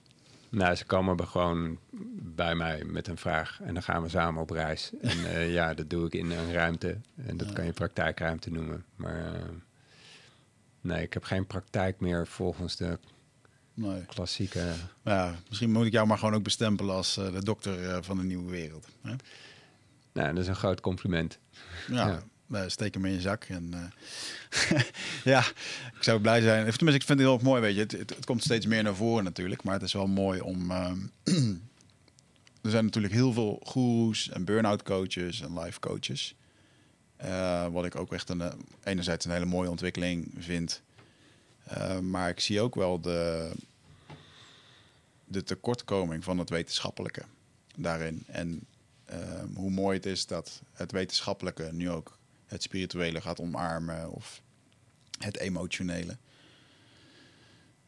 [0.49, 1.79] Nou, ze komen gewoon
[2.23, 4.91] bij mij met een vraag en dan gaan we samen op reis.
[5.01, 6.97] En eh, ja, dat doe ik in een ruimte
[7.27, 8.85] en dat kan je praktijkruimte noemen.
[8.97, 9.43] Maar eh,
[10.81, 12.99] nee, ik heb geen praktijk meer volgens de
[13.75, 14.05] Nee.
[14.07, 14.73] klassieke...
[15.05, 18.17] Ja, misschien moet ik jou maar gewoon ook bestempelen als eh, de dokter eh, van
[18.17, 18.87] de nieuwe wereld.
[19.03, 19.15] Hè?
[20.13, 21.39] Nou, dat is een groot compliment.
[21.89, 22.69] Ja, Ja.
[22.69, 23.45] steek hem in je zak.
[23.45, 24.81] En, eh,
[25.35, 25.39] ja,
[25.97, 26.67] ik zou blij zijn.
[26.69, 27.81] Of Tenminste, ik vind het heel erg mooi, weet je.
[27.81, 29.63] Het, het, het komt steeds meer naar voren natuurlijk.
[29.63, 30.71] Maar het is wel mooi om...
[30.71, 30.99] ehm,
[32.63, 36.35] er zijn natuurlijk heel veel goeroes en burn-out coaches en life coaches.
[37.21, 38.53] Eh, wat ik ook echt een, eh,
[38.83, 40.83] enerzijds een hele mooie ontwikkeling vind.
[41.65, 43.51] Eh, maar ik zie ook wel de,
[45.25, 47.23] de tekortkoming van het wetenschappelijke
[47.77, 48.25] daarin.
[48.27, 48.67] En
[49.05, 54.43] ehm, hoe mooi het is dat het wetenschappelijke nu ook het spirituele gaat omarmen of
[55.19, 56.17] het emotionele.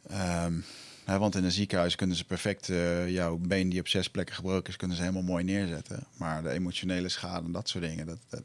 [0.08, 0.60] Ehm,
[1.04, 2.66] want in een ziekenhuis kunnen ze perfect
[3.06, 6.06] jouw been die op zes plekken gebroken is, kunnen ze helemaal mooi neerzetten.
[6.16, 8.44] Maar de emotionele schade en dat soort dingen, dat, dat,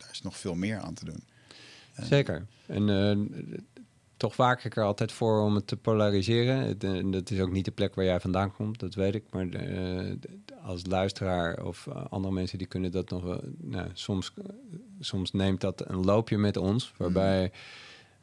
[0.00, 1.24] daar is nog veel meer aan te doen.
[1.94, 2.46] En- Zeker.
[2.66, 3.16] En eh,
[4.20, 6.56] toch waak ik er altijd voor om het te polariseren.
[6.56, 9.24] Het, eh, dat is ook niet de plek waar jij vandaan komt, dat weet ik.
[9.30, 10.12] Maar eh,
[10.62, 13.40] als luisteraar of eh, andere mensen die kunnen dat nog wel...
[13.58, 14.32] Nou, soms,
[15.00, 17.52] soms neemt dat een loopje met ons, waarbij...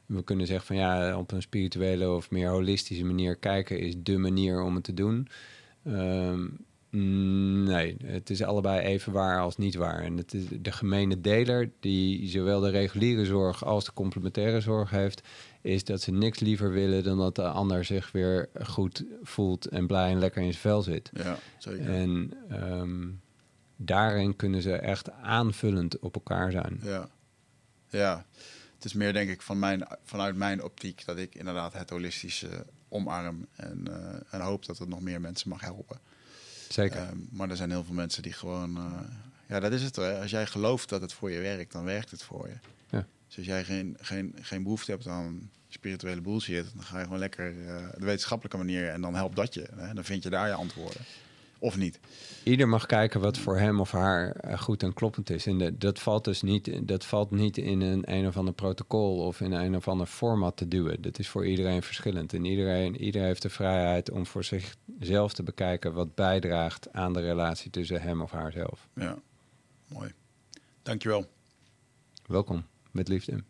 [0.06, 4.18] We kunnen zeggen van ja, op een spirituele of meer holistische manier kijken is de
[4.18, 5.28] manier om het te doen.
[5.84, 6.48] Ehm,
[7.64, 10.00] nee, het is allebei even waar als niet waar.
[10.04, 14.90] En het is de gemene deler die zowel de reguliere zorg als de complementaire zorg
[14.90, 15.22] heeft,
[15.62, 19.88] is dat ze niks liever willen dan dat de ander zich weer goed voelt en
[19.88, 21.10] blij en lekker in zijn vel zit.
[21.14, 21.90] Ja, zeker.
[21.90, 23.08] En ehm,
[23.76, 26.80] daarin kunnen ze echt aanvullend op elkaar zijn.
[26.84, 27.10] Ja.
[27.90, 28.26] ja,
[28.76, 32.66] het is meer denk ik van mijn, vanuit mijn optiek dat ik inderdaad het holistische
[32.90, 36.00] omarm en, eh, en hoop dat het nog meer mensen mag helpen.
[36.70, 36.98] Zeker.
[36.98, 39.00] Ehm, maar er zijn heel veel mensen die gewoon, eh,
[39.48, 39.96] ja, dat is het.
[39.96, 40.22] Hè.
[40.22, 42.56] Als jij gelooft dat het voor je werkt, dan werkt het voor je.
[42.90, 43.06] Ja.
[43.28, 47.20] Dus als jij geen, geen, geen behoefte hebt aan spirituele bullshit, dan ga je gewoon
[47.20, 49.68] lekker eh, de wetenschappelijke manier en dan helpt dat je.
[49.76, 49.94] Hè.
[49.94, 51.02] Dan vind je daar je antwoorden.
[51.60, 52.00] Of niet.
[52.44, 55.46] Ieder mag kijken wat voor hem of haar eh, goed en kloppend is.
[55.46, 59.18] En de- dat valt dus niet, dat valt niet in een een of ander protocol
[59.26, 61.02] of in een of ander format te duwen.
[61.02, 62.34] Dat is voor iedereen verschillend.
[62.34, 67.22] En iedereen, iedereen heeft de vrijheid om voor zichzelf te bekijken wat bijdraagt aan de
[67.22, 68.88] relatie tussen hem of haarzelf.
[68.96, 69.18] Ja,
[69.88, 70.12] mooi.
[70.84, 71.26] Dankjewel.
[72.26, 73.44] Welkom, met liefde.